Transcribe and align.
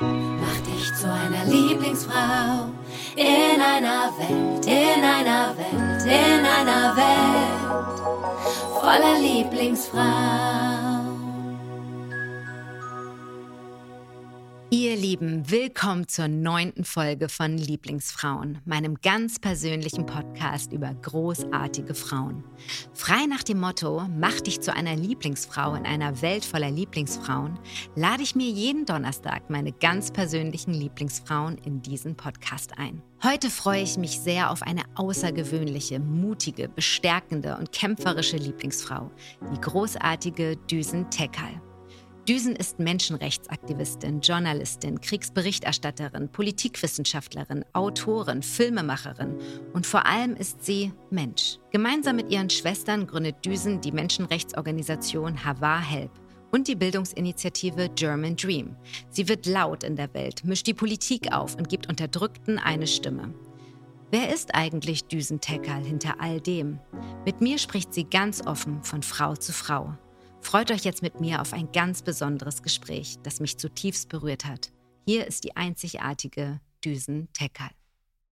Mach 0.00 0.60
dich 0.60 0.94
zu 0.94 1.12
einer 1.12 1.44
Lieblingsfrau 1.44 2.68
in 3.16 3.60
einer 3.60 4.12
Welt, 4.16 4.64
in 4.64 5.02
einer 5.02 5.56
Welt, 5.56 6.02
in 6.04 6.46
einer 6.46 6.96
Welt 6.96 8.00
voller 8.80 9.18
Lieblingsfrau. 9.18 10.97
Lieben, 14.98 15.48
willkommen 15.48 16.08
zur 16.08 16.26
neunten 16.26 16.82
Folge 16.82 17.28
von 17.28 17.56
Lieblingsfrauen, 17.56 18.58
meinem 18.64 18.96
ganz 18.96 19.38
persönlichen 19.38 20.06
Podcast 20.06 20.72
über 20.72 20.92
großartige 20.92 21.94
Frauen. 21.94 22.42
Frei 22.94 23.26
nach 23.26 23.44
dem 23.44 23.60
Motto, 23.60 24.08
mach 24.18 24.40
dich 24.40 24.60
zu 24.60 24.74
einer 24.74 24.96
Lieblingsfrau 24.96 25.76
in 25.76 25.86
einer 25.86 26.20
Welt 26.20 26.44
voller 26.44 26.72
Lieblingsfrauen, 26.72 27.60
lade 27.94 28.24
ich 28.24 28.34
mir 28.34 28.50
jeden 28.50 28.86
Donnerstag 28.86 29.48
meine 29.50 29.70
ganz 29.70 30.10
persönlichen 30.10 30.74
Lieblingsfrauen 30.74 31.58
in 31.58 31.80
diesen 31.80 32.16
Podcast 32.16 32.76
ein. 32.76 33.00
Heute 33.22 33.50
freue 33.50 33.82
ich 33.82 33.98
mich 33.98 34.18
sehr 34.18 34.50
auf 34.50 34.62
eine 34.62 34.82
außergewöhnliche, 34.96 36.00
mutige, 36.00 36.68
bestärkende 36.68 37.56
und 37.56 37.70
kämpferische 37.70 38.36
Lieblingsfrau, 38.36 39.12
die 39.54 39.60
großartige 39.60 40.56
Düsen 40.56 41.08
Tekal. 41.10 41.62
Düsen 42.28 42.54
ist 42.56 42.78
Menschenrechtsaktivistin, 42.78 44.20
Journalistin, 44.20 45.00
Kriegsberichterstatterin, 45.00 46.28
Politikwissenschaftlerin, 46.28 47.64
Autorin, 47.72 48.42
Filmemacherin 48.42 49.38
und 49.72 49.86
vor 49.86 50.04
allem 50.04 50.36
ist 50.36 50.62
sie 50.62 50.92
Mensch. 51.08 51.56
Gemeinsam 51.70 52.16
mit 52.16 52.30
ihren 52.30 52.50
Schwestern 52.50 53.06
gründet 53.06 53.42
Düsen 53.46 53.80
die 53.80 53.92
Menschenrechtsorganisation 53.92 55.42
Hava 55.42 55.80
Help 55.80 56.10
und 56.50 56.68
die 56.68 56.74
Bildungsinitiative 56.74 57.88
German 57.94 58.36
Dream. 58.36 58.76
Sie 59.08 59.26
wird 59.26 59.46
laut 59.46 59.82
in 59.82 59.96
der 59.96 60.12
Welt, 60.12 60.44
mischt 60.44 60.66
die 60.66 60.74
Politik 60.74 61.32
auf 61.32 61.54
und 61.54 61.70
gibt 61.70 61.88
Unterdrückten 61.88 62.58
eine 62.58 62.86
Stimme. 62.86 63.32
Wer 64.10 64.34
ist 64.34 64.54
eigentlich 64.54 65.04
Düsen 65.04 65.40
Tekal 65.40 65.82
hinter 65.82 66.20
all 66.20 66.42
dem? 66.42 66.78
Mit 67.24 67.40
mir 67.40 67.56
spricht 67.56 67.94
sie 67.94 68.04
ganz 68.04 68.46
offen 68.46 68.82
von 68.82 69.02
Frau 69.02 69.34
zu 69.34 69.54
Frau. 69.54 69.96
Freut 70.40 70.70
euch 70.70 70.84
jetzt 70.84 71.02
mit 71.02 71.20
mir 71.20 71.40
auf 71.40 71.52
ein 71.52 71.72
ganz 71.72 72.02
besonderes 72.02 72.62
Gespräch, 72.62 73.16
das 73.22 73.40
mich 73.40 73.58
zutiefst 73.58 74.08
berührt 74.08 74.44
hat. 74.44 74.70
Hier 75.06 75.26
ist 75.26 75.44
die 75.44 75.56
einzigartige 75.56 76.60
Düsen 76.84 77.28
Tekal. 77.32 77.70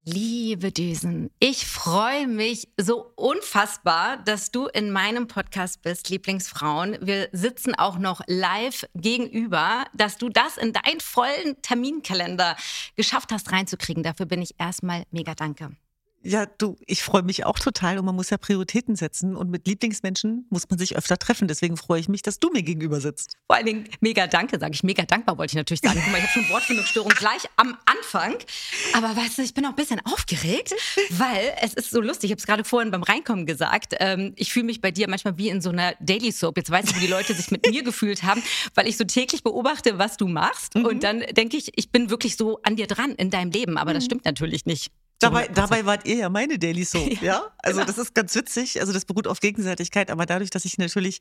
Liebe 0.09 0.71
Düsen, 0.71 1.31
ich 1.41 1.67
freue 1.67 2.29
mich 2.29 2.69
so 2.81 3.11
unfassbar, 3.17 4.19
dass 4.19 4.53
du 4.53 4.67
in 4.67 4.93
meinem 4.93 5.27
Podcast 5.27 5.83
bist, 5.83 6.11
Lieblingsfrauen. 6.11 6.97
Wir 7.01 7.29
sitzen 7.33 7.75
auch 7.75 7.99
noch 7.99 8.21
live 8.29 8.87
gegenüber, 8.95 9.85
dass 9.95 10.17
du 10.17 10.29
das 10.29 10.59
in 10.59 10.73
deinen 10.73 11.01
vollen 11.01 11.61
Terminkalender 11.61 12.57
geschafft 12.95 13.33
hast 13.33 13.51
reinzukriegen. 13.51 14.05
Dafür 14.05 14.27
bin 14.27 14.43
ich 14.43 14.55
erstmal 14.59 15.03
mega 15.11 15.35
danke. 15.35 15.73
Ja, 16.27 16.45
du, 16.45 16.77
ich 16.87 17.05
freue 17.05 17.23
mich 17.23 17.47
auch 17.47 17.57
total 17.57 17.99
und 17.99 18.05
man 18.05 18.17
muss 18.17 18.31
ja 18.31 18.37
Prioritäten 18.37 18.97
setzen 18.97 19.37
und 19.37 19.49
mit 19.49 19.69
Lieblingsmenschen 19.69 20.45
muss 20.51 20.69
man 20.69 20.77
sich 20.77 20.97
öfter 20.97 21.19
treffen. 21.19 21.47
Deswegen 21.47 21.77
freue 21.77 22.01
ich 22.01 22.09
mich, 22.09 22.21
dass 22.21 22.41
du 22.41 22.51
mir 22.51 22.65
gegenüber 22.65 23.01
sitzt. 23.01 23.35
Vor 23.47 23.55
allen 23.55 23.67
Dingen 23.67 23.85
mega 24.01 24.27
danke, 24.27 24.59
sage 24.59 24.75
ich. 24.75 24.83
Mega 24.83 25.05
dankbar 25.05 25.39
wollte 25.39 25.53
ich 25.53 25.57
natürlich 25.57 25.83
sagen. 25.83 26.01
Guck 26.03 26.11
mal, 26.11 26.19
ich 26.19 26.25
habe 26.25 26.33
schon 26.33 26.49
Wortfindungsstörung 26.49 27.11
gleich 27.11 27.43
am 27.55 27.77
Anfang. 27.87 28.35
Aber 28.95 29.17
weißt 29.17 29.39
du, 29.39 29.43
ich 29.43 29.55
bin 29.55 29.65
auch 29.67 29.71
ein 29.71 29.77
bisschen 29.77 30.01
aufgeregt, 30.05 30.75
weil 31.11 31.55
es 31.63 31.75
ist 31.75 31.91
so 31.91 32.01
lustig. 32.01 32.31
Ich 32.31 32.33
habe 32.33 32.41
es 32.41 32.47
gerade 32.47 32.65
vorhin 32.65 32.91
beim 32.91 33.05
Reinkommen 33.05 33.47
gesagt. 33.47 33.95
Ähm, 34.01 34.33
ich 34.35 34.53
fühle 34.53 34.67
mich 34.67 34.81
bei 34.81 34.91
dir 34.91 35.09
manchmal 35.09 35.39
wie 35.39 35.49
in 35.49 35.61
so 35.61 35.71
einer 35.71 35.95
Daily 36.01 36.33
Soap. 36.33 36.57
Jetzt 36.57 36.73
weiß 36.73 36.87
ich, 36.87 36.97
wie 36.97 37.01
die 37.01 37.07
Leute 37.07 37.35
sich 37.35 37.53
mit 37.53 37.71
mir 37.71 37.85
gefühlt 37.85 38.25
haben, 38.25 38.43
weil 38.75 38.89
ich 38.89 38.97
so 38.97 39.05
täglich 39.05 39.45
beobachte, 39.45 39.99
was 39.99 40.17
du 40.17 40.27
machst. 40.27 40.75
Mhm. 40.75 40.87
Und 40.87 41.05
dann 41.05 41.21
denke 41.21 41.57
ich, 41.57 41.71
ich 41.77 41.93
bin 41.93 42.11
wirklich 42.11 42.37
so 42.37 42.59
an 42.65 42.75
dir 42.75 42.89
dran 42.89 43.13
in 43.13 43.31
deinem 43.31 43.53
Leben. 43.53 43.79
Aber 43.79 43.95
das 43.95 44.03
mhm. 44.03 44.07
stimmt 44.07 44.25
natürlich 44.25 44.67
nicht. 44.67 44.91
Dabei, 45.19 45.49
dabei 45.49 45.87
wart 45.87 46.07
ihr 46.07 46.17
ja 46.17 46.29
meine 46.29 46.59
Daily 46.59 46.85
Soap, 46.85 47.09
ja? 47.23 47.23
ja? 47.23 47.53
Also 47.59 47.81
genau. 47.81 47.87
das 47.87 47.99
ist 47.99 48.15
ganz 48.15 48.35
witzig. 48.35 48.81
Also 48.81 48.93
das 48.93 49.05
beruht 49.05 49.27
auf 49.27 49.41
Gegenseitigkeit, 49.41 50.11
aber 50.11 50.27
dadurch, 50.27 50.51
dass 50.51 50.65
ich 50.65 50.79
natürlich 50.79 51.21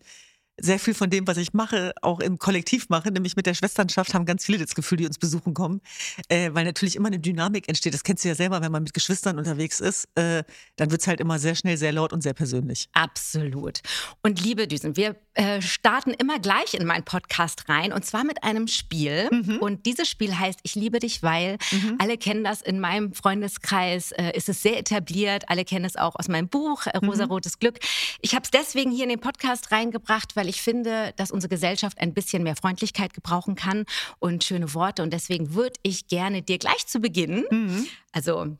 sehr 0.57 0.79
viel 0.79 0.94
von 0.94 1.09
dem, 1.09 1.28
was 1.28 1.38
ich 1.38 1.53
mache, 1.53 1.94
auch 2.01 2.19
im 2.19 2.38
Kollektiv 2.38 2.89
mache, 2.89 3.11
nämlich 3.11 3.35
mit 3.35 3.45
der 3.45 3.53
Schwesternschaft, 3.53 4.13
haben 4.13 4.25
ganz 4.25 4.45
viele 4.45 4.59
das 4.59 4.73
Gefühl, 4.73 4.97
die 4.97 5.05
uns 5.05 5.17
besuchen 5.17 5.53
kommen, 5.53 5.81
äh, 6.29 6.50
weil 6.53 6.63
natürlich 6.63 6.95
immer 6.95 7.07
eine 7.07 7.19
Dynamik 7.19 7.67
entsteht. 7.67 7.94
Das 7.94 8.03
kennst 8.03 8.23
du 8.23 8.29
ja 8.29 8.35
selber, 8.35 8.61
wenn 8.61 8.72
man 8.72 8.84
mit 8.84 8.94
Geschwistern 8.94 9.38
unterwegs 9.38 9.79
ist, 9.79 10.07
äh, 10.16 10.44
dann 10.78 10.91
wird 10.91 11.01
es 11.01 11.07
halt 11.07 11.19
immer 11.19 11.39
sehr 11.39 11.55
schnell, 11.55 11.78
sehr 11.78 11.91
laut 11.91 12.13
und 12.13 12.22
sehr 12.22 12.34
persönlich. 12.34 12.89
Absolut. 12.94 13.81
Und 14.23 14.41
liebe 14.41 14.67
Düsen, 14.67 14.95
wir 14.95 15.16
äh, 15.35 15.62
starten 15.62 16.12
immer 16.12 16.40
gleich 16.40 16.73
in 16.73 16.85
meinen 16.85 17.03
Podcast 17.03 17.68
rein 17.68 17.91
und 17.91 18.06
zwar 18.06 18.23
mit 18.23 18.44
einem 18.44 18.68
Spiel. 18.68 19.29
Mhm. 19.31 19.57
Und 19.59 19.85
dieses 19.85 20.07
Spiel 20.07 20.38
heißt 20.38 20.59
Ich 20.63 20.75
liebe 20.75 21.00
dich, 21.00 21.23
weil 21.23 21.57
mhm. 21.72 21.96
alle 22.00 22.18
kennen 22.18 22.44
das 22.44 22.62
in 22.62 22.79
meinem 22.79 23.13
Freundeskreis, 23.13 24.12
äh, 24.13 24.31
ist 24.35 24.50
es 24.50 24.62
sehr 24.62 24.79
etabliert. 24.79 25.50
Alle 25.50 25.66
kennen 25.66 25.85
es 25.85 25.97
auch 25.97 26.16
aus 26.16 26.28
meinem 26.28 26.47
Buch 26.47 26.85
äh, 26.88 26.97
Rosarotes 26.97 27.56
mhm. 27.56 27.59
Glück. 27.59 27.79
Ich 28.22 28.34
habe 28.34 28.44
es 28.44 28.51
deswegen 28.51 28.91
hier 28.91 29.03
in 29.03 29.09
den 29.09 29.19
Podcast 29.19 29.72
reingebracht, 29.72 30.35
weil 30.35 30.47
ich 30.47 30.62
finde, 30.62 31.13
dass 31.18 31.31
unsere 31.31 31.50
Gesellschaft 31.50 32.00
ein 32.00 32.13
bisschen 32.13 32.44
mehr 32.44 32.56
Freundlichkeit 32.56 33.13
gebrauchen 33.13 33.56
kann 33.56 33.85
und 34.19 34.44
schöne 34.44 34.73
Worte. 34.73 35.03
Und 35.03 35.12
deswegen 35.12 35.53
würde 35.53 35.75
ich 35.84 36.07
gerne 36.07 36.41
dir 36.41 36.57
gleich 36.57 36.88
zu 36.88 37.00
Beginn, 37.00 37.46
mhm. 37.52 37.88
also 38.12 38.57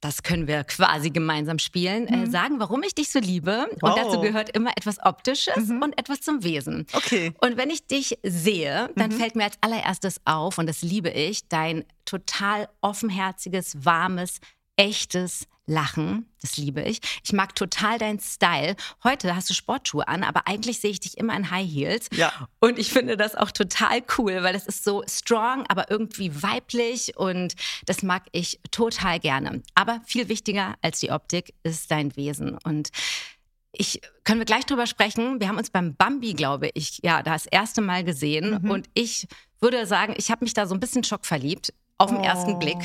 das 0.00 0.22
können 0.22 0.46
wir 0.46 0.64
quasi 0.64 1.10
gemeinsam 1.10 1.58
spielen. 1.58 2.06
Äh, 2.06 2.16
mhm. 2.16 2.24
Äh, 2.24 2.30
sagen, 2.30 2.60
warum 2.60 2.82
ich 2.82 2.94
dich 2.94 3.10
so 3.10 3.18
liebe. 3.18 3.66
Wow. 3.80 3.90
Und 3.90 3.98
dazu 3.98 4.20
gehört 4.20 4.50
immer 4.50 4.70
etwas 4.76 4.98
Optisches 5.04 5.68
mhm. 5.68 5.82
und 5.82 5.98
etwas 5.98 6.20
zum 6.20 6.44
Wesen. 6.44 6.86
Okay. 6.92 7.32
Und 7.40 7.56
wenn 7.56 7.70
ich 7.70 7.86
dich 7.86 8.18
sehe, 8.22 8.90
dann 8.96 9.10
mhm. 9.10 9.18
fällt 9.18 9.36
mir 9.36 9.44
als 9.44 9.58
allererstes 9.60 10.20
auf, 10.24 10.58
und 10.58 10.68
das 10.68 10.82
liebe 10.82 11.10
ich, 11.10 11.48
dein 11.48 11.84
total 12.04 12.68
offenherziges, 12.80 13.84
warmes, 13.84 14.40
echtes 14.76 15.46
Lachen. 15.68 16.26
Das 16.40 16.56
liebe 16.56 16.82
ich. 16.82 17.00
Ich 17.24 17.32
mag 17.32 17.54
total 17.54 17.98
deinen 17.98 18.20
Style. 18.20 18.76
Heute 19.04 19.34
hast 19.34 19.50
du 19.50 19.54
Sportschuhe 19.54 20.06
an, 20.08 20.24
aber 20.24 20.46
eigentlich 20.46 20.80
sehe 20.80 20.90
ich 20.90 21.00
dich 21.00 21.18
immer 21.18 21.36
in 21.36 21.50
High 21.50 21.68
Heels. 21.68 22.08
Ja. 22.12 22.48
Und 22.60 22.78
ich 22.78 22.90
finde 22.92 23.16
das 23.16 23.34
auch 23.34 23.50
total 23.50 24.02
cool, 24.16 24.42
weil 24.42 24.52
das 24.52 24.66
ist 24.66 24.84
so 24.84 25.02
strong, 25.06 25.66
aber 25.68 25.90
irgendwie 25.90 26.42
weiblich 26.42 27.16
und 27.16 27.54
das 27.86 28.02
mag 28.02 28.24
ich 28.32 28.60
total 28.70 29.20
gerne. 29.20 29.62
Aber 29.74 30.00
viel 30.06 30.28
wichtiger 30.28 30.76
als 30.82 31.00
die 31.00 31.10
Optik 31.10 31.54
ist 31.62 31.90
dein 31.90 32.16
Wesen. 32.16 32.56
Und 32.64 32.90
ich 33.72 34.00
können 34.24 34.40
wir 34.40 34.46
gleich 34.46 34.66
drüber 34.66 34.86
sprechen. 34.86 35.40
Wir 35.40 35.48
haben 35.48 35.58
uns 35.58 35.70
beim 35.70 35.94
Bambi, 35.94 36.34
glaube 36.34 36.70
ich, 36.74 37.00
ja, 37.02 37.22
das 37.22 37.46
erste 37.46 37.80
Mal 37.80 38.04
gesehen. 38.04 38.60
Mhm. 38.62 38.70
Und 38.70 38.88
ich 38.94 39.26
würde 39.60 39.86
sagen, 39.86 40.14
ich 40.16 40.30
habe 40.30 40.44
mich 40.44 40.54
da 40.54 40.66
so 40.66 40.74
ein 40.74 40.80
bisschen 40.80 41.04
schockverliebt 41.04 41.72
auf 41.98 42.10
den 42.10 42.20
oh. 42.20 42.24
ersten 42.24 42.58
Blick. 42.58 42.78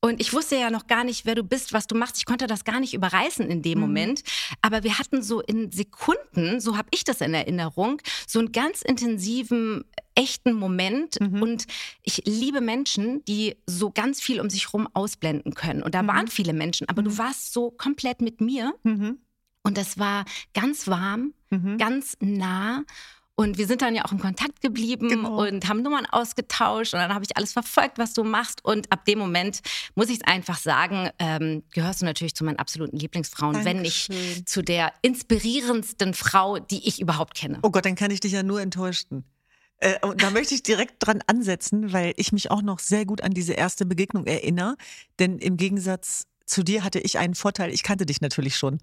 Und 0.00 0.20
ich 0.20 0.32
wusste 0.32 0.56
ja 0.56 0.70
noch 0.70 0.88
gar 0.88 1.04
nicht, 1.04 1.26
wer 1.26 1.36
du 1.36 1.44
bist, 1.44 1.72
was 1.72 1.86
du 1.86 1.94
machst. 1.94 2.16
Ich 2.16 2.24
konnte 2.24 2.48
das 2.48 2.64
gar 2.64 2.80
nicht 2.80 2.92
überreißen 2.94 3.48
in 3.48 3.62
dem 3.62 3.78
mhm. 3.78 3.84
Moment. 3.84 4.22
Aber 4.60 4.82
wir 4.82 4.98
hatten 4.98 5.22
so 5.22 5.40
in 5.40 5.70
Sekunden, 5.70 6.60
so 6.60 6.76
habe 6.76 6.88
ich 6.90 7.04
das 7.04 7.20
in 7.20 7.34
Erinnerung, 7.34 8.00
so 8.26 8.40
einen 8.40 8.50
ganz 8.50 8.82
intensiven, 8.82 9.84
echten 10.16 10.54
Moment. 10.54 11.20
Mhm. 11.20 11.42
Und 11.42 11.66
ich 12.02 12.22
liebe 12.24 12.60
Menschen, 12.60 13.24
die 13.26 13.56
so 13.66 13.90
ganz 13.90 14.20
viel 14.20 14.40
um 14.40 14.50
sich 14.50 14.66
herum 14.66 14.88
ausblenden 14.92 15.54
können. 15.54 15.82
Und 15.84 15.94
da 15.94 16.02
mhm. 16.02 16.08
waren 16.08 16.28
viele 16.28 16.52
Menschen, 16.52 16.88
aber 16.88 17.02
du 17.02 17.10
mhm. 17.10 17.18
warst 17.18 17.52
so 17.52 17.70
komplett 17.70 18.20
mit 18.20 18.40
mir. 18.40 18.74
Mhm. 18.82 19.18
Und 19.62 19.78
das 19.78 19.98
war 19.98 20.24
ganz 20.54 20.88
warm, 20.88 21.34
mhm. 21.50 21.78
ganz 21.78 22.16
nah. 22.20 22.82
Und 23.42 23.58
wir 23.58 23.66
sind 23.66 23.82
dann 23.82 23.94
ja 23.94 24.04
auch 24.04 24.12
in 24.12 24.20
Kontakt 24.20 24.60
geblieben 24.60 25.08
genau. 25.08 25.42
und 25.42 25.68
haben 25.68 25.82
Nummern 25.82 26.06
ausgetauscht. 26.06 26.94
Und 26.94 27.00
dann 27.00 27.12
habe 27.12 27.24
ich 27.24 27.36
alles 27.36 27.52
verfolgt, 27.52 27.98
was 27.98 28.14
du 28.14 28.22
machst. 28.22 28.64
Und 28.64 28.90
ab 28.92 29.04
dem 29.04 29.18
Moment, 29.18 29.60
muss 29.96 30.08
ich 30.08 30.20
es 30.20 30.24
einfach 30.24 30.58
sagen, 30.58 31.10
ähm, 31.18 31.64
gehörst 31.72 32.02
du 32.02 32.04
natürlich 32.04 32.34
zu 32.34 32.44
meinen 32.44 32.58
absoluten 32.58 32.96
Lieblingsfrauen, 32.96 33.54
Dankeschön. 33.54 33.76
wenn 33.76 33.82
nicht 33.82 34.48
zu 34.48 34.62
der 34.62 34.92
inspirierendsten 35.02 36.14
Frau, 36.14 36.60
die 36.60 36.86
ich 36.86 37.00
überhaupt 37.00 37.34
kenne. 37.34 37.58
Oh 37.62 37.70
Gott, 37.70 37.84
dann 37.84 37.96
kann 37.96 38.12
ich 38.12 38.20
dich 38.20 38.32
ja 38.32 38.44
nur 38.44 38.60
enttäuschen. 38.60 39.24
Äh, 39.78 39.98
und 40.06 40.22
da 40.22 40.30
möchte 40.30 40.54
ich 40.54 40.62
direkt 40.62 40.94
dran 41.00 41.20
ansetzen, 41.26 41.92
weil 41.92 42.12
ich 42.16 42.30
mich 42.32 42.50
auch 42.52 42.62
noch 42.62 42.78
sehr 42.78 43.04
gut 43.04 43.22
an 43.22 43.32
diese 43.32 43.54
erste 43.54 43.86
Begegnung 43.86 44.26
erinnere. 44.26 44.76
Denn 45.18 45.38
im 45.38 45.56
Gegensatz 45.56 46.26
zu 46.46 46.62
dir 46.62 46.84
hatte 46.84 47.00
ich 47.00 47.18
einen 47.18 47.34
Vorteil. 47.34 47.72
Ich 47.72 47.82
kannte 47.82 48.06
dich 48.06 48.20
natürlich 48.20 48.56
schon. 48.56 48.78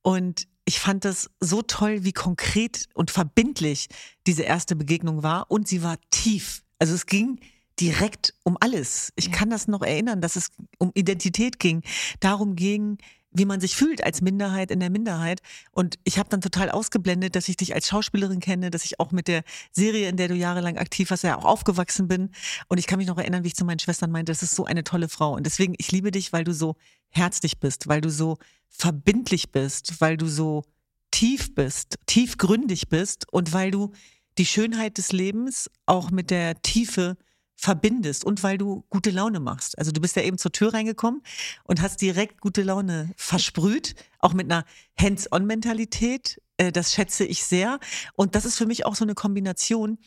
Und 0.00 0.46
ich 0.68 0.80
fand 0.80 1.06
das 1.06 1.30
so 1.40 1.62
toll, 1.62 2.04
wie 2.04 2.12
konkret 2.12 2.90
und 2.92 3.10
verbindlich 3.10 3.88
diese 4.26 4.42
erste 4.42 4.76
Begegnung 4.76 5.22
war. 5.22 5.50
Und 5.50 5.66
sie 5.66 5.82
war 5.82 5.96
tief. 6.10 6.62
Also 6.78 6.92
es 6.94 7.06
ging 7.06 7.40
direkt 7.80 8.34
um 8.44 8.58
alles. 8.60 9.10
Ich 9.16 9.28
ja. 9.28 9.32
kann 9.32 9.48
das 9.48 9.66
noch 9.66 9.80
erinnern, 9.80 10.20
dass 10.20 10.36
es 10.36 10.50
um 10.76 10.90
Identität 10.92 11.58
ging. 11.58 11.82
Darum 12.20 12.54
ging, 12.54 12.98
wie 13.38 13.44
man 13.44 13.60
sich 13.60 13.76
fühlt 13.76 14.04
als 14.04 14.20
Minderheit 14.20 14.70
in 14.70 14.80
der 14.80 14.90
Minderheit. 14.90 15.40
Und 15.72 15.98
ich 16.04 16.18
habe 16.18 16.28
dann 16.28 16.40
total 16.40 16.70
ausgeblendet, 16.70 17.36
dass 17.36 17.48
ich 17.48 17.56
dich 17.56 17.74
als 17.74 17.88
Schauspielerin 17.88 18.40
kenne, 18.40 18.70
dass 18.70 18.84
ich 18.84 19.00
auch 19.00 19.12
mit 19.12 19.28
der 19.28 19.42
Serie, 19.72 20.08
in 20.08 20.16
der 20.16 20.28
du 20.28 20.34
jahrelang 20.34 20.76
aktiv 20.76 21.10
warst, 21.10 21.24
ja 21.24 21.38
auch 21.38 21.44
aufgewachsen 21.44 22.08
bin. 22.08 22.30
Und 22.68 22.78
ich 22.78 22.86
kann 22.86 22.98
mich 22.98 23.06
noch 23.06 23.18
erinnern, 23.18 23.44
wie 23.44 23.48
ich 23.48 23.56
zu 23.56 23.64
meinen 23.64 23.78
Schwestern 23.78 24.10
meinte, 24.10 24.32
das 24.32 24.42
ist 24.42 24.54
so 24.54 24.64
eine 24.64 24.84
tolle 24.84 25.08
Frau. 25.08 25.34
Und 25.34 25.46
deswegen, 25.46 25.74
ich 25.78 25.90
liebe 25.92 26.10
dich, 26.10 26.32
weil 26.32 26.44
du 26.44 26.52
so 26.52 26.76
herzlich 27.08 27.58
bist, 27.58 27.88
weil 27.88 28.00
du 28.00 28.10
so 28.10 28.36
verbindlich 28.68 29.50
bist, 29.50 30.00
weil 30.00 30.16
du 30.16 30.26
so 30.26 30.64
tief 31.10 31.54
bist, 31.54 31.98
tiefgründig 32.06 32.88
bist 32.88 33.26
und 33.32 33.52
weil 33.52 33.70
du 33.70 33.92
die 34.36 34.46
Schönheit 34.46 34.98
des 34.98 35.12
Lebens 35.12 35.70
auch 35.86 36.10
mit 36.10 36.30
der 36.30 36.60
Tiefe 36.62 37.16
verbindest 37.58 38.24
und 38.24 38.44
weil 38.44 38.56
du 38.56 38.84
gute 38.88 39.10
Laune 39.10 39.40
machst. 39.40 39.76
Also 39.78 39.90
du 39.90 40.00
bist 40.00 40.14
ja 40.14 40.22
eben 40.22 40.38
zur 40.38 40.52
Tür 40.52 40.72
reingekommen 40.72 41.22
und 41.64 41.82
hast 41.82 42.00
direkt 42.00 42.40
gute 42.40 42.62
Laune 42.62 43.12
versprüht, 43.16 43.96
auch 44.20 44.32
mit 44.32 44.50
einer 44.50 44.64
Hands-on-Mentalität. 44.98 46.40
Äh, 46.56 46.70
das 46.70 46.92
schätze 46.92 47.24
ich 47.24 47.42
sehr. 47.42 47.80
Und 48.14 48.36
das 48.36 48.44
ist 48.44 48.56
für 48.56 48.66
mich 48.66 48.86
auch 48.86 48.94
so 48.94 49.04
eine 49.04 49.16
Kombination, 49.16 49.98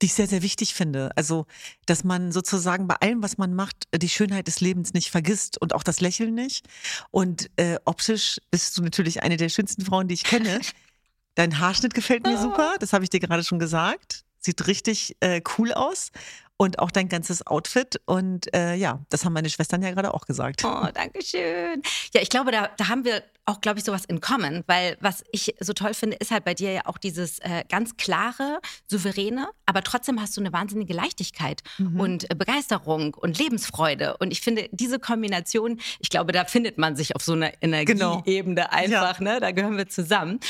die 0.00 0.06
ich 0.06 0.14
sehr, 0.14 0.28
sehr 0.28 0.42
wichtig 0.42 0.72
finde. 0.72 1.10
Also, 1.16 1.46
dass 1.84 2.04
man 2.04 2.30
sozusagen 2.30 2.86
bei 2.86 2.94
allem, 2.94 3.24
was 3.24 3.38
man 3.38 3.54
macht, 3.54 3.88
die 3.92 4.08
Schönheit 4.08 4.46
des 4.46 4.60
Lebens 4.60 4.94
nicht 4.94 5.10
vergisst 5.10 5.60
und 5.60 5.74
auch 5.74 5.82
das 5.82 6.00
Lächeln 6.00 6.34
nicht. 6.34 6.68
Und 7.10 7.50
äh, 7.56 7.76
optisch 7.86 8.38
bist 8.52 8.78
du 8.78 8.82
natürlich 8.82 9.24
eine 9.24 9.36
der 9.36 9.48
schönsten 9.48 9.84
Frauen, 9.84 10.06
die 10.06 10.14
ich 10.14 10.24
kenne. 10.24 10.60
Dein 11.34 11.58
Haarschnitt 11.58 11.94
gefällt 11.94 12.24
mir 12.24 12.38
super, 12.38 12.76
das 12.78 12.92
habe 12.92 13.02
ich 13.02 13.10
dir 13.10 13.20
gerade 13.20 13.42
schon 13.42 13.58
gesagt. 13.58 14.24
Sieht 14.38 14.66
richtig 14.66 15.16
äh, 15.20 15.42
cool 15.58 15.72
aus 15.72 16.12
und 16.60 16.78
auch 16.78 16.90
dein 16.90 17.08
ganzes 17.08 17.46
Outfit. 17.46 18.02
Und 18.04 18.54
äh, 18.54 18.74
ja, 18.74 19.00
das 19.08 19.24
haben 19.24 19.32
meine 19.32 19.48
Schwestern 19.48 19.80
ja 19.80 19.92
gerade 19.92 20.12
auch 20.12 20.26
gesagt. 20.26 20.62
Oh, 20.62 20.88
danke 20.94 21.24
schön. 21.24 21.80
Ja, 22.12 22.20
ich 22.20 22.28
glaube, 22.28 22.52
da, 22.52 22.68
da 22.76 22.88
haben 22.88 23.06
wir 23.06 23.22
auch, 23.46 23.62
glaube 23.62 23.78
ich, 23.78 23.84
sowas 23.86 24.04
in 24.04 24.20
common, 24.20 24.62
weil 24.66 24.98
was 25.00 25.24
ich 25.32 25.54
so 25.60 25.72
toll 25.72 25.94
finde, 25.94 26.18
ist 26.18 26.30
halt 26.30 26.44
bei 26.44 26.52
dir 26.52 26.70
ja 26.70 26.82
auch 26.84 26.98
dieses 26.98 27.38
äh, 27.38 27.64
ganz 27.70 27.96
klare, 27.96 28.60
souveräne, 28.88 29.48
aber 29.64 29.82
trotzdem 29.82 30.20
hast 30.20 30.36
du 30.36 30.42
eine 30.42 30.52
wahnsinnige 30.52 30.92
Leichtigkeit 30.92 31.62
mhm. 31.78 31.98
und 31.98 32.30
äh, 32.30 32.34
Begeisterung 32.34 33.14
und 33.14 33.38
Lebensfreude. 33.38 34.18
Und 34.18 34.30
ich 34.30 34.42
finde, 34.42 34.68
diese 34.70 34.98
Kombination, 34.98 35.80
ich 35.98 36.10
glaube, 36.10 36.32
da 36.32 36.44
findet 36.44 36.76
man 36.76 36.94
sich 36.94 37.16
auf 37.16 37.22
so 37.22 37.32
einer 37.32 37.52
genau. 37.52 38.12
Energieebene 38.12 38.56
genau. 38.56 38.68
einfach, 38.70 39.18
ja. 39.18 39.24
ne? 39.24 39.40
Da 39.40 39.52
gehören 39.52 39.78
wir 39.78 39.88
zusammen. 39.88 40.40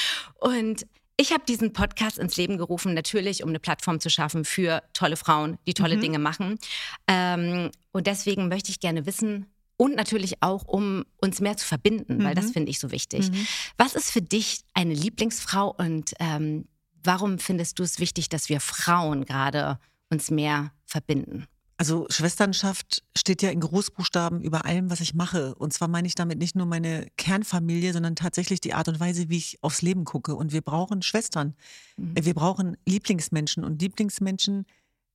Und 0.41 0.87
ich 1.21 1.33
habe 1.33 1.45
diesen 1.47 1.75
Podcast 1.75 2.19
ins 2.19 2.37
Leben 2.39 2.57
gerufen, 2.57 2.95
natürlich, 2.95 3.43
um 3.43 3.51
eine 3.51 3.61
Plattform 3.61 4.01
zu 4.01 4.09
schaffen 4.09 4.47
für 4.47 4.83
tolle 4.95 5.17
Frauen, 5.17 5.59
die 5.67 5.75
tolle 5.75 5.97
mhm. 5.97 6.01
Dinge 6.01 6.19
machen. 6.19 6.59
Ähm, 7.07 7.71
und 7.93 8.07
deswegen 8.07 8.49
möchte 8.49 8.71
ich 8.71 8.81
gerne 8.81 9.05
wissen, 9.07 9.47
und 9.77 9.97
natürlich 9.97 10.43
auch, 10.43 10.67
um 10.67 11.07
uns 11.23 11.41
mehr 11.41 11.57
zu 11.57 11.67
verbinden, 11.67 12.19
mhm. 12.19 12.25
weil 12.25 12.35
das 12.35 12.49
mhm. 12.49 12.53
finde 12.53 12.71
ich 12.71 12.79
so 12.79 12.91
wichtig. 12.91 13.31
Mhm. 13.31 13.47
Was 13.79 13.95
ist 13.95 14.11
für 14.11 14.21
dich 14.21 14.61
eine 14.75 14.93
Lieblingsfrau 14.93 15.75
und 15.75 16.13
ähm, 16.21 16.67
warum 17.03 17.39
findest 17.39 17.79
du 17.79 17.83
es 17.83 17.99
wichtig, 17.99 18.29
dass 18.29 18.51
wir 18.51 18.61
Frauen 18.61 19.25
gerade 19.25 19.79
uns 20.11 20.31
mehr 20.31 20.73
verbinden? 20.85 21.47
Also 21.81 22.05
Schwesternschaft 22.11 23.03
steht 23.17 23.41
ja 23.41 23.49
in 23.49 23.61
Großbuchstaben 23.61 24.43
über 24.43 24.67
allem, 24.67 24.91
was 24.91 25.01
ich 25.01 25.15
mache. 25.15 25.55
Und 25.55 25.73
zwar 25.73 25.89
meine 25.89 26.07
ich 26.07 26.15
damit 26.15 26.37
nicht 26.39 26.55
nur 26.55 26.67
meine 26.67 27.07
Kernfamilie, 27.17 27.95
sondern 27.95 28.17
tatsächlich 28.17 28.61
die 28.61 28.75
Art 28.75 28.89
und 28.89 29.01
Weise, 29.01 29.31
wie 29.31 29.39
ich 29.39 29.57
aufs 29.63 29.81
Leben 29.81 30.05
gucke. 30.05 30.35
Und 30.35 30.53
wir 30.53 30.61
brauchen 30.61 31.01
Schwestern. 31.01 31.55
Mhm. 31.97 32.23
Wir 32.23 32.35
brauchen 32.35 32.77
Lieblingsmenschen. 32.85 33.65
Und 33.65 33.81
Lieblingsmenschen 33.81 34.67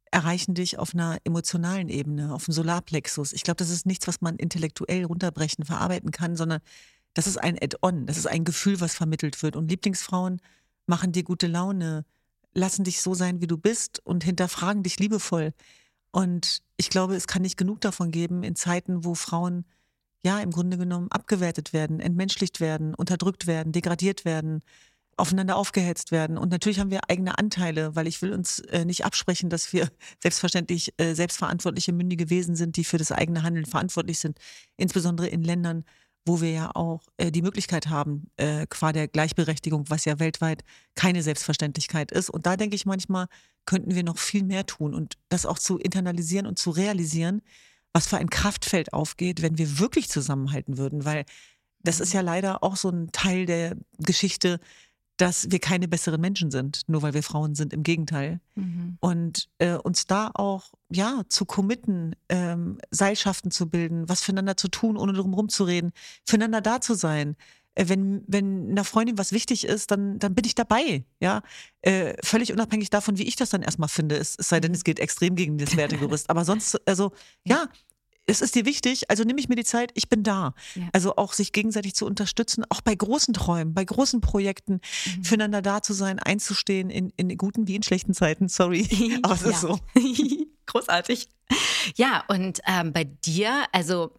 erreichen 0.10 0.56
dich 0.56 0.80
auf 0.80 0.96
einer 0.96 1.20
emotionalen 1.24 1.88
Ebene, 1.88 2.34
auf 2.34 2.46
dem 2.46 2.54
Solarplexus. 2.56 3.34
Ich 3.34 3.44
glaube, 3.44 3.58
das 3.58 3.70
ist 3.70 3.86
nichts, 3.86 4.08
was 4.08 4.22
man 4.22 4.36
intellektuell 4.36 5.06
runterbrechen, 5.06 5.66
verarbeiten 5.66 6.10
kann, 6.10 6.36
sondern 6.36 6.62
das 7.14 7.28
ist 7.28 7.38
ein 7.38 7.60
Add-on. 7.62 8.08
Das 8.08 8.18
ist 8.18 8.26
ein 8.26 8.44
Gefühl, 8.44 8.82
was 8.82 8.96
vermittelt 8.96 9.44
wird. 9.44 9.56
Und 9.56 9.70
Lieblingsfrauen 9.70 10.42
machen 10.88 11.12
dir 11.12 11.24
gute 11.24 11.46
Laune, 11.46 12.06
lassen 12.56 12.86
dich 12.86 13.04
so 13.04 13.14
sein, 13.14 13.40
wie 13.40 13.48
du 13.48 13.60
bist 13.60 14.02
und 14.04 14.24
hinterfragen 14.24 14.82
dich 14.82 14.98
liebevoll. 14.98 15.54
Und 16.16 16.62
ich 16.78 16.90
glaube, 16.90 17.14
es 17.18 17.28
kann 17.28 17.42
nicht 17.42 17.58
genug 17.58 17.82
davon 17.82 18.10
geben 18.10 18.44
in 18.44 18.56
Zeiten, 18.56 19.04
wo 19.04 19.16
Frauen 19.16 19.66
ja 20.24 20.40
im 20.40 20.52
Grunde 20.52 20.78
genommen 20.78 21.12
abgewertet 21.12 21.74
werden, 21.74 22.00
entmenschlicht 22.00 22.62
werden, 22.62 22.96
unterdrückt 22.96 23.48
werden, 23.48 23.74
degradiert 23.74 24.24
werden, 24.24 24.62
aufeinander 25.18 25.58
aufgehetzt 25.58 26.14
werden. 26.14 26.38
Und 26.38 26.52
natürlich 26.52 26.80
haben 26.80 26.90
wir 26.90 27.10
eigene 27.10 27.38
Anteile, 27.38 27.98
weil 27.98 28.08
ich 28.08 28.22
will 28.22 28.32
uns 28.32 28.60
äh, 28.60 28.86
nicht 28.86 29.04
absprechen, 29.04 29.50
dass 29.50 29.74
wir 29.74 29.90
selbstverständlich 30.24 30.94
äh, 30.96 31.16
selbstverantwortliche, 31.16 31.92
mündige 31.92 32.30
Wesen 32.30 32.56
sind, 32.56 32.78
die 32.78 32.86
für 32.86 32.98
das 32.98 33.12
eigene 33.12 33.44
Handeln 33.44 33.66
verantwortlich 33.66 34.20
sind, 34.20 34.40
insbesondere 34.78 35.28
in 35.28 35.44
Ländern, 35.44 35.84
wo 36.26 36.40
wir 36.40 36.52
ja 36.52 36.72
auch 36.76 37.02
äh, 37.18 37.30
die 37.30 37.42
Möglichkeit 37.42 37.88
haben, 37.88 38.32
äh, 38.38 38.66
qua 38.70 38.94
der 38.94 39.10
Gleichberechtigung, 39.10 39.90
was 39.90 40.06
ja 40.06 40.18
weltweit 40.18 40.64
keine 40.96 41.22
Selbstverständlichkeit 41.24 42.14
ist. 42.14 42.30
Und 42.30 42.46
da 42.46 42.56
denke 42.56 42.78
ich 42.78 42.86
manchmal, 42.86 43.28
könnten 43.66 43.96
wir 43.96 44.04
noch 44.04 44.18
viel 44.18 44.44
mehr 44.44 44.66
tun 44.66 44.94
und 44.94 45.18
das 45.30 45.46
auch 45.46 45.60
zu 45.60 45.78
internalisieren 45.78 46.46
und 46.46 46.60
zu 46.60 46.72
realisieren, 46.72 47.42
was 47.94 48.08
für 48.08 48.18
ein 48.18 48.30
Kraftfeld 48.30 48.94
aufgeht, 48.94 49.42
wenn 49.42 49.58
wir 49.58 49.80
wirklich 49.80 50.10
zusammenhalten 50.10 50.78
würden, 50.78 51.06
weil 51.06 51.26
das 51.82 52.00
ist 52.00 52.14
ja 52.14 52.22
leider 52.22 52.64
auch 52.64 52.76
so 52.76 52.90
ein 52.90 53.12
Teil 53.12 53.46
der 53.46 53.78
Geschichte, 54.00 54.60
dass 55.18 55.50
wir 55.50 55.60
keine 55.60 55.88
besseren 55.88 56.20
Menschen 56.20 56.52
sind, 56.52 56.82
nur 56.88 57.02
weil 57.02 57.14
wir 57.14 57.24
Frauen 57.24 57.56
sind. 57.56 57.72
Im 57.72 57.84
Gegenteil. 57.84 58.42
Mhm. 58.56 58.98
Und 59.00 59.50
äh, 59.60 59.76
uns 59.76 60.08
da 60.08 60.32
auch 60.34 60.74
ja 60.90 61.22
zu 61.30 61.46
committen, 61.46 62.16
ähm, 62.28 62.80
Seilschaften 62.92 63.52
zu 63.52 63.70
bilden, 63.70 64.10
was 64.10 64.22
füreinander 64.22 64.58
zu 64.58 64.68
tun, 64.68 64.98
ohne 64.98 65.14
drum 65.14 65.34
rumzureden, 65.34 65.94
füreinander 66.26 66.62
da 66.62 66.82
zu 66.82 66.96
sein. 66.96 67.38
Äh, 67.76 67.88
wenn, 67.88 68.24
wenn 68.28 68.72
einer 68.72 68.84
Freundin 68.84 69.18
was 69.18 69.32
wichtig 69.32 69.66
ist, 69.66 69.92
dann, 69.92 70.18
dann 70.20 70.34
bin 70.34 70.46
ich 70.46 70.56
dabei. 70.56 71.04
Ja, 71.20 71.44
äh, 71.82 72.16
völlig 72.24 72.52
unabhängig 72.52 72.90
davon, 72.90 73.18
wie 73.18 73.24
ich 73.28 73.36
das 73.36 73.50
dann 73.50 73.62
erstmal 73.62 73.90
finde. 73.90 74.16
Es, 74.16 74.36
es 74.38 74.50
sei 74.50 74.60
denn, 74.60 74.72
mhm. 74.72 74.76
es 74.76 74.84
geht 74.84 75.00
extrem 75.00 75.36
gegen 75.36 75.58
das 75.58 75.78
Wertegerüst. 75.78 76.30
Aber 76.30 76.46
sonst, 76.46 76.82
also 76.88 77.12
ja, 77.46 77.68
es 78.28 78.42
ist 78.42 78.56
dir 78.56 78.66
wichtig, 78.66 79.10
also 79.10 79.24
nehme 79.24 79.40
ich 79.40 79.50
mir 79.50 79.56
die 79.56 79.64
Zeit, 79.64 79.92
ich 79.94 80.10
bin 80.10 80.24
da. 80.24 80.54
Ja. 80.76 80.84
Also 80.94 81.16
auch 81.16 81.34
sich 81.34 81.52
gegenseitig 81.52 81.94
zu 81.96 82.06
unterstützen, 82.06 82.64
auch 82.70 82.82
bei 82.82 82.96
großen 82.96 83.34
Träumen, 83.34 83.74
bei 83.74 83.86
großen 83.86 84.22
Projekten, 84.22 84.82
mhm. 85.18 85.24
füreinander 85.24 85.62
da 85.62 85.82
zu 85.82 85.94
sein, 85.94 86.20
einzustehen 86.20 86.90
in, 86.90 87.12
in 87.18 87.38
guten 87.38 87.68
wie 87.68 87.76
in 87.76 87.84
schlechten 87.84 88.14
Zeiten, 88.14 88.48
sorry. 88.48 88.88
Aber 89.24 89.36
es 89.36 89.44
ist 89.44 89.62
so. 89.62 89.80
Großartig. 90.66 91.28
Ja, 91.96 92.24
und 92.28 92.60
ähm, 92.66 92.92
bei 92.92 93.04
dir, 93.04 93.66
also 93.72 94.12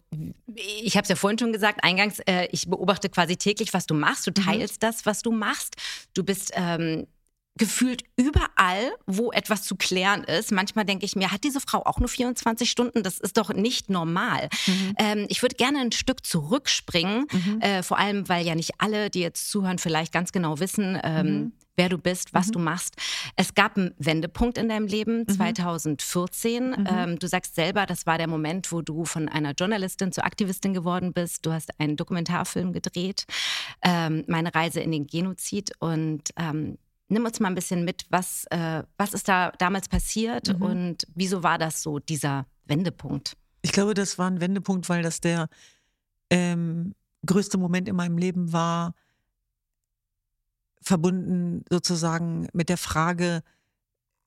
ich 0.55 0.95
habe 0.95 1.03
es 1.03 1.09
ja 1.09 1.17
vorhin 1.17 1.37
schon 1.37 1.51
gesagt, 1.51 1.83
eingangs, 1.83 2.19
äh, 2.19 2.47
ich 2.51 2.69
beobachte 2.69 3.09
quasi 3.09 3.35
täglich, 3.35 3.73
was 3.73 3.85
du 3.85 3.93
machst. 3.93 4.25
Du 4.25 4.31
mhm. 4.31 4.45
teilst 4.45 4.75
mhm. 4.75 4.87
das, 4.87 5.05
was 5.05 5.21
du 5.21 5.31
machst. 5.31 5.75
Du 6.13 6.23
bist 6.23 6.53
ähm, 6.55 7.05
gefühlt 7.57 8.03
überall, 8.15 8.91
wo 9.05 9.31
etwas 9.31 9.63
zu 9.63 9.75
klären 9.75 10.23
ist. 10.23 10.51
Manchmal 10.51 10.85
denke 10.85 11.05
ich 11.05 11.15
mir, 11.15 11.31
hat 11.31 11.43
diese 11.43 11.59
Frau 11.59 11.83
auch 11.85 11.99
nur 11.99 12.09
24 12.09 12.69
Stunden? 12.69 13.03
Das 13.03 13.19
ist 13.19 13.37
doch 13.37 13.53
nicht 13.53 13.89
normal. 13.89 14.49
Mhm. 14.65 14.93
Ähm, 14.97 15.25
ich 15.29 15.41
würde 15.41 15.55
gerne 15.55 15.79
ein 15.79 15.91
Stück 15.91 16.25
zurückspringen, 16.25 17.25
mhm. 17.31 17.61
äh, 17.61 17.83
vor 17.83 17.97
allem, 17.97 18.29
weil 18.29 18.45
ja 18.45 18.55
nicht 18.55 18.73
alle, 18.79 19.09
die 19.09 19.19
jetzt 19.19 19.49
zuhören, 19.49 19.79
vielleicht 19.79 20.13
ganz 20.13 20.31
genau 20.31 20.59
wissen, 20.59 20.99
ähm, 21.03 21.25
mhm. 21.25 21.51
wer 21.75 21.89
du 21.89 21.97
bist, 21.97 22.33
was 22.33 22.47
mhm. 22.47 22.51
du 22.51 22.59
machst. 22.59 22.95
Es 23.35 23.55
gab 23.55 23.77
einen 23.77 23.93
Wendepunkt 23.97 24.57
in 24.57 24.69
deinem 24.69 24.87
Leben, 24.87 25.27
2014. 25.27 26.63
Mhm. 26.63 26.69
Mhm. 26.69 26.87
Ähm, 26.89 27.19
du 27.19 27.27
sagst 27.27 27.55
selber, 27.55 27.85
das 27.85 28.05
war 28.05 28.17
der 28.17 28.27
Moment, 28.27 28.71
wo 28.71 28.81
du 28.81 29.05
von 29.05 29.29
einer 29.29 29.53
Journalistin 29.53 30.11
zur 30.11 30.25
Aktivistin 30.25 30.73
geworden 30.73 31.13
bist. 31.13 31.45
Du 31.45 31.51
hast 31.51 31.79
einen 31.79 31.97
Dokumentarfilm 31.97 32.73
gedreht, 32.73 33.25
ähm, 33.81 34.23
meine 34.27 34.53
Reise 34.53 34.79
in 34.79 34.91
den 34.91 35.07
Genozid 35.07 35.71
und 35.79 36.29
ähm, 36.37 36.77
Nimm 37.09 37.25
uns 37.25 37.39
mal 37.39 37.47
ein 37.47 37.55
bisschen 37.55 37.85
mit, 37.85 38.05
was, 38.09 38.45
äh, 38.49 38.83
was 38.97 39.13
ist 39.13 39.27
da 39.27 39.51
damals 39.59 39.87
passiert 39.87 40.53
mhm. 40.53 40.61
und 40.61 41.07
wieso 41.15 41.43
war 41.43 41.57
das 41.57 41.81
so, 41.81 41.99
dieser 41.99 42.45
Wendepunkt? 42.65 43.37
Ich 43.61 43.71
glaube, 43.71 43.93
das 43.93 44.17
war 44.17 44.29
ein 44.29 44.41
Wendepunkt, 44.41 44.89
weil 44.89 45.03
das 45.03 45.21
der 45.21 45.47
ähm, 46.29 46.93
größte 47.25 47.57
Moment 47.57 47.87
in 47.87 47.95
meinem 47.95 48.17
Leben 48.17 48.51
war, 48.51 48.93
verbunden 50.81 51.63
sozusagen 51.69 52.47
mit 52.53 52.69
der 52.69 52.77
Frage, 52.77 53.41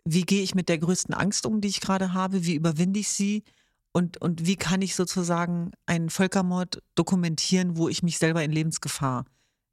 wie 0.04 0.22
gehe 0.22 0.42
ich 0.42 0.54
mit 0.54 0.68
der 0.68 0.78
größten 0.78 1.14
Angst 1.14 1.46
um, 1.46 1.60
die 1.60 1.68
ich 1.68 1.80
gerade 1.80 2.12
habe, 2.12 2.44
wie 2.44 2.54
überwinde 2.54 3.00
ich 3.00 3.08
sie 3.08 3.44
und, 3.92 4.18
und 4.18 4.46
wie 4.46 4.56
kann 4.56 4.82
ich 4.82 4.94
sozusagen 4.94 5.72
einen 5.86 6.10
Völkermord 6.10 6.82
dokumentieren, 6.94 7.76
wo 7.76 7.88
ich 7.88 8.02
mich 8.02 8.18
selber 8.18 8.42
in 8.42 8.52
Lebensgefahr 8.52 9.24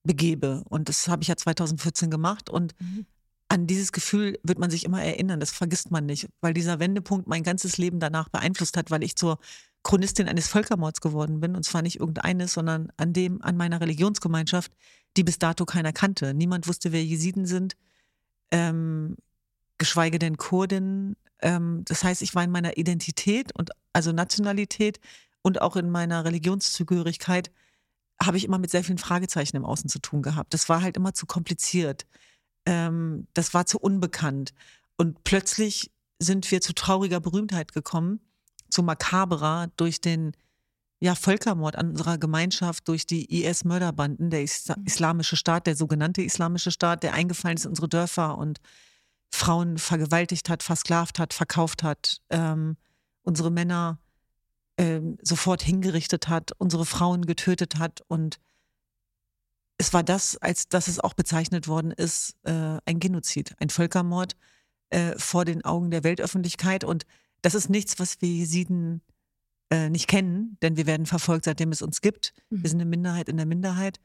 begebe. 0.08 0.64
Und 0.70 0.90
das 0.90 1.08
habe 1.08 1.22
ich 1.22 1.28
ja 1.28 1.38
2014 1.38 2.10
gemacht. 2.10 2.50
Und 2.50 2.74
mhm. 2.80 3.06
an 3.50 3.68
dieses 3.68 3.92
Gefühl 3.92 4.40
wird 4.44 4.60
man 4.60 4.72
sich 4.72 4.86
immer 4.86 5.04
erinnern. 5.04 5.40
Das 5.40 5.52
vergisst 5.52 5.92
man 5.92 6.06
nicht, 6.06 6.28
weil 6.42 6.54
dieser 6.54 6.80
Wendepunkt 6.80 7.28
mein 7.28 7.44
ganzes 7.44 7.78
Leben 7.78 8.00
danach 8.00 8.30
beeinflusst 8.30 8.78
hat, 8.78 8.90
weil 8.90 9.04
ich 9.04 9.16
zur 9.16 9.40
Chronistin 9.84 10.28
eines 10.28 10.48
Völkermords 10.48 11.02
geworden 11.02 11.40
bin. 11.40 11.56
Und 11.56 11.64
zwar 11.64 11.82
nicht 11.82 12.00
irgendeines, 12.00 12.54
sondern 12.54 12.92
an 12.98 13.14
dem, 13.14 13.42
an 13.44 13.58
meiner 13.58 13.80
Religionsgemeinschaft, 13.80 14.72
die 15.16 15.24
bis 15.24 15.38
dato 15.40 15.66
keiner 15.66 15.94
kannte. 15.94 16.34
Niemand 16.34 16.68
wusste, 16.68 16.92
wer 16.92 17.04
Jesiden 17.04 17.46
sind, 17.46 17.76
ähm, 18.52 19.16
geschweige 19.78 20.20
denn 20.20 20.38
Kurden. 20.38 21.16
Ähm, 21.40 21.84
das 21.86 22.04
heißt, 22.04 22.22
ich 22.22 22.34
war 22.36 22.44
in 22.44 22.52
meiner 22.52 22.78
Identität 22.78 23.56
und 23.56 23.72
also 23.94 24.12
Nationalität 24.12 25.00
und 25.42 25.62
auch 25.62 25.76
in 25.76 25.90
meiner 25.90 26.26
Religionszugehörigkeit 26.26 27.52
habe 28.22 28.38
ich 28.38 28.46
immer 28.46 28.58
mit 28.58 28.72
sehr 28.72 28.84
vielen 28.84 28.98
Fragezeichen 28.98 29.58
im 29.58 29.66
Außen 29.66 29.90
zu 29.90 30.00
tun 30.00 30.22
gehabt. 30.22 30.54
Das 30.54 30.70
war 30.70 30.82
halt 30.82 30.98
immer 30.98 31.14
zu 31.14 31.26
kompliziert. 31.26 32.06
Ähm, 32.66 33.28
das 33.34 33.54
war 33.54 33.66
zu 33.66 33.80
unbekannt. 33.80 34.54
Und 34.98 35.24
plötzlich 35.24 35.92
sind 36.20 36.50
wir 36.52 36.62
zu 36.62 36.74
trauriger 36.74 37.20
Berühmtheit 37.20 37.74
gekommen, 37.74 38.20
zu 38.70 38.84
makaberer 38.84 39.68
durch 39.78 40.02
den 40.02 40.34
ja, 41.00 41.14
Völkermord 41.14 41.76
an 41.76 41.92
unserer 41.92 42.18
Gemeinschaft 42.18 42.88
durch 42.88 43.06
die 43.06 43.44
IS-Mörderbanden, 43.44 44.32
der 44.32 44.42
Is 44.42 44.68
mhm. 44.68 44.86
islamische 44.86 45.36
Staat, 45.36 45.68
der 45.68 45.76
sogenannte 45.76 46.24
islamische 46.24 46.72
Staat, 46.72 47.04
der 47.04 47.14
eingefallen 47.14 47.58
ist 47.58 47.66
in 47.66 47.70
unsere 47.70 47.88
Dörfer 47.88 48.38
und 48.38 48.60
Frauen 49.30 49.78
vergewaltigt 49.78 50.50
hat, 50.50 50.64
versklavt 50.64 51.20
hat, 51.20 51.34
verkauft 51.34 51.84
hat. 51.84 52.22
Ähm, 52.30 52.78
unsere 53.22 53.52
Männer 53.52 54.00
ähm, 54.78 55.18
sofort 55.22 55.62
hingerichtet 55.62 56.28
hat, 56.28 56.52
unsere 56.58 56.86
Frauen 56.86 57.26
getötet 57.26 57.78
hat 57.80 58.02
und 58.08 58.40
es 59.78 59.94
war 59.94 60.04
das, 60.04 60.38
als 60.38 60.68
dass 60.68 60.88
es 60.88 61.00
auch 61.00 61.14
bezeichnet 61.14 61.68
worden 61.68 61.92
ist, 61.92 62.36
äh, 62.44 62.80
ein 62.86 63.00
Genozid, 63.00 63.54
ein 63.60 63.70
Völkermord 63.70 64.36
äh, 64.90 65.14
vor 65.18 65.46
den 65.46 65.64
Augen 65.64 65.92
der 65.92 66.04
Weltöffentlichkeit. 66.04 66.84
Und 66.84 67.06
das 67.42 67.54
ist 67.54 67.70
nichts, 67.70 68.00
was 68.00 68.22
wir 68.22 68.30
Jesiden 68.30 69.02
äh, 69.70 69.90
nicht 69.90 70.08
kennen, 70.08 70.58
denn 70.62 70.78
wir 70.78 70.88
werden 70.88 71.06
verfolgt, 71.06 71.46
seitdem 71.46 71.72
es 71.72 71.82
uns 71.82 72.02
gibt. 72.02 72.34
Mhm. 72.50 72.64
Wir 72.64 72.70
sind 72.70 72.82
eine 72.82 72.90
Minderheit 72.90 73.30
in 73.30 73.38
der 73.38 73.46
Minderheit. 73.46 74.00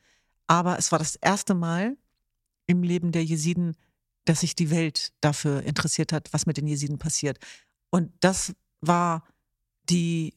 Aber 0.47 0.79
es 0.79 0.93
war 0.93 0.99
das 0.99 1.17
erste 1.17 1.55
Mal 1.55 1.97
im 2.67 2.83
Leben 2.83 3.13
der 3.13 3.25
Jesiden, 3.25 3.77
dass 4.25 4.41
sich 4.41 4.55
die 4.55 4.71
Welt 4.71 5.13
dafür 5.21 5.63
interessiert 5.63 6.13
hat, 6.13 6.33
was 6.33 6.47
mit 6.47 6.59
den 6.59 6.67
Jesiden 6.67 6.99
passiert. 6.99 7.39
Und 7.91 8.13
das 8.21 8.53
war 8.81 9.25
die 9.89 10.35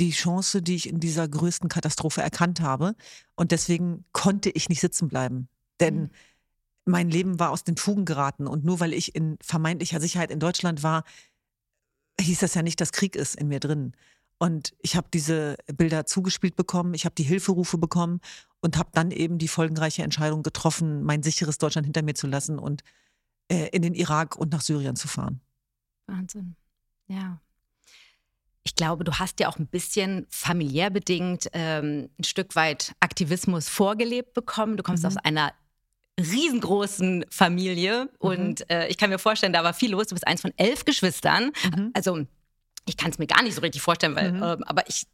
die 0.00 0.10
Chance, 0.10 0.62
die 0.62 0.76
ich 0.76 0.88
in 0.88 1.00
dieser 1.00 1.26
größten 1.28 1.68
Katastrophe 1.68 2.22
erkannt 2.22 2.60
habe. 2.60 2.94
Und 3.34 3.52
deswegen 3.52 4.04
konnte 4.12 4.50
ich 4.50 4.68
nicht 4.68 4.80
sitzen 4.80 5.08
bleiben. 5.08 5.48
Denn 5.80 6.02
mhm. 6.02 6.10
mein 6.84 7.10
Leben 7.10 7.38
war 7.38 7.50
aus 7.50 7.64
den 7.64 7.76
Fugen 7.76 8.04
geraten. 8.04 8.46
Und 8.46 8.64
nur 8.64 8.80
weil 8.80 8.92
ich 8.92 9.14
in 9.14 9.38
vermeintlicher 9.40 10.00
Sicherheit 10.00 10.30
in 10.30 10.40
Deutschland 10.40 10.82
war, 10.82 11.04
hieß 12.20 12.40
das 12.40 12.54
ja 12.54 12.62
nicht, 12.62 12.80
dass 12.80 12.92
Krieg 12.92 13.16
ist 13.16 13.36
in 13.36 13.48
mir 13.48 13.60
drin. 13.60 13.92
Und 14.38 14.74
ich 14.80 14.96
habe 14.96 15.08
diese 15.12 15.56
Bilder 15.66 16.04
zugespielt 16.04 16.56
bekommen, 16.56 16.92
ich 16.92 17.06
habe 17.06 17.14
die 17.14 17.22
Hilferufe 17.22 17.78
bekommen 17.78 18.20
und 18.60 18.76
habe 18.76 18.90
dann 18.92 19.10
eben 19.10 19.38
die 19.38 19.48
folgenreiche 19.48 20.02
Entscheidung 20.02 20.42
getroffen, 20.42 21.02
mein 21.04 21.22
sicheres 21.22 21.56
Deutschland 21.56 21.86
hinter 21.86 22.02
mir 22.02 22.14
zu 22.14 22.26
lassen 22.26 22.58
und 22.58 22.82
äh, 23.48 23.68
in 23.68 23.80
den 23.80 23.94
Irak 23.94 24.36
und 24.36 24.52
nach 24.52 24.60
Syrien 24.60 24.96
zu 24.96 25.08
fahren. 25.08 25.40
Wahnsinn. 26.06 26.54
Ja 27.08 27.40
ich 28.66 28.74
glaube, 28.74 29.04
du 29.04 29.12
hast 29.12 29.38
ja 29.38 29.48
auch 29.48 29.60
ein 29.60 29.68
bisschen 29.68 30.26
familiär 30.28 30.90
bedingt 30.90 31.48
ähm, 31.52 32.10
ein 32.18 32.24
Stück 32.24 32.56
weit 32.56 32.94
Aktivismus 32.98 33.68
vorgelebt 33.68 34.34
bekommen. 34.34 34.76
Du 34.76 34.82
kommst 34.82 35.04
mhm. 35.04 35.06
aus 35.06 35.16
einer 35.18 35.52
riesengroßen 36.18 37.26
Familie 37.30 38.06
mhm. 38.06 38.10
und 38.18 38.68
äh, 38.68 38.88
ich 38.88 38.98
kann 38.98 39.10
mir 39.10 39.20
vorstellen, 39.20 39.52
da 39.52 39.62
war 39.62 39.72
viel 39.72 39.92
los. 39.92 40.08
Du 40.08 40.16
bist 40.16 40.26
eins 40.26 40.40
von 40.40 40.52
elf 40.56 40.84
Geschwistern. 40.84 41.52
Mhm. 41.62 41.92
Also 41.94 42.26
ich 42.86 42.96
kann 42.96 43.12
es 43.12 43.18
mir 43.18 43.28
gar 43.28 43.44
nicht 43.44 43.54
so 43.54 43.60
richtig 43.60 43.82
vorstellen, 43.82 44.16
weil, 44.16 44.34
äh, 44.34 44.56
aber 44.66 44.82
ich 44.88 45.06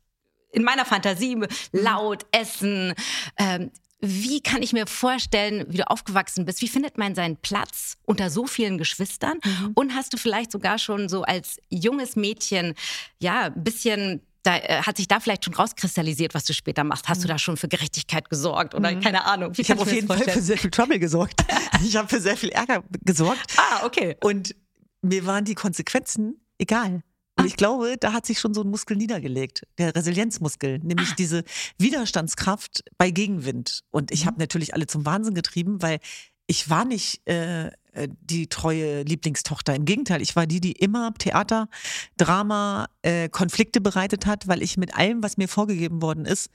in 0.53 0.65
meiner 0.65 0.87
Fantasie 0.87 1.39
laut, 1.73 2.25
Essen, 2.33 2.95
ähm, 3.37 3.71
wie 4.05 4.41
kann 4.41 4.63
ich 4.63 4.73
mir 4.73 4.87
vorstellen, 4.87 5.65
wie 5.69 5.77
du 5.77 5.89
aufgewachsen 5.89 6.45
bist? 6.45 6.61
Wie 6.61 6.69
findet 6.69 6.99
man 6.99 7.15
seinen 7.15 7.37
Platz 7.37 7.97
unter 8.05 8.31
so 8.31 8.47
vielen 8.47 8.77
Geschwistern? 8.77 9.39
Mhm. 9.45 9.71
Und 9.75 9.95
hast 9.95 10.13
du 10.13 10.17
vielleicht 10.17 10.51
sogar 10.51 10.79
schon 10.79 11.09
so 11.09 11.23
als 11.23 11.59
junges 11.71 12.17
Mädchen, 12.17 12.75
ja, 13.21 13.45
ein 13.45 13.63
bisschen 13.63 14.21
da 14.43 14.57
äh, 14.57 14.83
hat 14.83 14.97
sich 14.97 15.07
da 15.07 15.21
vielleicht 15.21 15.45
schon 15.45 15.55
rauskristallisiert, 15.55 16.35
was 16.35 16.45
du 16.45 16.53
später 16.53 16.83
machst. 16.83 17.09
Hast 17.09 17.23
du 17.23 17.29
mhm. 17.29 17.33
da 17.33 17.39
schon 17.39 17.57
für 17.57 17.69
Gerechtigkeit 17.69 18.29
gesorgt 18.29 18.75
oder 18.75 18.91
mhm. 18.91 19.01
keine 19.01 19.25
Ahnung? 19.25 19.53
ich 19.57 19.71
habe 19.71 19.81
auf 19.81 19.93
jeden 19.93 20.09
Fall 20.09 20.19
für 20.19 20.43
sehr 20.43 20.59
viel 20.59 20.71
Trouble 20.71 20.99
gesorgt. 20.99 21.45
ich 21.85 21.97
habe 21.97 22.09
für 22.09 22.21
sehr 22.21 22.37
viel 22.37 22.49
Ärger 22.51 22.83
gesorgt. 23.05 23.55
Ah, 23.57 23.87
okay. 23.87 24.17
Und 24.21 24.57
mir 25.01 25.27
waren 25.27 25.45
die 25.45 25.55
Konsequenzen 25.55 26.41
egal. 26.59 27.03
Und 27.39 27.47
ich 27.47 27.57
glaube, 27.57 27.97
da 27.99 28.13
hat 28.13 28.27
sich 28.27 28.39
schon 28.39 28.55
so 28.55 28.63
ein 28.63 28.69
Muskel 28.69 28.97
niedergelegt, 28.97 29.63
der 29.79 29.95
Resilienzmuskel, 29.95 30.79
nämlich 30.81 31.11
ah. 31.11 31.15
diese 31.19 31.45
Widerstandskraft 31.79 32.85
bei 32.99 33.11
Gegenwind. 33.11 33.83
Und 33.91 34.11
ich 34.11 34.25
mhm. 34.25 34.27
habe 34.29 34.39
natürlich 34.41 34.75
alle 34.75 34.87
zum 34.87 35.07
Wahnsinn 35.07 35.35
getrieben, 35.35 35.81
weil 35.81 35.99
ich 36.47 36.69
war 36.69 36.85
nicht 36.85 37.27
äh, 37.27 37.69
äh, 37.93 38.09
die 38.21 38.49
treue 38.49 39.03
Lieblingstochter. 39.03 39.75
Im 39.75 39.85
Gegenteil, 39.85 40.23
ich 40.23 40.37
war 40.37 40.47
die, 40.47 40.61
die 40.61 40.73
immer 40.73 41.15
Theater, 41.15 41.69
Drama, 42.17 42.89
äh, 43.03 43.29
Konflikte 43.29 43.81
bereitet 43.81 44.27
hat, 44.27 44.49
weil 44.49 44.63
ich 44.63 44.77
mit 44.77 44.95
allem, 44.95 45.23
was 45.23 45.37
mir 45.37 45.49
vorgegeben 45.49 46.03
worden 46.03 46.25
ist, 46.25 46.51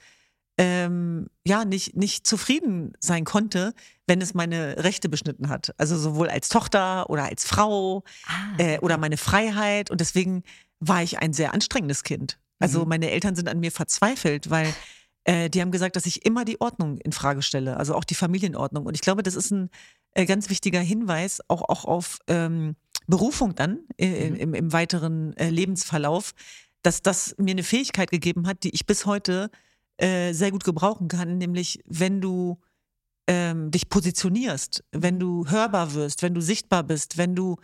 ähm, 0.60 1.28
ja, 1.46 1.66
nicht, 1.66 1.96
nicht 1.96 2.26
zufrieden 2.26 2.94
sein 3.00 3.26
konnte, 3.26 3.74
wenn 4.08 4.22
es 4.22 4.34
meine 4.34 4.84
Rechte 4.84 5.08
beschnitten 5.08 5.50
hat. 5.50 5.74
Also 5.78 5.98
sowohl 5.98 6.30
als 6.30 6.50
Tochter 6.50 7.10
oder 7.10 7.26
als 7.26 7.46
Frau 7.46 8.04
ah. 8.26 8.32
äh, 8.58 8.80
oder 8.80 8.98
meine 8.98 9.18
Freiheit. 9.18 9.92
Und 9.92 10.02
deswegen 10.02 10.44
war 10.80 11.04
ich 11.04 11.20
ein 11.20 11.34
sehr 11.34 11.54
anstrengendes 11.54 12.04
Kind. 12.04 12.40
Also 12.60 12.84
mhm. 12.84 12.90
meine 12.90 13.12
Eltern 13.12 13.36
sind 13.36 13.50
an 13.50 13.60
mir 13.60 13.72
verzweifelt, 13.72 14.50
weil 14.50 14.74
äh, 15.24 15.50
die 15.50 15.62
haben 15.62 15.72
gesagt, 15.72 15.96
dass 15.96 16.06
ich 16.06 16.26
immer 16.26 16.46
die 16.46 16.62
Ordnung 16.62 16.98
in 16.98 17.12
Frage 17.12 17.42
stelle, 17.42 17.78
also 17.78 17.96
auch 17.96 18.04
die 18.04 18.16
Familienordnung. 18.16 18.86
Und 18.86 18.96
ich 18.96 19.02
glaube, 19.02 19.24
das 19.24 19.36
ist 19.36 19.52
ein 19.52 19.70
äh, 20.14 20.26
ganz 20.26 20.50
wichtiger 20.50 20.80
Hinweis 20.80 21.42
auch, 21.48 21.64
auch 21.68 21.86
auf 21.86 22.20
ähm, 22.28 22.76
Berufung 23.08 23.56
dann 23.56 23.80
äh, 23.98 24.30
mhm. 24.30 24.36
im, 24.36 24.54
im, 24.54 24.74
weiteren 24.74 25.36
äh, 25.38 25.50
Lebensverlauf, 25.50 26.34
dass 26.82 27.02
das 27.02 27.36
mir 27.38 27.52
eine 27.52 27.64
Fähigkeit 27.64 28.12
gegeben 28.12 28.48
hat, 28.48 28.64
die 28.64 28.74
ich 28.74 28.86
bis 28.86 29.06
heute 29.06 29.50
äh, 29.98 30.34
sehr 30.34 30.52
gut 30.52 30.64
gebrauchen 30.64 31.08
kann, 31.08 31.38
nämlich 31.38 31.82
wenn 31.86 32.22
du 32.22 32.60
ähm, 33.28 33.72
dich 33.72 33.90
positionierst, 33.90 34.84
wenn 34.92 35.20
du 35.20 35.48
hörbar 35.48 35.94
wirst, 35.94 36.22
wenn 36.24 36.34
du 36.34 36.42
sichtbar 36.42 36.84
bist, 36.84 37.18
wenn 37.18 37.36
du 37.36 37.58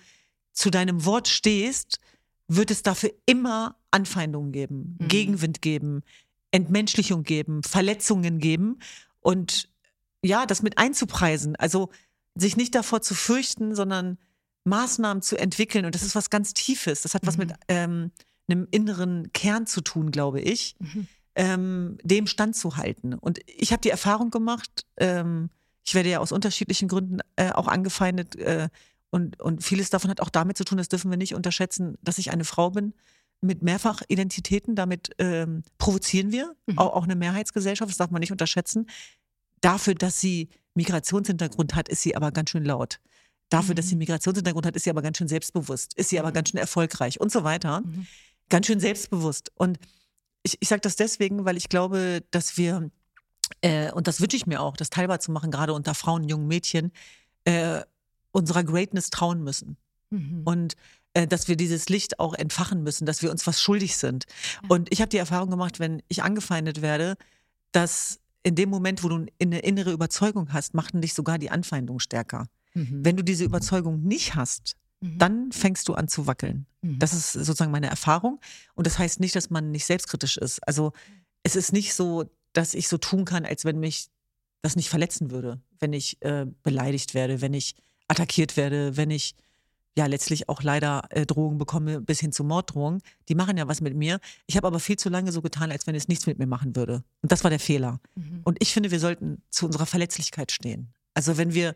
zu 0.51 0.69
deinem 0.69 1.05
Wort 1.05 1.27
stehst, 1.27 1.99
wird 2.47 2.71
es 2.71 2.83
dafür 2.83 3.11
immer 3.25 3.77
Anfeindungen 3.91 4.51
geben, 4.51 4.97
mhm. 4.99 5.07
Gegenwind 5.07 5.61
geben, 5.61 6.03
Entmenschlichung 6.51 7.23
geben, 7.23 7.63
Verletzungen 7.63 8.39
geben 8.39 8.79
und 9.19 9.69
ja, 10.23 10.45
das 10.45 10.61
mit 10.61 10.77
einzupreisen. 10.77 11.55
Also 11.55 11.89
sich 12.35 12.57
nicht 12.57 12.75
davor 12.75 13.01
zu 13.01 13.15
fürchten, 13.15 13.75
sondern 13.75 14.17
Maßnahmen 14.63 15.21
zu 15.21 15.37
entwickeln. 15.37 15.85
Und 15.85 15.95
das 15.95 16.03
ist 16.03 16.15
was 16.15 16.29
ganz 16.29 16.53
Tiefes. 16.53 17.01
Das 17.01 17.13
hat 17.13 17.23
mhm. 17.23 17.27
was 17.27 17.37
mit 17.37 17.53
ähm, 17.67 18.11
einem 18.47 18.67
inneren 18.71 19.31
Kern 19.33 19.67
zu 19.67 19.81
tun, 19.81 20.11
glaube 20.11 20.41
ich, 20.41 20.75
mhm. 20.79 21.07
ähm, 21.35 21.97
dem 22.03 22.27
standzuhalten. 22.27 23.13
Und 23.13 23.39
ich 23.45 23.71
habe 23.71 23.81
die 23.81 23.89
Erfahrung 23.89 24.31
gemacht, 24.31 24.85
ähm, 24.97 25.49
ich 25.85 25.95
werde 25.95 26.09
ja 26.09 26.19
aus 26.19 26.31
unterschiedlichen 26.31 26.87
Gründen 26.87 27.19
äh, 27.35 27.51
auch 27.51 27.67
angefeindet, 27.67 28.35
äh, 28.37 28.69
und, 29.13 29.39
und 29.39 29.63
vieles 29.63 29.91
davon 29.91 30.09
hat 30.09 30.21
auch 30.21 30.31
damit 30.31 30.57
zu 30.57 30.63
tun, 30.65 30.79
das 30.79 30.89
dürfen 30.89 31.11
wir 31.11 31.17
nicht 31.17 31.35
unterschätzen, 31.35 31.99
dass 32.01 32.17
ich 32.17 32.31
eine 32.31 32.45
Frau 32.45 32.71
bin 32.71 32.95
mit 33.41 33.61
Mehrfachidentitäten. 33.61 34.75
Damit 34.75 35.11
ähm, 35.19 35.61
provozieren 35.77 36.31
wir 36.31 36.55
mhm. 36.65 36.79
auch, 36.79 36.95
auch 36.95 37.03
eine 37.03 37.15
Mehrheitsgesellschaft, 37.15 37.91
das 37.91 37.97
darf 37.97 38.09
man 38.09 38.21
nicht 38.21 38.31
unterschätzen. 38.31 38.89
Dafür, 39.61 39.93
dass 39.93 40.19
sie 40.19 40.49
Migrationshintergrund 40.73 41.75
hat, 41.75 41.89
ist 41.89 42.01
sie 42.01 42.15
aber 42.15 42.31
ganz 42.31 42.49
schön 42.49 42.65
laut. 42.65 42.99
Dafür, 43.49 43.73
mhm. 43.73 43.75
dass 43.75 43.87
sie 43.87 43.93
mhm. 43.93 43.99
Migrationshintergrund 43.99 44.65
hat, 44.65 44.75
ist 44.75 44.85
sie 44.85 44.89
aber 44.89 45.03
ganz 45.03 45.19
schön 45.19 45.27
selbstbewusst, 45.27 45.93
ist 45.93 46.09
sie 46.09 46.19
aber 46.19 46.29
mhm. 46.29 46.33
ganz 46.33 46.49
schön 46.49 46.59
erfolgreich 46.59 47.21
und 47.21 47.31
so 47.31 47.43
weiter. 47.43 47.81
Mhm. 47.81 48.07
Ganz 48.49 48.65
schön 48.65 48.79
selbstbewusst. 48.79 49.51
Und 49.53 49.77
ich, 50.41 50.57
ich 50.59 50.67
sage 50.67 50.81
das 50.81 50.95
deswegen, 50.95 51.45
weil 51.45 51.57
ich 51.57 51.69
glaube, 51.69 52.23
dass 52.31 52.57
wir, 52.57 52.89
äh, 53.61 53.91
und 53.91 54.07
das 54.07 54.21
wünsche 54.21 54.37
ich 54.37 54.47
mir 54.47 54.59
auch, 54.59 54.75
das 54.75 54.89
teilbar 54.89 55.19
zu 55.19 55.31
machen, 55.31 55.51
gerade 55.51 55.73
unter 55.73 55.93
Frauen, 55.93 56.27
jungen 56.27 56.47
Mädchen, 56.47 56.91
äh, 57.45 57.81
unserer 58.33 58.65
Greatness 58.65 59.09
trauen 59.09 59.41
müssen. 59.41 59.77
Mhm. 60.09 60.41
Und 60.43 60.75
äh, 61.13 61.27
dass 61.27 61.47
wir 61.47 61.55
dieses 61.55 61.87
Licht 61.89 62.19
auch 62.19 62.33
entfachen 62.33 62.83
müssen, 62.83 63.05
dass 63.05 63.21
wir 63.21 63.31
uns 63.31 63.47
was 63.47 63.61
schuldig 63.61 63.95
sind. 63.95 64.25
Ja. 64.61 64.69
Und 64.69 64.91
ich 64.91 64.99
habe 64.99 65.09
die 65.09 65.17
Erfahrung 65.17 65.49
gemacht, 65.49 65.79
wenn 65.79 66.01
ich 66.09 66.23
angefeindet 66.23 66.81
werde, 66.81 67.15
dass 67.71 68.19
in 68.43 68.55
dem 68.55 68.69
Moment, 68.69 69.03
wo 69.03 69.09
du 69.09 69.25
eine 69.41 69.59
innere 69.59 69.91
Überzeugung 69.91 70.51
hast, 70.51 70.73
machten 70.73 71.01
dich 71.01 71.13
sogar 71.13 71.37
die 71.37 71.49
Anfeindung 71.49 71.99
stärker. 71.99 72.47
Mhm. 72.73 73.05
Wenn 73.05 73.15
du 73.15 73.23
diese 73.23 73.45
Überzeugung 73.45 74.03
nicht 74.03 74.35
hast, 74.35 74.75
mhm. 74.99 75.17
dann 75.17 75.51
fängst 75.51 75.87
du 75.87 75.93
an 75.93 76.07
zu 76.07 76.27
wackeln. 76.27 76.65
Mhm. 76.81 76.99
Das 76.99 77.13
ist 77.13 77.31
sozusagen 77.31 77.71
meine 77.71 77.87
Erfahrung. 77.87 78.41
Und 78.73 78.85
das 78.87 78.99
heißt 78.99 79.19
nicht, 79.19 79.35
dass 79.35 79.49
man 79.49 79.71
nicht 79.71 79.85
selbstkritisch 79.85 80.37
ist. 80.37 80.67
Also 80.67 80.91
es 81.43 81.55
ist 81.55 81.71
nicht 81.71 81.93
so, 81.93 82.25
dass 82.53 82.73
ich 82.73 82.87
so 82.87 82.97
tun 82.97 83.23
kann, 83.23 83.45
als 83.45 83.65
wenn 83.65 83.79
mich 83.79 84.07
das 84.61 84.75
nicht 84.75 84.89
verletzen 84.89 85.31
würde, 85.31 85.61
wenn 85.79 85.93
ich 85.93 86.21
äh, 86.21 86.45
beleidigt 86.63 87.13
werde, 87.13 87.41
wenn 87.41 87.53
ich 87.53 87.75
attackiert 88.07 88.57
werde, 88.57 88.97
wenn 88.97 89.11
ich 89.11 89.35
ja 89.95 90.07
letztlich 90.07 90.49
auch 90.49 90.63
leider 90.63 91.03
äh, 91.09 91.25
Drohungen 91.25 91.57
bekomme, 91.57 92.01
bis 92.01 92.19
hin 92.19 92.31
zu 92.31 92.43
Morddrohungen. 92.43 93.01
Die 93.29 93.35
machen 93.35 93.57
ja 93.57 93.67
was 93.67 93.81
mit 93.81 93.95
mir. 93.95 94.19
Ich 94.47 94.57
habe 94.57 94.67
aber 94.67 94.79
viel 94.79 94.97
zu 94.97 95.09
lange 95.09 95.31
so 95.31 95.41
getan, 95.41 95.71
als 95.71 95.85
wenn 95.85 95.95
es 95.95 96.07
nichts 96.07 96.25
mit 96.25 96.39
mir 96.39 96.47
machen 96.47 96.75
würde. 96.75 97.03
Und 97.21 97.31
das 97.31 97.43
war 97.43 97.49
der 97.49 97.59
Fehler. 97.59 97.99
Mhm. 98.15 98.41
Und 98.43 98.57
ich 98.61 98.73
finde, 98.73 98.91
wir 98.91 98.99
sollten 98.99 99.41
zu 99.49 99.65
unserer 99.65 99.85
Verletzlichkeit 99.85 100.51
stehen. 100.51 100.93
Also 101.13 101.37
wenn 101.37 101.53
wir 101.53 101.75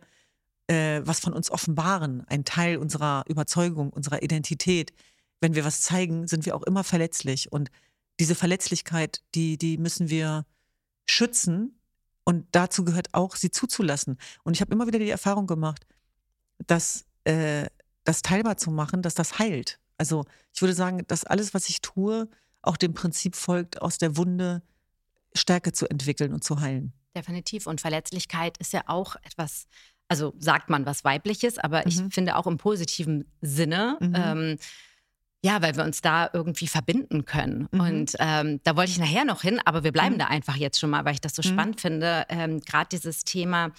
äh, 0.68 1.02
was 1.06 1.20
von 1.20 1.34
uns 1.34 1.52
offenbaren, 1.52 2.26
ein 2.28 2.44
Teil 2.44 2.78
unserer 2.78 3.24
Überzeugung, 3.28 3.90
unserer 3.92 4.24
Identität, 4.24 4.94
wenn 5.40 5.56
wir 5.56 5.64
was 5.64 5.82
zeigen, 5.82 6.28
sind 6.28 6.46
wir 6.46 6.56
auch 6.56 6.64
immer 6.64 6.84
verletzlich. 6.84 7.52
Und 7.52 7.70
diese 8.20 8.36
Verletzlichkeit, 8.36 9.22
die, 9.36 9.58
die 9.58 9.78
müssen 9.78 10.10
wir 10.10 10.46
schützen. 11.06 11.80
Und 12.24 12.48
dazu 12.52 12.84
gehört 12.84 13.14
auch, 13.14 13.36
sie 13.36 13.52
zuzulassen. 13.52 14.18
Und 14.44 14.56
ich 14.56 14.62
habe 14.62 14.74
immer 14.74 14.88
wieder 14.88 15.00
die 15.00 15.10
Erfahrung 15.10 15.48
gemacht, 15.48 15.86
dass 16.66 17.06
äh, 17.26 17.68
das 18.04 18.22
teilbar 18.22 18.58
zu 18.58 18.72
machen, 18.72 19.02
dass 19.02 19.16
das 19.16 19.40
heilt. 19.40 19.80
Also 19.98 20.26
ich 20.54 20.62
würde 20.62 20.74
sagen, 20.74 21.04
dass 21.08 21.24
alles, 21.24 21.54
was 21.54 21.70
ich 21.70 21.82
tue, 21.82 22.30
auch 22.62 22.78
dem 22.78 22.94
Prinzip 22.94 23.36
folgt, 23.36 23.82
aus 23.82 23.98
der 23.98 24.18
Wunde 24.18 24.62
Stärke 25.34 25.72
zu 25.72 25.88
entwickeln 25.90 26.34
und 26.34 26.44
zu 26.44 26.60
heilen. 26.60 26.94
Definitiv. 27.16 27.68
Und 27.68 27.82
Verletzlichkeit 27.82 28.58
ist 28.58 28.74
ja 28.74 28.84
auch 28.88 29.16
etwas, 29.24 29.68
also 30.08 30.34
sagt 30.40 30.70
man 30.70 30.86
was 30.86 31.04
Weibliches, 31.04 31.58
aber 31.58 31.80
mhm. 31.80 31.88
ich 31.88 32.02
finde 32.14 32.36
auch 32.36 32.48
im 32.48 32.58
positiven 32.58 33.26
Sinne. 33.42 33.98
Mhm. 34.00 34.14
Ähm, 34.16 34.58
ja, 35.44 35.62
weil 35.62 35.76
wir 35.76 35.84
uns 35.84 36.02
da 36.02 36.30
irgendwie 36.34 36.68
verbinden 36.68 37.26
können. 37.26 37.68
Mhm. 37.72 37.80
Und 37.80 38.16
ähm, 38.20 38.60
da 38.64 38.76
wollte 38.76 38.92
ich 38.92 38.98
nachher 38.98 39.24
noch 39.24 39.42
hin, 39.42 39.60
aber 39.66 39.84
wir 39.84 39.92
bleiben 39.92 40.18
da 40.18 40.26
einfach 40.26 40.56
jetzt 40.56 40.80
schon 40.80 40.90
mal, 40.90 41.06
weil 41.06 41.14
ich 41.14 41.22
das 41.22 41.36
so 41.36 41.42
Mhm. 41.42 41.54
spannend 41.54 41.82
finde. 41.82 42.26
Ähm, 42.30 42.60
Gerade 42.62 42.90
dieses 42.92 43.24
Thema 43.24 43.72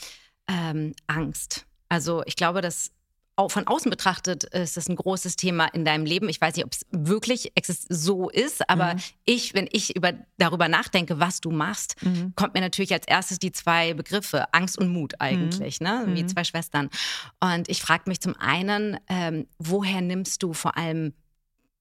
ähm, 0.48 0.94
Angst. 1.08 1.66
Also 1.88 2.22
ich 2.26 2.36
glaube, 2.36 2.60
dass 2.60 2.90
auch 3.36 3.52
von 3.52 3.68
außen 3.68 3.88
betrachtet 3.88 4.42
ist 4.42 4.76
das 4.76 4.88
ein 4.88 4.96
großes 4.96 5.36
Thema 5.36 5.66
in 5.66 5.84
deinem 5.84 6.04
Leben. 6.04 6.28
Ich 6.28 6.40
weiß 6.40 6.56
nicht, 6.56 6.64
ob 6.64 6.72
es 6.72 6.84
wirklich 6.90 7.52
so 7.88 8.28
ist, 8.30 8.68
aber 8.68 8.94
Mhm. 8.94 9.00
ich, 9.26 9.54
wenn 9.54 9.68
ich 9.70 9.94
über, 9.94 10.12
darüber 10.38 10.66
nachdenke, 10.66 11.20
was 11.20 11.40
du 11.40 11.52
machst, 11.52 11.94
Mhm. 12.02 12.32
kommt 12.34 12.54
mir 12.54 12.60
natürlich 12.60 12.92
als 12.92 13.06
erstes 13.06 13.38
die 13.38 13.52
zwei 13.52 13.94
Begriffe, 13.94 14.52
Angst 14.52 14.76
und 14.76 14.88
Mut 14.88 15.20
eigentlich, 15.20 15.80
ne? 15.80 16.04
wie 16.08 16.24
Mhm. 16.24 16.28
zwei 16.28 16.42
Schwestern. 16.42 16.90
Und 17.38 17.68
ich 17.68 17.80
frage 17.80 18.04
mich 18.08 18.20
zum 18.20 18.34
einen, 18.40 18.98
ähm, 19.06 19.46
woher 19.58 20.00
nimmst 20.00 20.42
du 20.42 20.52
vor 20.52 20.76
allem 20.76 21.14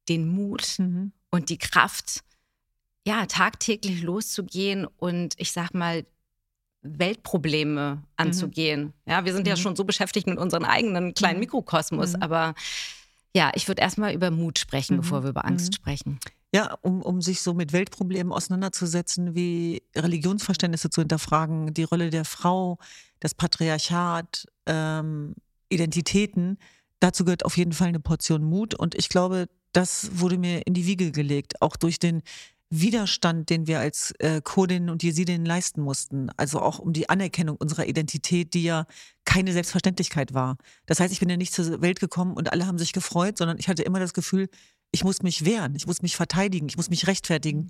den 0.10 0.28
Mut 0.30 0.76
Mhm. 0.78 1.12
und 1.32 1.50
die 1.50 1.58
Kraft, 1.58 2.22
ja, 3.08 3.26
tagtäglich 3.26 4.04
loszugehen 4.04 4.86
und 4.98 5.34
ich 5.38 5.54
sag 5.54 5.74
mal, 5.74 6.06
Weltprobleme 6.82 8.04
anzugehen. 8.16 8.94
Ja, 9.06 9.26
wir 9.26 9.34
sind 9.34 9.48
ja 9.48 9.56
Mhm. 9.56 9.60
schon 9.60 9.76
so 9.76 9.84
beschäftigt 9.84 10.28
mit 10.28 10.38
unserem 10.38 10.64
eigenen 10.64 11.14
kleinen 11.14 11.36
Mhm. 11.38 11.42
Mikrokosmos, 11.42 12.14
Mhm. 12.14 12.22
aber 12.22 12.56
ja, 13.36 13.52
ich 13.56 13.68
würde 13.68 13.82
erstmal 13.82 14.14
über 14.14 14.32
Mut 14.32 14.60
sprechen, 14.60 14.96
Mhm. 14.98 15.02
bevor 15.02 15.24
wir 15.24 15.30
über 15.32 15.46
Angst 15.46 15.72
Mhm. 15.72 15.76
sprechen. 15.76 16.20
Ja, 16.54 16.76
um, 16.82 17.02
um 17.02 17.22
sich 17.22 17.42
so 17.42 17.54
mit 17.54 17.74
Weltproblemen 17.74 18.32
auseinanderzusetzen, 18.32 19.36
wie 19.36 19.84
Religionsverständnisse 19.96 20.90
zu 20.90 21.02
hinterfragen, 21.02 21.74
die 21.74 21.84
Rolle 21.84 22.10
der 22.10 22.24
Frau, 22.26 22.78
das 23.20 23.36
Patriarchat, 23.36 24.46
ähm, 24.66 25.36
Identitäten. 25.70 26.58
Dazu 27.02 27.26
gehört 27.26 27.44
auf 27.46 27.58
jeden 27.58 27.74
Fall 27.74 27.90
eine 27.90 28.00
Portion 28.00 28.44
Mut. 28.44 28.74
Und 28.74 28.96
ich 28.96 29.10
glaube, 29.10 29.50
das 29.74 30.10
wurde 30.20 30.38
mir 30.38 30.66
in 30.66 30.74
die 30.74 30.86
Wiege 30.86 31.12
gelegt, 31.12 31.62
auch 31.62 31.76
durch 31.76 32.00
den 32.00 32.24
Widerstand, 32.70 33.50
den 33.50 33.66
wir 33.66 33.80
als 33.80 34.12
äh, 34.20 34.42
Kurdinnen 34.42 34.90
und 34.90 35.02
Jesidinnen 35.02 35.46
leisten 35.46 35.82
mussten. 35.82 36.30
Also 36.36 36.62
auch 36.62 36.80
um 36.80 36.92
die 36.92 37.10
Anerkennung 37.10 37.56
unserer 37.56 37.88
Identität, 37.88 38.54
die 38.54 38.64
ja 38.64 38.86
keine 39.24 39.54
Selbstverständlichkeit 39.54 40.34
war. 40.34 40.58
Das 40.86 41.00
heißt, 41.00 41.14
ich 41.14 41.20
bin 41.20 41.30
ja 41.30 41.38
nicht 41.38 41.54
zur 41.54 41.82
Welt 41.82 42.00
gekommen 42.00 42.34
und 42.34 42.52
alle 42.52 42.68
haben 42.68 42.78
sich 42.78 42.92
gefreut, 42.92 43.38
sondern 43.38 43.58
ich 43.58 43.70
hatte 43.70 43.84
immer 43.84 44.00
das 44.00 44.14
Gefühl, 44.14 44.50
ich 44.92 45.04
muss 45.04 45.22
mich 45.22 45.46
wehren, 45.46 45.76
ich 45.76 45.88
muss 45.88 46.02
mich 46.02 46.16
verteidigen, 46.16 46.68
ich 46.68 46.78
muss 46.78 46.90
mich 46.90 47.08
rechtfertigen. 47.08 47.70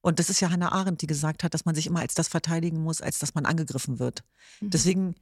Und 0.00 0.18
das 0.18 0.30
ist 0.30 0.40
ja 0.40 0.50
Hannah 0.50 0.72
Arendt, 0.72 1.02
die 1.02 1.06
gesagt 1.06 1.44
hat, 1.44 1.52
dass 1.52 1.64
man 1.64 1.74
sich 1.74 1.86
immer 1.86 2.00
als 2.00 2.14
das 2.14 2.28
verteidigen 2.28 2.82
muss, 2.82 3.02
als 3.02 3.18
dass 3.18 3.34
man 3.34 3.44
angegriffen 3.44 3.98
wird. 3.98 4.22
Mhm. 4.60 4.70
Deswegen 4.70 5.14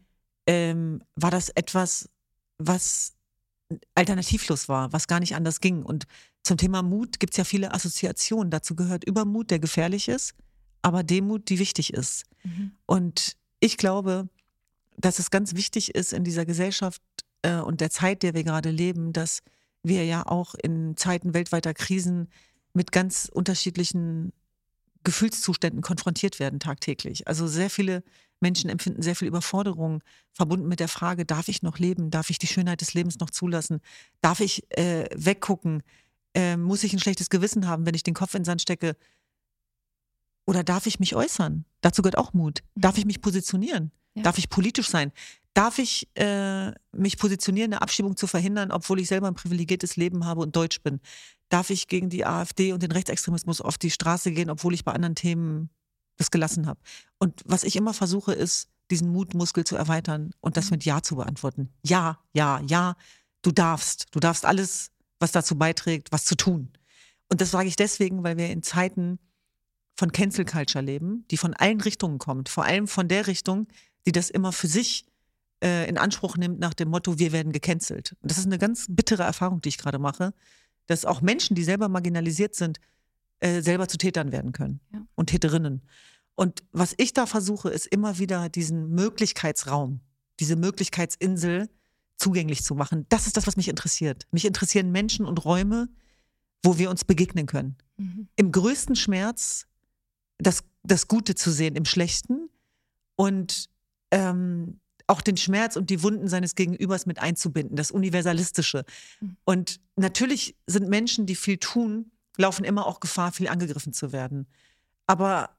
ähm, 0.46 1.02
war 1.16 1.30
das 1.30 1.48
etwas, 1.48 2.08
was 2.58 3.15
alternativlos 3.94 4.68
war, 4.68 4.92
was 4.92 5.06
gar 5.06 5.20
nicht 5.20 5.34
anders 5.34 5.60
ging. 5.60 5.82
Und 5.82 6.04
zum 6.42 6.56
Thema 6.56 6.82
Mut 6.82 7.18
gibt 7.18 7.32
es 7.32 7.36
ja 7.36 7.44
viele 7.44 7.74
Assoziationen. 7.74 8.50
Dazu 8.50 8.76
gehört 8.76 9.04
Übermut, 9.04 9.50
der 9.50 9.58
gefährlich 9.58 10.08
ist, 10.08 10.34
aber 10.82 11.02
Demut, 11.02 11.48
die 11.48 11.58
wichtig 11.58 11.92
ist. 11.92 12.24
Mhm. 12.44 12.72
Und 12.86 13.36
ich 13.60 13.76
glaube, 13.76 14.28
dass 14.96 15.18
es 15.18 15.30
ganz 15.30 15.54
wichtig 15.54 15.94
ist 15.94 16.12
in 16.12 16.24
dieser 16.24 16.46
Gesellschaft 16.46 17.02
äh, 17.42 17.56
und 17.56 17.80
der 17.80 17.90
Zeit, 17.90 18.22
der 18.22 18.34
wir 18.34 18.44
gerade 18.44 18.70
leben, 18.70 19.12
dass 19.12 19.42
wir 19.82 20.04
ja 20.04 20.26
auch 20.26 20.54
in 20.54 20.96
Zeiten 20.96 21.34
weltweiter 21.34 21.74
Krisen 21.74 22.28
mit 22.72 22.92
ganz 22.92 23.28
unterschiedlichen 23.32 24.32
Gefühlszuständen 25.06 25.82
konfrontiert 25.82 26.40
werden 26.40 26.58
tagtäglich. 26.58 27.28
Also 27.28 27.46
sehr 27.46 27.70
viele 27.70 28.02
Menschen 28.40 28.68
empfinden 28.68 29.02
sehr 29.02 29.14
viel 29.14 29.28
Überforderung 29.28 30.02
verbunden 30.32 30.66
mit 30.68 30.80
der 30.80 30.88
Frage, 30.88 31.24
darf 31.24 31.48
ich 31.48 31.62
noch 31.62 31.78
leben? 31.78 32.10
Darf 32.10 32.28
ich 32.28 32.38
die 32.38 32.48
Schönheit 32.48 32.80
des 32.80 32.92
Lebens 32.92 33.18
noch 33.20 33.30
zulassen? 33.30 33.80
Darf 34.20 34.40
ich 34.40 34.64
äh, 34.76 35.08
weggucken? 35.14 35.82
Äh, 36.34 36.56
muss 36.56 36.82
ich 36.82 36.92
ein 36.92 36.98
schlechtes 36.98 37.30
Gewissen 37.30 37.68
haben, 37.68 37.86
wenn 37.86 37.94
ich 37.94 38.02
den 38.02 38.14
Kopf 38.14 38.34
in 38.34 38.40
den 38.40 38.44
Sand 38.44 38.62
stecke? 38.62 38.96
Oder 40.44 40.64
darf 40.64 40.86
ich 40.86 40.98
mich 40.98 41.14
äußern? 41.14 41.64
Dazu 41.82 42.02
gehört 42.02 42.18
auch 42.18 42.34
Mut. 42.34 42.64
Darf 42.74 42.98
ich 42.98 43.06
mich 43.06 43.22
positionieren? 43.22 43.92
Ja. 44.14 44.24
Darf 44.24 44.38
ich 44.38 44.50
politisch 44.50 44.88
sein? 44.88 45.12
Darf 45.56 45.78
ich 45.78 46.06
äh, 46.16 46.70
mich 46.92 47.16
positionieren, 47.16 47.72
eine 47.72 47.80
Abschiebung 47.80 48.14
zu 48.14 48.26
verhindern, 48.26 48.70
obwohl 48.70 49.00
ich 49.00 49.08
selber 49.08 49.26
ein 49.26 49.34
privilegiertes 49.34 49.96
Leben 49.96 50.26
habe 50.26 50.42
und 50.42 50.54
deutsch 50.54 50.82
bin? 50.82 51.00
Darf 51.48 51.70
ich 51.70 51.88
gegen 51.88 52.10
die 52.10 52.26
AfD 52.26 52.74
und 52.74 52.82
den 52.82 52.92
Rechtsextremismus 52.92 53.62
auf 53.62 53.78
die 53.78 53.90
Straße 53.90 54.32
gehen, 54.32 54.50
obwohl 54.50 54.74
ich 54.74 54.84
bei 54.84 54.92
anderen 54.92 55.14
Themen 55.14 55.70
das 56.18 56.30
gelassen 56.30 56.66
habe? 56.66 56.78
Und 57.16 57.42
was 57.46 57.64
ich 57.64 57.74
immer 57.74 57.94
versuche, 57.94 58.34
ist, 58.34 58.68
diesen 58.90 59.10
Mutmuskel 59.10 59.64
zu 59.64 59.76
erweitern 59.76 60.32
und 60.40 60.58
das 60.58 60.70
mit 60.70 60.84
Ja 60.84 61.00
zu 61.00 61.16
beantworten. 61.16 61.70
Ja, 61.82 62.18
ja, 62.34 62.60
ja, 62.66 62.94
du 63.40 63.50
darfst. 63.50 64.08
Du 64.10 64.20
darfst 64.20 64.44
alles, 64.44 64.90
was 65.20 65.32
dazu 65.32 65.56
beiträgt, 65.56 66.12
was 66.12 66.26
zu 66.26 66.34
tun. 66.34 66.70
Und 67.30 67.40
das 67.40 67.50
sage 67.50 67.68
ich 67.68 67.76
deswegen, 67.76 68.22
weil 68.24 68.36
wir 68.36 68.50
in 68.50 68.62
Zeiten 68.62 69.18
von 69.94 70.12
Cancel 70.12 70.44
Culture 70.44 70.84
leben, 70.84 71.24
die 71.30 71.38
von 71.38 71.54
allen 71.54 71.80
Richtungen 71.80 72.18
kommt, 72.18 72.50
vor 72.50 72.66
allem 72.66 72.86
von 72.86 73.08
der 73.08 73.26
Richtung, 73.26 73.66
die 74.04 74.12
das 74.12 74.28
immer 74.28 74.52
für 74.52 74.68
sich 74.68 75.06
äh, 75.66 75.88
in 75.88 75.98
Anspruch 75.98 76.36
nimmt 76.36 76.60
nach 76.60 76.74
dem 76.74 76.88
Motto, 76.88 77.18
wir 77.18 77.32
werden 77.32 77.52
gecancelt. 77.52 78.14
Und 78.22 78.30
das 78.30 78.38
ist 78.38 78.46
eine 78.46 78.58
ganz 78.58 78.86
bittere 78.88 79.24
Erfahrung, 79.24 79.60
die 79.60 79.68
ich 79.70 79.78
gerade 79.78 79.98
mache, 79.98 80.32
dass 80.86 81.04
auch 81.04 81.20
Menschen, 81.20 81.56
die 81.56 81.64
selber 81.64 81.88
marginalisiert 81.88 82.54
sind, 82.54 82.78
äh, 83.40 83.60
selber 83.62 83.88
zu 83.88 83.98
Tätern 83.98 84.30
werden 84.32 84.52
können 84.52 84.80
Ja. 84.92 85.02
und 85.16 85.26
Täterinnen. 85.26 85.82
Und 86.36 86.62
was 86.72 86.94
ich 86.98 87.12
da 87.12 87.26
versuche, 87.26 87.70
ist 87.70 87.86
immer 87.86 88.18
wieder 88.18 88.48
diesen 88.48 88.90
Möglichkeitsraum, 88.90 90.00
diese 90.38 90.54
Möglichkeitsinsel 90.54 91.68
zugänglich 92.16 92.62
zu 92.62 92.74
machen. 92.74 93.06
Das 93.08 93.26
ist 93.26 93.36
das, 93.36 93.46
was 93.46 93.56
mich 93.56 93.68
interessiert. 93.68 94.26
Mich 94.30 94.44
interessieren 94.44 94.92
Menschen 94.92 95.26
und 95.26 95.44
Räume, 95.44 95.88
wo 96.62 96.78
wir 96.78 96.90
uns 96.90 97.04
begegnen 97.04 97.46
können. 97.46 97.76
Mhm. 97.96 98.28
Im 98.36 98.52
größten 98.52 98.96
Schmerz 98.96 99.66
das, 100.38 100.62
das 100.82 101.08
Gute 101.08 101.34
zu 101.34 101.50
sehen 101.50 101.74
im 101.74 101.84
Schlechten 101.84 102.48
und 103.16 103.68
ähm, 104.10 104.80
auch 105.06 105.20
den 105.20 105.36
Schmerz 105.36 105.76
und 105.76 105.90
die 105.90 106.02
Wunden 106.02 106.28
seines 106.28 106.54
Gegenübers 106.54 107.06
mit 107.06 107.18
einzubinden, 107.20 107.76
das 107.76 107.90
Universalistische. 107.90 108.84
Mhm. 109.20 109.36
Und 109.44 109.80
natürlich 109.96 110.56
sind 110.66 110.88
Menschen, 110.88 111.26
die 111.26 111.36
viel 111.36 111.58
tun, 111.58 112.10
laufen 112.36 112.64
immer 112.64 112.86
auch 112.86 113.00
Gefahr, 113.00 113.32
viel 113.32 113.48
angegriffen 113.48 113.92
zu 113.92 114.12
werden. 114.12 114.46
Aber 115.06 115.50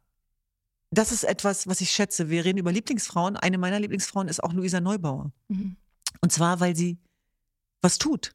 das 0.91 1.11
ist 1.11 1.23
etwas, 1.23 1.67
was 1.67 1.81
ich 1.81 1.91
schätze. 1.91 2.29
Wir 2.29 2.45
reden 2.45 2.59
über 2.59 2.71
Lieblingsfrauen. 2.71 3.35
Eine 3.37 3.57
meiner 3.57 3.79
Lieblingsfrauen 3.79 4.27
ist 4.27 4.43
auch 4.43 4.53
Luisa 4.53 4.81
Neubauer. 4.81 5.31
Mhm. 5.47 5.75
Und 6.21 6.31
zwar, 6.31 6.59
weil 6.59 6.75
sie 6.75 6.97
was 7.81 7.97
tut 7.97 8.33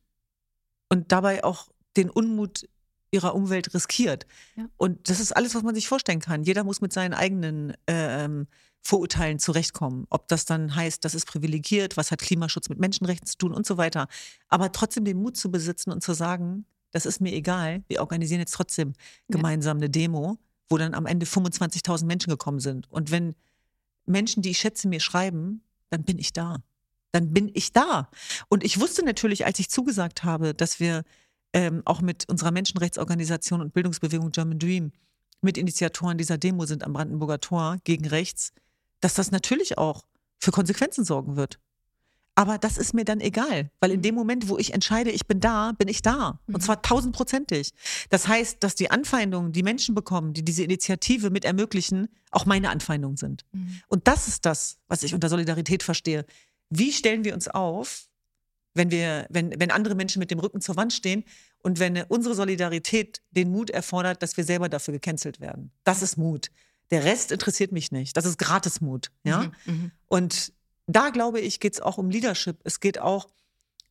und 0.89 1.13
dabei 1.13 1.45
auch 1.45 1.69
den 1.97 2.11
Unmut 2.11 2.69
ihrer 3.11 3.35
Umwelt 3.35 3.75
riskiert. 3.75 4.27
Ja. 4.57 4.67
Und 4.77 5.11
das 5.11 5.21
ist 5.21 5.37
alles, 5.37 5.55
was 5.55 5.63
man 5.63 5.75
sich 5.75 5.89
vorstellen 5.89 6.21
kann. 6.21 6.45
Jeder 6.45 6.65
muss 6.65 6.81
mit 6.81 6.93
seinen 6.93 7.13
eigenen 7.13 7.75
ähm, 7.87 8.47
Vorurteilen 8.83 9.39
zurechtkommen. 9.39 10.07
Ob 10.11 10.29
das 10.29 10.45
dann 10.45 10.75
heißt, 10.75 11.05
das 11.05 11.15
ist 11.15 11.27
privilegiert, 11.27 11.97
was 11.97 12.11
hat 12.11 12.21
Klimaschutz 12.21 12.69
mit 12.69 12.81
Menschenrechten 12.81 13.27
zu 13.27 13.39
tun 13.39 13.55
und 13.55 13.65
so 13.65 13.77
weiter. 13.77 14.09
Aber 14.49 14.73
trotzdem 14.73 15.05
den 15.05 15.19
Mut 15.19 15.37
zu 15.37 15.51
besitzen 15.51 15.93
und 15.93 16.03
zu 16.03 16.15
sagen, 16.15 16.67
das 16.91 17.07
ist 17.07 17.21
mir 17.21 17.33
egal, 17.33 17.85
wir 17.89 18.01
organisieren 18.01 18.41
jetzt 18.41 18.55
trotzdem 18.55 18.93
gemeinsam 19.29 19.79
eine 19.79 19.89
Demo, 19.89 20.39
wo 20.69 20.79
dann 20.79 20.95
am 20.95 21.07
Ende 21.07 21.27
25.000 21.27 22.05
Menschen 22.05 22.31
gekommen 22.31 22.61
sind. 22.61 22.91
Und 22.91 23.11
wenn 23.11 23.35
Menschen, 24.05 24.43
die 24.43 24.51
ich 24.51 24.59
schätze, 24.59 24.89
mir 24.89 25.01
schreiben, 25.01 25.63
dann 25.91 26.03
bin 26.05 26.19
ich 26.19 26.33
da. 26.33 26.59
Dann 27.13 27.33
bin 27.33 27.51
ich 27.55 27.73
da. 27.73 28.11
Und 28.49 28.65
ich 28.65 28.81
wusste 28.81 29.05
natürlich, 29.05 29.47
als 29.47 29.59
ich 29.59 29.71
zugesagt 29.71 30.25
habe, 30.25 30.55
dass 30.55 30.81
wir 30.81 31.05
ähm, 31.53 31.83
auch 31.85 32.01
mit 32.01 32.29
unserer 32.29 32.51
Menschenrechtsorganisation 32.51 33.61
und 33.61 33.75
Bildungsbewegung 33.75 34.33
German 34.33 34.59
Dream 34.59 34.93
Mitinitiatoren 35.43 36.19
dieser 36.19 36.39
Demo 36.39 36.67
sind 36.67 36.85
am 36.85 36.93
Brandenburger 36.93 37.41
Tor 37.41 37.79
gegen 37.85 38.07
rechts, 38.07 38.53
dass 39.03 39.15
das 39.15 39.31
natürlich 39.31 39.77
auch 39.77 40.05
für 40.39 40.51
Konsequenzen 40.51 41.05
sorgen 41.05 41.37
wird. 41.37 41.59
Aber 42.35 42.57
das 42.57 42.79
ist 42.79 42.95
mir 42.95 43.05
dann 43.05 43.21
egal, 43.21 43.71
weil 43.81 43.91
in 43.91 44.01
dem 44.01 44.15
Moment, 44.15 44.49
wo 44.49 44.57
ich 44.57 44.73
entscheide, 44.73 45.11
ich 45.11 45.27
bin 45.27 45.39
da, 45.39 45.73
bin 45.77 45.89
ich 45.89 46.01
da. 46.01 46.41
Mhm. 46.47 46.55
Und 46.55 46.61
zwar 46.63 46.81
tausendprozentig. 46.81 47.73
Das 48.09 48.27
heißt, 48.27 48.63
dass 48.63 48.75
die 48.75 48.91
Anfeindungen, 48.91 49.53
die 49.53 49.63
Menschen 49.63 49.95
bekommen, 49.95 50.33
die 50.33 50.43
diese 50.43 50.65
Initiative 50.65 51.29
mit 51.29 51.45
ermöglichen, 51.45 52.09
auch 52.31 52.47
meine 52.47 52.71
Anfeindungen 52.71 53.19
sind. 53.19 53.45
Mhm. 53.53 53.83
Und 53.89 54.09
das 54.09 54.29
ist 54.29 54.47
das, 54.47 54.79
was 54.89 55.03
ich 55.03 55.13
unter 55.13 55.29
Solidarität 55.29 55.83
verstehe. 55.83 56.25
Wie 56.71 56.93
stellen 56.93 57.25
wir 57.25 57.35
uns 57.35 57.49
auf, 57.49 58.09
wenn 58.73 58.91
wir, 58.91 59.27
wenn, 59.29 59.53
wenn 59.61 59.71
andere 59.71 59.95
Menschen 59.95 60.19
mit 60.19 60.31
dem 60.31 60.39
Rücken 60.39 60.63
zur 60.63 60.77
Wand 60.77 60.95
stehen 60.95 61.25
und 61.63 61.81
wenn 61.81 62.03
unsere 62.09 62.35
Solidarität 62.35 63.21
den 63.31 63.51
Mut 63.51 63.69
erfordert, 63.69 64.23
dass 64.23 64.39
wir 64.39 64.45
selber 64.45 64.71
dafür 64.71 64.93
gecancelt 64.93 65.41
werden? 65.41 65.71
Das 65.85 66.01
ist 66.01 66.17
Mut. 66.17 66.51
Der 66.93 67.05
Rest 67.05 67.33
interessiert 67.33 67.73
mich 67.73 67.91
nicht. 67.91 68.17
Das 68.17 68.25
ist 68.27 68.39
Gratismut. 68.39 69.11
Ja? 69.25 69.51
Mhm. 69.65 69.75
Mhm. 69.75 69.91
Und 70.09 70.53
da 70.87 71.11
glaube 71.11 71.41
ich, 71.41 71.59
geht 71.59 71.75
es 71.75 71.81
auch 71.81 71.99
um 71.99 72.11
Leadership. 72.11 72.61
Es 72.65 72.79
geht 72.81 73.01
auch 73.01 73.29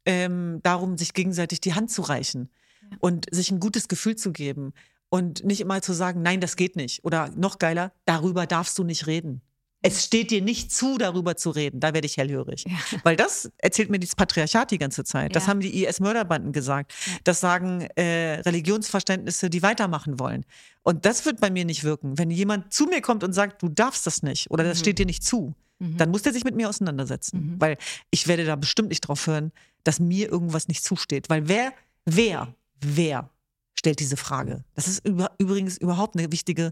ähm, 0.06 0.60
darum, 0.64 0.98
sich 0.98 1.14
gegenseitig 1.14 1.62
die 1.62 1.74
Hand 1.74 1.92
zu 1.92 2.02
reichen 2.04 2.50
Ja. 2.90 2.98
und 3.00 3.26
sich 3.32 3.52
ein 3.52 3.60
gutes 3.60 3.88
Gefühl 3.88 4.16
zu 4.16 4.32
geben 4.32 4.74
und 5.10 5.44
nicht 5.44 5.62
immer 5.62 5.82
zu 5.82 5.94
sagen, 5.94 6.22
nein, 6.22 6.40
das 6.42 6.56
geht 6.56 6.76
nicht. 6.76 7.04
Oder 7.04 7.30
noch 7.36 7.60
geiler, 7.60 7.92
darüber 8.06 8.48
darfst 8.48 8.78
du 8.78 8.84
nicht 8.84 9.08
reden. 9.08 9.42
Es 9.84 10.06
steht 10.06 10.30
dir 10.30 10.42
nicht 10.42 10.72
zu, 10.72 11.00
darüber 11.00 11.36
zu 11.36 11.50
reden. 11.50 11.80
Da 11.80 11.94
werde 11.94 12.06
ich 12.06 12.18
hellhörig. 12.18 12.66
Ja. 12.68 13.00
Weil 13.04 13.16
das 13.16 13.52
erzählt 13.58 13.90
mir 13.90 13.98
dieses 13.98 14.16
Patriarchat 14.16 14.70
die 14.70 14.78
ganze 14.78 15.04
Zeit. 15.04 15.36
Das 15.36 15.46
ja. 15.46 15.50
haben 15.50 15.60
die 15.60 15.84
IS-Mörderbanden 15.84 16.52
gesagt. 16.52 16.94
Das 17.24 17.40
sagen 17.40 17.82
äh, 17.96 18.42
Religionsverständnisse, 18.42 19.50
die 19.50 19.64
weitermachen 19.64 20.20
wollen. 20.20 20.46
Und 20.84 21.06
das 21.06 21.26
wird 21.26 21.39
bei 21.39 21.50
mir 21.50 21.65
nicht 21.65 21.84
wirken. 21.84 22.17
Wenn 22.17 22.32
jemand 22.32 22.74
zu 22.74 22.86
mir 22.86 23.02
kommt 23.02 23.24
und 23.24 23.34
sagt, 23.34 23.62
du 23.62 23.70
darfst 23.70 24.08
das 24.08 24.24
nicht 24.24 24.50
oder 24.50 24.63
das 24.63 24.80
mhm. 24.80 24.82
steht 24.82 25.00
dir 25.00 25.06
nicht 25.06 25.24
zu, 25.24 25.54
mhm. 25.80 25.98
dann 25.98 26.10
muss 26.10 26.24
der 26.24 26.34
sich 26.34 26.44
mit 26.44 26.56
mir 26.56 26.70
auseinandersetzen. 26.70 27.54
Mhm. 27.54 27.62
Weil 27.62 27.78
ich 28.10 28.28
werde 28.28 28.46
da 28.46 28.56
bestimmt 28.56 28.89
nicht 28.89 29.02
drauf 29.02 29.28
hören, 29.28 29.52
dass 29.84 30.00
mir 30.00 30.30
irgendwas 30.32 30.67
nicht 30.67 30.84
zusteht. 30.84 31.30
Weil 31.30 31.48
wer, 31.48 31.74
wer, 32.06 32.54
wer 32.80 33.30
stellt 33.76 34.00
diese 34.00 34.17
Frage? 34.17 34.63
Das 34.76 34.88
ist 34.88 35.06
über, 35.06 35.32
übrigens 35.38 35.78
überhaupt 35.78 36.17
eine 36.17 36.32
wichtige, 36.32 36.72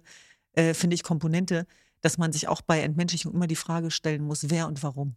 äh, 0.53 0.73
finde 0.73 0.95
ich, 0.95 1.03
Komponente 1.03 1.67
dass 2.01 2.17
man 2.17 2.31
sich 2.31 2.47
auch 2.47 2.61
bei 2.61 2.81
Entmenschlichung 2.81 3.33
immer 3.33 3.47
die 3.47 3.55
Frage 3.55 3.91
stellen 3.91 4.23
muss, 4.23 4.49
wer 4.49 4.67
und 4.67 4.83
warum. 4.83 5.15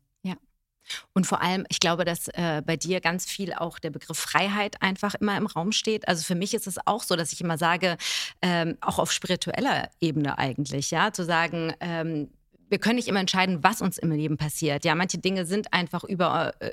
Und 1.12 1.26
vor 1.26 1.42
allem, 1.42 1.64
ich 1.68 1.80
glaube, 1.80 2.04
dass 2.04 2.28
äh, 2.28 2.62
bei 2.64 2.76
dir 2.76 3.00
ganz 3.00 3.26
viel 3.26 3.52
auch 3.52 3.78
der 3.78 3.90
Begriff 3.90 4.18
Freiheit 4.18 4.80
einfach 4.82 5.14
immer 5.14 5.36
im 5.36 5.46
Raum 5.46 5.72
steht. 5.72 6.08
Also 6.08 6.24
für 6.24 6.34
mich 6.34 6.54
ist 6.54 6.66
es 6.66 6.76
auch 6.86 7.02
so, 7.02 7.16
dass 7.16 7.32
ich 7.32 7.40
immer 7.40 7.58
sage, 7.58 7.96
ähm, 8.40 8.76
auch 8.80 8.98
auf 8.98 9.12
spiritueller 9.12 9.90
Ebene 10.00 10.38
eigentlich, 10.38 10.90
ja, 10.90 11.12
zu 11.12 11.24
sagen, 11.24 11.74
ähm, 11.80 12.28
wir 12.68 12.78
können 12.78 12.96
nicht 12.96 13.08
immer 13.08 13.20
entscheiden, 13.20 13.62
was 13.62 13.82
uns 13.82 13.98
im 13.98 14.10
Leben 14.12 14.38
passiert. 14.38 14.84
Ja, 14.84 14.94
manche 14.94 15.18
Dinge 15.18 15.44
sind 15.44 15.72
einfach 15.74 16.04
über, 16.04 16.54
äh, 16.60 16.72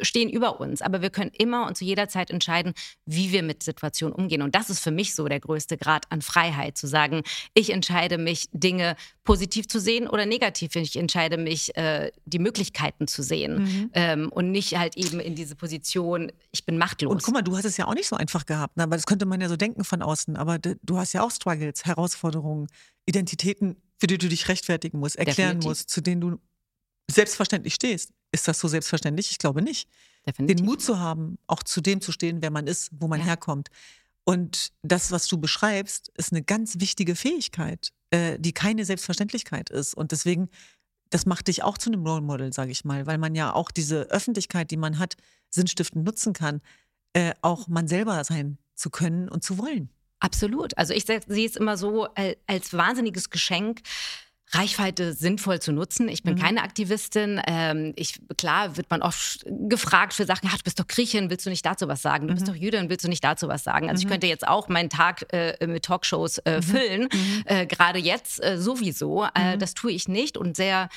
stehen 0.00 0.28
über 0.28 0.60
uns, 0.60 0.82
aber 0.82 1.02
wir 1.02 1.10
können 1.10 1.30
immer 1.36 1.66
und 1.66 1.76
zu 1.76 1.84
jeder 1.84 2.08
Zeit 2.08 2.30
entscheiden, 2.30 2.74
wie 3.06 3.32
wir 3.32 3.42
mit 3.42 3.62
Situationen 3.62 4.14
umgehen. 4.14 4.42
Und 4.42 4.54
das 4.54 4.70
ist 4.70 4.80
für 4.80 4.90
mich 4.90 5.14
so 5.14 5.26
der 5.26 5.40
größte 5.40 5.76
Grad 5.76 6.04
an 6.10 6.22
Freiheit, 6.22 6.76
zu 6.78 6.86
sagen, 6.86 7.22
ich 7.54 7.70
entscheide 7.70 8.18
mich, 8.18 8.48
Dinge 8.52 8.96
positiv 9.24 9.68
zu 9.68 9.80
sehen 9.80 10.08
oder 10.08 10.26
negativ. 10.26 10.76
Ich 10.76 10.96
entscheide 10.96 11.38
mich, 11.38 11.76
äh, 11.76 12.10
die 12.26 12.38
Möglichkeiten 12.38 13.08
zu 13.08 13.22
sehen 13.22 13.62
mhm. 13.62 13.90
ähm, 13.94 14.28
und 14.30 14.50
nicht 14.50 14.76
halt 14.76 14.96
eben 14.96 15.20
in 15.20 15.34
diese 15.34 15.56
Position, 15.56 16.30
ich 16.52 16.64
bin 16.64 16.78
machtlos. 16.78 17.10
Und 17.10 17.22
guck 17.22 17.34
mal, 17.34 17.42
du 17.42 17.56
hast 17.56 17.64
es 17.64 17.76
ja 17.76 17.86
auch 17.86 17.94
nicht 17.94 18.08
so 18.08 18.16
einfach 18.16 18.46
gehabt, 18.46 18.76
ne? 18.76 18.84
weil 18.84 18.98
das 18.98 19.06
könnte 19.06 19.26
man 19.26 19.40
ja 19.40 19.48
so 19.48 19.56
denken 19.56 19.84
von 19.84 20.02
außen, 20.02 20.36
aber 20.36 20.58
du 20.58 20.98
hast 20.98 21.12
ja 21.12 21.22
auch 21.22 21.30
Struggles, 21.30 21.84
Herausforderungen, 21.84 22.68
Identitäten, 23.06 23.76
für 23.98 24.06
die 24.06 24.18
du 24.18 24.28
dich 24.28 24.48
rechtfertigen 24.48 24.98
musst, 24.98 25.16
erklären 25.16 25.60
Definitiv. 25.60 25.68
musst, 25.68 25.90
zu 25.90 26.00
denen 26.00 26.20
du 26.20 26.38
selbstverständlich 27.10 27.74
stehst. 27.74 28.12
Ist 28.34 28.48
das 28.48 28.58
so 28.58 28.66
selbstverständlich? 28.66 29.30
Ich 29.30 29.38
glaube 29.38 29.62
nicht. 29.62 29.88
Definitiv. 30.26 30.56
Den 30.56 30.66
Mut 30.66 30.82
zu 30.82 30.98
haben, 30.98 31.38
auch 31.46 31.62
zu 31.62 31.80
dem 31.80 32.00
zu 32.00 32.10
stehen, 32.10 32.42
wer 32.42 32.50
man 32.50 32.66
ist, 32.66 32.90
wo 32.98 33.06
man 33.06 33.20
ja. 33.20 33.26
herkommt. 33.26 33.68
Und 34.24 34.72
das, 34.82 35.12
was 35.12 35.28
du 35.28 35.38
beschreibst, 35.38 36.10
ist 36.16 36.32
eine 36.32 36.42
ganz 36.42 36.80
wichtige 36.80 37.14
Fähigkeit, 37.14 37.90
äh, 38.10 38.36
die 38.40 38.52
keine 38.52 38.84
Selbstverständlichkeit 38.84 39.70
ist. 39.70 39.94
Und 39.94 40.10
deswegen, 40.10 40.48
das 41.10 41.26
macht 41.26 41.46
dich 41.46 41.62
auch 41.62 41.78
zu 41.78 41.90
einem 41.90 42.04
Role 42.04 42.22
Model, 42.22 42.52
sage 42.52 42.72
ich 42.72 42.84
mal, 42.84 43.06
weil 43.06 43.18
man 43.18 43.36
ja 43.36 43.54
auch 43.54 43.70
diese 43.70 44.10
Öffentlichkeit, 44.10 44.72
die 44.72 44.78
man 44.78 44.98
hat, 44.98 45.14
sinnstiftend 45.50 46.04
nutzen 46.04 46.32
kann, 46.32 46.60
äh, 47.12 47.34
auch 47.40 47.68
man 47.68 47.86
selber 47.86 48.24
sein 48.24 48.58
zu 48.74 48.90
können 48.90 49.28
und 49.28 49.44
zu 49.44 49.58
wollen. 49.58 49.90
Absolut. 50.18 50.76
Also 50.76 50.92
ich 50.92 51.04
sehe 51.04 51.46
es 51.46 51.54
immer 51.54 51.76
so 51.76 52.08
als 52.48 52.72
wahnsinniges 52.72 53.30
Geschenk, 53.30 53.82
Reichweite 54.50 55.14
sinnvoll 55.14 55.60
zu 55.60 55.72
nutzen. 55.72 56.08
Ich 56.08 56.22
bin 56.22 56.34
mhm. 56.34 56.38
keine 56.38 56.62
Aktivistin. 56.62 57.40
Ähm, 57.46 57.92
ich, 57.96 58.20
klar 58.36 58.76
wird 58.76 58.90
man 58.90 59.02
oft 59.02 59.44
gefragt 59.46 60.12
für 60.12 60.26
Sachen, 60.26 60.48
ja, 60.48 60.56
du 60.56 60.62
bist 60.62 60.78
doch 60.78 60.86
Griechin, 60.86 61.30
willst 61.30 61.46
du 61.46 61.50
nicht 61.50 61.64
dazu 61.64 61.88
was 61.88 62.02
sagen? 62.02 62.28
Du 62.28 62.32
mhm. 62.32 62.36
bist 62.36 62.48
doch 62.48 62.54
Jüdin, 62.54 62.88
willst 62.88 63.04
du 63.04 63.08
nicht 63.08 63.24
dazu 63.24 63.48
was 63.48 63.64
sagen? 63.64 63.88
Also 63.88 64.00
mhm. 64.02 64.06
ich 64.06 64.12
könnte 64.12 64.26
jetzt 64.26 64.46
auch 64.46 64.68
meinen 64.68 64.90
Tag 64.90 65.32
äh, 65.32 65.66
mit 65.66 65.84
Talkshows 65.84 66.38
äh, 66.38 66.58
mhm. 66.58 66.62
füllen, 66.62 67.08
mhm. 67.12 67.42
äh, 67.46 67.66
gerade 67.66 67.98
jetzt 67.98 68.42
äh, 68.44 68.58
sowieso. 68.58 69.24
Äh, 69.34 69.54
mhm. 69.54 69.58
das 69.58 69.74
tue 69.74 69.92
ich 69.92 70.08
nicht 70.08 70.36
und 70.36 70.56
sehr 70.56 70.88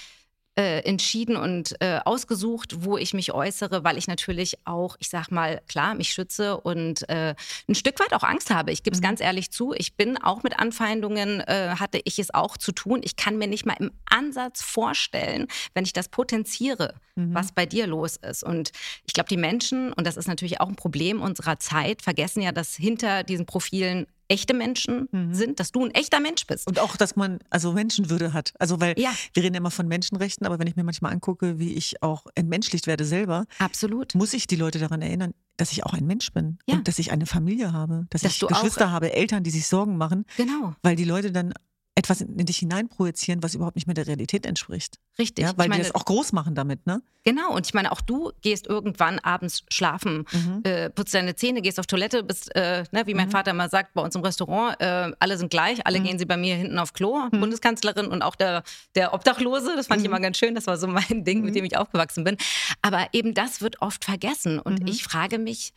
äh, 0.57 0.79
entschieden 0.79 1.37
und 1.37 1.75
äh, 1.81 1.99
ausgesucht, 2.03 2.83
wo 2.83 2.97
ich 2.97 3.13
mich 3.13 3.31
äußere, 3.31 3.83
weil 3.83 3.97
ich 3.97 4.07
natürlich 4.07 4.57
auch, 4.65 4.95
ich 4.99 5.09
sag 5.09 5.29
mal, 5.29 5.61
klar, 5.67 5.93
mich 5.93 6.09
schütze 6.09 6.59
und 6.59 7.07
äh, 7.09 7.35
ein 7.69 7.75
Stück 7.75 7.99
weit 7.99 8.13
auch 8.13 8.23
Angst 8.23 8.49
habe. 8.49 8.71
Ich 8.71 8.81
gebe 8.81 8.95
es 8.95 9.01
mhm. 9.01 9.05
ganz 9.05 9.21
ehrlich 9.21 9.51
zu. 9.51 9.73
Ich 9.73 9.95
bin 9.95 10.17
auch 10.17 10.41
mit 10.41 10.57
Anfeindungen, 10.57 11.41
äh, 11.41 11.75
hatte 11.79 12.01
ich 12.03 12.17
es 12.17 12.33
auch 12.33 12.57
zu 12.57 12.71
tun. 12.71 13.01
Ich 13.03 13.15
kann 13.15 13.37
mir 13.37 13.47
nicht 13.47 13.67
mal 13.67 13.75
im 13.79 13.91
Ansatz 14.05 14.63
vorstellen, 14.63 15.47
wenn 15.75 15.85
ich 15.85 15.93
das 15.93 16.09
potenziere, 16.09 16.95
mhm. 17.15 17.35
was 17.35 17.51
bei 17.51 17.67
dir 17.67 17.85
los 17.85 18.15
ist. 18.17 18.43
Und 18.43 18.71
ich 19.05 19.13
glaube, 19.13 19.29
die 19.29 19.37
Menschen, 19.37 19.93
und 19.93 20.07
das 20.07 20.17
ist 20.17 20.27
natürlich 20.27 20.59
auch 20.59 20.69
ein 20.69 20.75
Problem 20.75 21.21
unserer 21.21 21.59
Zeit, 21.59 22.01
vergessen 22.01 22.41
ja, 22.41 22.51
dass 22.51 22.75
hinter 22.75 23.23
diesen 23.23 23.45
Profilen 23.45 24.07
echte 24.27 24.53
Menschen 24.53 25.07
mhm. 25.11 25.33
sind, 25.33 25.59
dass 25.59 25.71
du 25.71 25.85
ein 25.85 25.91
echter 25.91 26.19
Mensch 26.19 26.45
bist. 26.47 26.67
Und 26.67 26.79
auch, 26.79 26.97
dass 26.97 27.15
man 27.15 27.39
also 27.49 27.73
Menschenwürde 27.73 28.33
hat. 28.33 28.53
Also 28.59 28.79
weil 28.79 28.99
ja. 28.99 29.11
wir 29.33 29.43
reden 29.43 29.55
immer 29.55 29.71
von 29.71 29.87
Menschenrechten, 29.87 30.45
aber 30.45 30.59
wenn 30.59 30.67
ich 30.67 30.75
mir 30.75 30.83
manchmal 30.83 31.13
angucke, 31.13 31.59
wie 31.59 31.73
ich 31.73 32.01
auch 32.03 32.25
entmenschlicht 32.35 32.87
werde 32.87 33.05
selber, 33.05 33.45
absolut, 33.59 34.15
muss 34.15 34.33
ich 34.33 34.47
die 34.47 34.55
Leute 34.55 34.79
daran 34.79 35.01
erinnern, 35.01 35.33
dass 35.57 35.71
ich 35.71 35.85
auch 35.85 35.93
ein 35.93 36.05
Mensch 36.05 36.31
bin 36.33 36.59
ja. 36.67 36.75
und 36.75 36.87
dass 36.87 36.99
ich 36.99 37.11
eine 37.11 37.25
Familie 37.25 37.73
habe, 37.73 38.05
dass, 38.09 38.21
dass 38.21 38.33
ich 38.33 38.47
Geschwister 38.47 38.91
habe, 38.91 39.13
Eltern, 39.13 39.43
die 39.43 39.49
sich 39.49 39.67
Sorgen 39.67 39.97
machen, 39.97 40.25
genau, 40.37 40.75
weil 40.83 40.95
die 40.95 41.05
Leute 41.05 41.31
dann 41.31 41.53
etwas 41.97 42.21
in 42.21 42.45
dich 42.45 42.59
hineinprojizieren, 42.59 43.41
was 43.41 43.55
überhaupt 43.55 43.75
nicht 43.75 43.87
mehr 43.87 43.95
der 43.95 44.05
Realität 44.05 44.45
entspricht. 44.45 44.99
Richtig. 45.17 45.43
Ja, 45.43 45.53
weil 45.57 45.65
ich 45.65 45.69
meine, 45.69 45.81
die 45.81 45.89
das 45.89 45.95
auch 45.95 46.05
groß 46.05 46.31
machen 46.31 46.53
damit, 46.53 46.85
ne? 46.85 47.01
Genau. 47.23 47.51
Und 47.55 47.65
ich 47.65 47.73
meine, 47.73 47.91
auch 47.91 48.01
du 48.01 48.31
gehst 48.43 48.67
irgendwann 48.67 49.17
abends 49.17 49.63
schlafen, 49.71 50.25
mhm. 50.31 50.61
äh, 50.63 50.91
putzt 50.91 51.15
deine 51.15 51.35
Zähne, 51.35 51.63
gehst 51.63 51.79
auf 51.79 51.87
Toilette, 51.87 52.23
bist, 52.23 52.55
äh, 52.55 52.83
ne, 52.91 53.07
wie 53.07 53.15
mein 53.15 53.29
mhm. 53.29 53.31
Vater 53.31 53.51
mal 53.53 53.71
sagt, 53.71 53.95
bei 53.95 54.03
uns 54.03 54.13
im 54.13 54.21
Restaurant, 54.21 54.79
äh, 54.79 55.11
alle 55.19 55.39
sind 55.39 55.49
gleich, 55.49 55.87
alle 55.87 55.99
mhm. 55.99 56.03
gehen 56.03 56.19
sie 56.19 56.25
bei 56.25 56.37
mir 56.37 56.55
hinten 56.55 56.77
auf 56.77 56.93
Klo, 56.93 57.17
mhm. 57.31 57.39
Bundeskanzlerin 57.39 58.05
und 58.05 58.21
auch 58.21 58.35
der, 58.35 58.61
der 58.93 59.15
Obdachlose. 59.15 59.75
Das 59.75 59.87
fand 59.87 60.01
ich 60.01 60.07
mhm. 60.07 60.13
immer 60.13 60.21
ganz 60.21 60.37
schön. 60.37 60.53
Das 60.53 60.67
war 60.67 60.77
so 60.77 60.85
mein 60.85 61.23
Ding, 61.23 61.41
mit 61.41 61.49
mhm. 61.49 61.55
dem 61.55 61.65
ich 61.65 61.77
aufgewachsen 61.77 62.23
bin. 62.23 62.37
Aber 62.83 63.07
eben 63.13 63.33
das 63.33 63.61
wird 63.61 63.81
oft 63.81 64.05
vergessen. 64.05 64.59
Und 64.59 64.87
ich 64.87 65.03
frage 65.03 65.39
mich, 65.39 65.73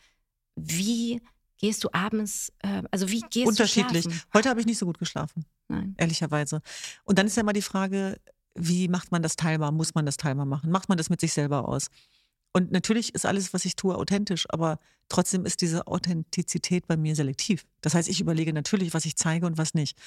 wie 0.55 1.19
gehst 1.57 1.83
du 1.83 1.89
abends, 1.93 2.51
äh, 2.59 2.83
also 2.91 3.09
wie 3.09 3.21
gehst 3.21 3.47
Unterschiedlich. 3.47 4.03
du 4.03 4.09
Unterschiedlich. 4.09 4.33
Heute 4.35 4.49
habe 4.49 4.59
ich 4.59 4.67
nicht 4.67 4.77
so 4.77 4.85
gut 4.85 4.99
geschlafen. 4.99 5.45
Nein. 5.71 5.95
Ehrlicherweise. 5.97 6.61
Und 7.03 7.17
dann 7.17 7.27
ist 7.27 7.35
ja 7.35 7.41
immer 7.41 7.53
die 7.53 7.61
Frage, 7.61 8.19
wie 8.55 8.87
macht 8.87 9.11
man 9.11 9.21
das 9.21 9.35
teilbar? 9.35 9.71
Muss 9.71 9.95
man 9.95 10.05
das 10.05 10.17
teilbar 10.17 10.45
machen? 10.45 10.71
Macht 10.71 10.89
man 10.89 10.97
das 10.97 11.09
mit 11.09 11.21
sich 11.21 11.33
selber 11.33 11.67
aus? 11.67 11.87
Und 12.53 12.71
natürlich 12.71 13.15
ist 13.15 13.25
alles, 13.25 13.53
was 13.53 13.63
ich 13.63 13.75
tue, 13.77 13.95
authentisch, 13.95 14.45
aber 14.49 14.79
trotzdem 15.07 15.45
ist 15.45 15.61
diese 15.61 15.87
Authentizität 15.87 16.85
bei 16.85 16.97
mir 16.97 17.15
selektiv. 17.15 17.65
Das 17.79 17.93
heißt, 17.93 18.09
ich 18.09 18.19
überlege 18.19 18.51
natürlich, 18.51 18.93
was 18.93 19.05
ich 19.05 19.15
zeige 19.15 19.45
und 19.45 19.57
was 19.57 19.73
nicht. 19.73 19.97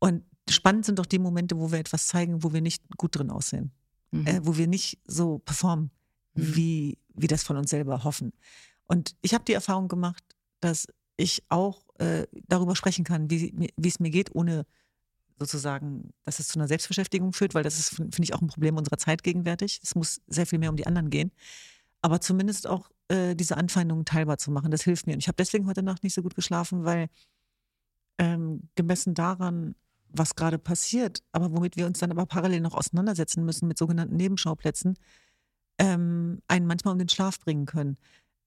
Und 0.00 0.24
spannend 0.50 0.84
sind 0.84 0.98
doch 0.98 1.06
die 1.06 1.20
Momente, 1.20 1.58
wo 1.58 1.70
wir 1.70 1.78
etwas 1.78 2.08
zeigen, 2.08 2.42
wo 2.42 2.52
wir 2.52 2.60
nicht 2.60 2.82
gut 2.96 3.16
drin 3.16 3.30
aussehen, 3.30 3.70
mhm. 4.10 4.26
äh, 4.26 4.40
wo 4.44 4.56
wir 4.56 4.66
nicht 4.66 4.98
so 5.06 5.38
performen, 5.38 5.90
mhm. 6.34 6.56
wie 6.56 6.98
wir 7.14 7.28
das 7.28 7.44
von 7.44 7.56
uns 7.56 7.70
selber 7.70 8.02
hoffen. 8.02 8.32
Und 8.86 9.14
ich 9.22 9.32
habe 9.32 9.44
die 9.44 9.52
Erfahrung 9.54 9.86
gemacht, 9.86 10.24
dass 10.60 10.88
ich 11.16 11.44
auch 11.48 11.82
äh, 11.98 12.26
darüber 12.48 12.74
sprechen 12.76 13.04
kann, 13.04 13.30
wie, 13.30 13.70
wie 13.76 13.88
es 13.88 14.00
mir 14.00 14.10
geht, 14.10 14.34
ohne 14.34 14.66
sozusagen, 15.38 16.12
dass 16.24 16.38
es 16.38 16.48
zu 16.48 16.58
einer 16.58 16.68
Selbstbeschäftigung 16.68 17.32
führt, 17.32 17.54
weil 17.54 17.62
das 17.62 17.78
ist, 17.78 17.90
finde 17.90 18.22
ich, 18.22 18.34
auch 18.34 18.40
ein 18.40 18.48
Problem 18.48 18.76
unserer 18.76 18.98
Zeit 18.98 19.22
gegenwärtig. 19.22 19.80
Es 19.82 19.94
muss 19.94 20.20
sehr 20.26 20.46
viel 20.46 20.58
mehr 20.58 20.70
um 20.70 20.76
die 20.76 20.86
anderen 20.86 21.10
gehen. 21.10 21.32
Aber 22.00 22.20
zumindest 22.20 22.66
auch 22.66 22.90
äh, 23.08 23.34
diese 23.34 23.56
Anfeindungen 23.56 24.04
teilbar 24.04 24.38
zu 24.38 24.50
machen, 24.50 24.70
das 24.70 24.82
hilft 24.82 25.06
mir. 25.06 25.14
Und 25.14 25.18
ich 25.18 25.28
habe 25.28 25.36
deswegen 25.36 25.66
heute 25.66 25.82
Nacht 25.82 26.02
nicht 26.04 26.14
so 26.14 26.22
gut 26.22 26.34
geschlafen, 26.34 26.84
weil 26.84 27.08
ähm, 28.18 28.68
gemessen 28.74 29.14
daran, 29.14 29.74
was 30.08 30.34
gerade 30.34 30.58
passiert, 30.58 31.22
aber 31.32 31.52
womit 31.52 31.76
wir 31.76 31.86
uns 31.86 31.98
dann 31.98 32.10
aber 32.10 32.26
parallel 32.26 32.60
noch 32.60 32.74
auseinandersetzen 32.74 33.44
müssen 33.44 33.68
mit 33.68 33.76
sogenannten 33.78 34.16
Nebenschauplätzen, 34.16 34.96
ähm, 35.78 36.40
einen 36.48 36.66
manchmal 36.66 36.92
um 36.92 36.98
den 36.98 37.08
Schlaf 37.08 37.38
bringen 37.40 37.66
können. 37.66 37.98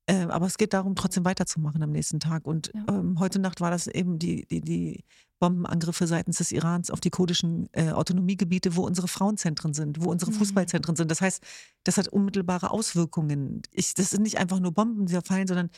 Äh, 0.09 0.25
aber 0.29 0.47
es 0.47 0.57
geht 0.57 0.73
darum, 0.73 0.95
trotzdem 0.95 1.23
weiterzumachen 1.23 1.83
am 1.83 1.91
nächsten 1.91 2.19
Tag. 2.19 2.47
Und 2.47 2.71
ja. 2.73 2.83
ähm, 2.89 3.19
heute 3.19 3.37
Nacht 3.37 3.61
war 3.61 3.69
das 3.69 3.85
eben 3.85 4.17
die, 4.17 4.45
die, 4.47 4.61
die, 4.61 5.03
Bombenangriffe 5.37 6.05
seitens 6.05 6.39
des 6.39 6.51
Irans 6.51 6.91
auf 6.91 6.99
die 6.99 7.11
kurdischen 7.11 7.69
äh, 7.71 7.91
Autonomiegebiete, 7.91 8.75
wo 8.75 8.85
unsere 8.85 9.07
Frauenzentren 9.07 9.73
sind, 9.73 10.03
wo 10.03 10.09
unsere 10.09 10.31
mhm. 10.31 10.35
Fußballzentren 10.35 10.97
sind. 10.97 11.09
Das 11.09 11.21
heißt, 11.21 11.41
das 11.85 11.95
hat 11.95 12.09
unmittelbare 12.09 12.71
Auswirkungen. 12.71 13.61
Ich, 13.71 13.93
das 13.93 14.09
sind 14.09 14.23
nicht 14.23 14.37
einfach 14.37 14.59
nur 14.59 14.73
Bomben, 14.73 15.05
die 15.05 15.13
da 15.13 15.21
fallen, 15.21 15.47
sondern 15.47 15.69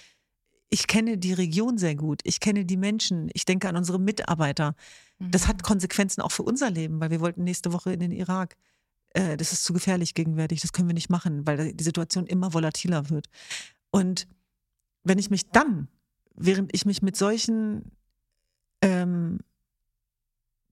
ich 0.72 0.88
kenne 0.88 1.20
die 1.20 1.34
Region 1.34 1.78
sehr 1.78 1.94
gut. 1.94 2.22
Ich 2.24 2.40
kenne 2.40 2.66
die 2.66 2.78
Menschen. 2.78 3.30
Ich 3.36 3.46
denke 3.46 3.70
an 3.70 3.76
unsere 3.76 4.00
Mitarbeiter. 4.00 4.74
Das 5.20 5.48
hat 5.48 5.58
mhm. 5.58 5.62
Konsequenzen 5.62 6.22
auch 6.22 6.32
für 6.32 6.42
unser 6.42 6.72
Leben, 6.72 7.00
weil 7.00 7.12
wir 7.12 7.20
wollten 7.20 7.44
nächste 7.44 7.72
Woche 7.72 7.94
in 7.94 8.00
den 8.00 8.12
Irak. 8.12 8.56
Äh, 9.10 9.38
das 9.38 9.54
ist 9.54 9.64
zu 9.64 9.74
gefährlich 9.74 10.16
gegenwärtig. 10.16 10.62
Das 10.62 10.74
können 10.74 10.90
wir 10.90 10.96
nicht 10.96 11.12
machen, 11.12 11.46
weil 11.46 11.72
die 11.74 11.84
Situation 11.84 12.26
immer 12.26 12.52
volatiler 12.52 13.12
wird. 13.12 13.28
Und 13.92 14.28
wenn 15.04 15.20
ich 15.20 15.30
mich 15.30 15.50
dann, 15.50 15.88
während 16.36 16.74
ich 16.74 16.86
mich 16.86 17.02
mit 17.02 17.16
solchen 17.16 17.92
ähm, 18.82 19.40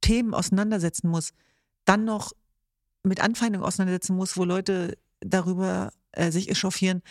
Themen 0.01 0.33
auseinandersetzen 0.33 1.09
muss, 1.09 1.31
dann 1.85 2.05
noch 2.05 2.33
mit 3.03 3.19
Anfeindungen 3.19 3.65
auseinandersetzen 3.65 4.15
muss, 4.15 4.37
wo 4.37 4.43
Leute 4.43 4.97
darüber 5.19 5.91
äh, 6.11 6.31
sich 6.31 6.49
echauffieren, 6.49 7.01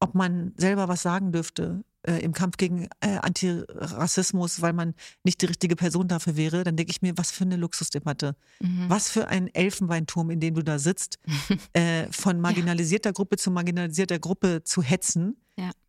ob 0.00 0.14
man 0.14 0.52
selber 0.56 0.88
was 0.88 1.02
sagen 1.02 1.32
dürfte 1.32 1.84
äh, 2.06 2.18
im 2.18 2.32
Kampf 2.32 2.56
gegen 2.56 2.88
äh, 3.00 3.16
Antirassismus, 3.20 4.60
weil 4.60 4.72
man 4.72 4.94
nicht 5.24 5.40
die 5.42 5.46
richtige 5.46 5.76
Person 5.76 6.08
dafür 6.08 6.36
wäre, 6.36 6.64
dann 6.64 6.76
denke 6.76 6.90
ich 6.90 7.02
mir, 7.02 7.16
was 7.16 7.30
für 7.30 7.44
eine 7.44 7.56
Luxusdebatte. 7.56 8.36
Mhm. 8.60 8.86
Was 8.88 9.10
für 9.10 9.28
ein 9.28 9.52
Elfenbeinturm, 9.54 10.30
in 10.30 10.40
dem 10.40 10.54
du 10.54 10.62
da 10.62 10.78
sitzt, 10.78 11.18
äh, 11.72 12.06
von 12.10 12.40
marginalisierter 12.40 13.12
Gruppe 13.12 13.36
zu 13.36 13.50
marginalisierter 13.50 14.18
Gruppe 14.18 14.62
zu 14.64 14.82
hetzen. 14.82 15.36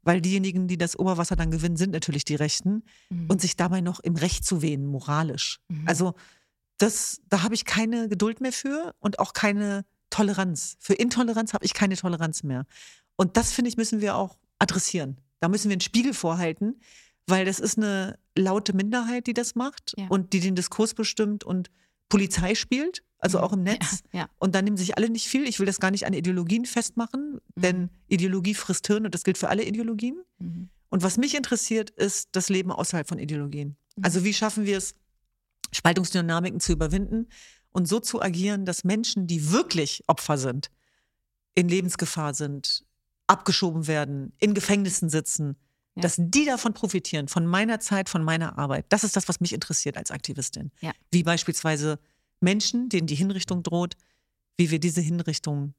Weil 0.05 0.21
diejenigen, 0.21 0.67
die 0.69 0.77
das 0.77 0.97
Oberwasser 0.97 1.35
dann 1.35 1.51
gewinnen, 1.51 1.75
sind 1.75 1.91
natürlich 1.91 2.23
die 2.23 2.35
Rechten. 2.35 2.83
Mhm. 3.09 3.29
Und 3.29 3.41
sich 3.41 3.57
dabei 3.57 3.81
noch 3.81 3.99
im 3.99 4.15
Recht 4.15 4.45
zu 4.45 4.61
wehen, 4.61 4.85
moralisch. 4.85 5.59
Mhm. 5.67 5.87
Also 5.87 6.13
das, 6.77 7.21
da 7.27 7.43
habe 7.43 7.55
ich 7.55 7.65
keine 7.65 8.07
Geduld 8.07 8.39
mehr 8.39 8.53
für 8.53 8.95
und 8.99 9.19
auch 9.19 9.33
keine 9.33 9.83
Toleranz. 10.09 10.77
Für 10.79 10.93
Intoleranz 10.93 11.53
habe 11.53 11.65
ich 11.65 11.73
keine 11.73 11.97
Toleranz 11.97 12.43
mehr. 12.43 12.65
Und 13.17 13.35
das, 13.35 13.51
finde 13.51 13.69
ich, 13.69 13.77
müssen 13.77 13.99
wir 13.99 14.15
auch 14.15 14.37
adressieren. 14.59 15.19
Da 15.39 15.49
müssen 15.49 15.69
wir 15.69 15.73
einen 15.73 15.81
Spiegel 15.81 16.13
vorhalten, 16.13 16.79
weil 17.27 17.45
das 17.45 17.59
ist 17.59 17.77
eine 17.77 18.17
laute 18.37 18.73
Minderheit, 18.75 19.27
die 19.27 19.33
das 19.33 19.55
macht 19.55 19.93
Ja. 19.97 20.07
und 20.07 20.33
die 20.33 20.39
den 20.39 20.55
Diskurs 20.55 20.93
bestimmt 20.93 21.43
und 21.43 21.69
Polizei 22.09 22.55
spielt, 22.55 23.03
also 23.25 23.39
auch 23.39 23.53
im 23.53 23.63
Netz. 23.63 24.03
Ja, 24.13 24.19
ja. 24.21 24.29
Und 24.39 24.55
da 24.55 24.61
nehmen 24.61 24.77
sich 24.77 24.97
alle 24.97 25.09
nicht 25.09 25.27
viel. 25.27 25.47
Ich 25.47 25.59
will 25.59 25.65
das 25.65 25.79
gar 25.79 25.91
nicht 25.91 26.05
an 26.05 26.13
Ideologien 26.13 26.65
festmachen, 26.65 27.39
denn 27.55 27.89
Ideologie 28.07 28.53
frisst 28.53 28.87
Hirn 28.87 29.05
und 29.05 29.13
das 29.13 29.23
gilt 29.23 29.37
für 29.37 29.49
alle 29.49 29.63
Ideologien. 29.63 30.17
Mhm. 30.39 30.69
Und 30.89 31.03
was 31.03 31.17
mich 31.17 31.35
interessiert, 31.35 31.89
ist 31.89 32.29
das 32.31 32.49
Leben 32.49 32.71
außerhalb 32.71 33.07
von 33.07 33.19
Ideologien. 33.19 33.75
Mhm. 33.97 34.03
Also 34.05 34.23
wie 34.23 34.33
schaffen 34.33 34.65
wir 34.65 34.77
es, 34.77 34.93
Spaltungsdynamiken 35.73 36.59
zu 36.59 36.71
überwinden 36.71 37.27
und 37.71 37.87
so 37.87 37.99
zu 37.99 38.21
agieren, 38.21 38.65
dass 38.65 38.83
Menschen, 38.83 39.27
die 39.27 39.51
wirklich 39.51 40.03
Opfer 40.07 40.37
sind, 40.37 40.69
in 41.55 41.67
Lebensgefahr 41.67 42.33
sind, 42.33 42.85
abgeschoben 43.27 43.87
werden, 43.87 44.33
in 44.39 44.53
Gefängnissen 44.53 45.09
sitzen, 45.09 45.55
Ja. 45.95 46.03
dass 46.03 46.15
die 46.19 46.45
davon 46.45 46.73
profitieren, 46.73 47.27
von 47.27 47.45
meiner 47.47 47.79
Zeit, 47.79 48.07
von 48.09 48.23
meiner 48.23 48.57
Arbeit. 48.57 48.85
Das 48.89 49.03
ist 49.03 49.15
das, 49.15 49.27
was 49.27 49.39
mich 49.39 49.53
interessiert 49.53 49.97
als 49.97 50.11
Aktivistin. 50.11 50.71
Wie 51.11 51.23
beispielsweise 51.23 51.97
Menschen, 52.39 52.89
denen 52.89 53.07
die 53.07 53.15
Hinrichtung 53.15 53.63
droht, 53.63 53.95
wie 54.57 54.71
wir 54.71 54.79
diese 54.79 55.01
Hinrichtung 55.01 55.73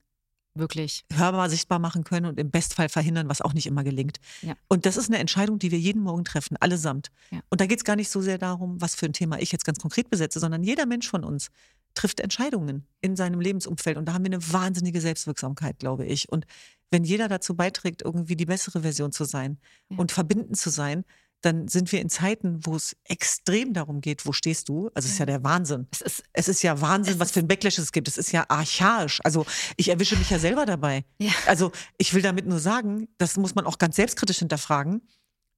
Wirklich. 0.55 1.05
hörbar 1.13 1.51
sichtbar 1.51 1.79
machen 1.79 2.05
können 2.05 2.27
und 2.27 2.41
im 2.41 2.51
Bestfall 2.51 2.89
verhindern, 2.89 3.29
was 3.29 3.43
auch 3.43 3.53
nicht 3.53 3.67
immer 3.67 3.85
gelingt. 3.85 4.19
Ja. 4.43 4.55
Und 4.69 4.87
das 4.87 4.97
ist 4.97 5.09
eine 5.09 5.19
Entscheidung, 5.19 5.59
die 5.59 5.71
wir 5.71 5.79
jeden 5.79 6.03
Morgen 6.03 6.25
treffen, 6.25 6.57
allesamt. 6.59 7.09
Ja. 7.31 7.41
Und 7.51 7.61
da 7.61 7.67
geht 7.67 7.79
es 7.79 7.85
gar 7.85 7.97
nicht 7.97 8.09
so 8.09 8.23
sehr 8.23 8.39
darum, 8.39 8.81
was 8.81 8.95
für 8.95 9.07
ein 9.07 9.13
Thema 9.13 9.39
ich 9.41 9.53
jetzt 9.53 9.65
ganz 9.65 9.79
konkret 9.81 10.09
besetze, 10.09 10.41
sondern 10.41 10.63
jeder 10.63 10.87
Mensch 10.87 11.09
von 11.09 11.25
uns 11.25 11.49
trifft 11.95 12.21
Entscheidungen 12.21 12.87
in 13.01 13.17
seinem 13.17 13.41
Lebensumfeld. 13.41 13.97
Und 13.97 14.07
da 14.07 14.15
haben 14.15 14.25
wir 14.25 14.33
eine 14.33 14.53
wahnsinnige 14.53 15.01
Selbstwirksamkeit, 15.01 15.79
glaube 15.79 16.07
ich. 16.07 16.31
Und 16.31 16.47
wenn 16.91 17.05
jeder 17.05 17.29
dazu 17.29 17.55
beiträgt, 17.55 18.03
irgendwie 18.03 18.37
die 18.37 18.47
bessere 18.47 18.81
Version 18.83 19.13
zu 19.13 19.25
sein 19.25 19.59
Ja. 19.91 19.99
und 19.99 20.13
verbindend 20.13 20.57
zu 20.57 20.71
sein, 20.71 21.05
dann 21.43 21.69
sind 21.69 21.93
wir 21.93 22.01
in 22.01 22.09
Zeiten, 22.09 22.61
wo 22.65 22.77
es 22.77 22.97
extrem 23.05 23.73
darum 23.73 24.01
geht, 24.01 24.27
wo 24.27 24.33
stehst 24.33 24.69
du? 24.69 24.91
Also 24.95 25.07
es 25.07 25.13
ist 25.13 25.19
ja 25.19 25.27
der 25.27 25.45
Wahnsinn. 25.45 25.87
Es 25.93 26.01
ist, 26.01 26.23
Es 26.33 26.49
ist 26.49 26.63
ja 26.63 26.81
Wahnsinn, 26.81 27.21
was 27.21 27.31
für 27.31 27.41
ein 27.41 27.49
Backlash 27.49 27.79
es 27.79 27.93
gibt. 27.93 28.09
Es 28.09 28.19
ist 28.19 28.33
ja 28.33 28.47
archaisch. 28.49 29.21
Also 29.23 29.47
ich 29.77 29.89
erwische 29.89 30.17
mich 30.17 30.31
ja 30.31 30.39
selber 30.39 30.67
dabei. 30.67 31.05
Ja. 31.19 31.33
Also 31.47 31.73
ich 31.99 32.15
will 32.15 32.23
damit 32.23 32.47
nur 32.47 32.59
sagen, 32.59 33.09
das 33.19 33.37
muss 33.37 33.55
man 33.55 33.67
auch 33.67 33.79
ganz 33.79 33.97
selbstkritisch 33.97 34.39
hinterfragen, 34.39 35.03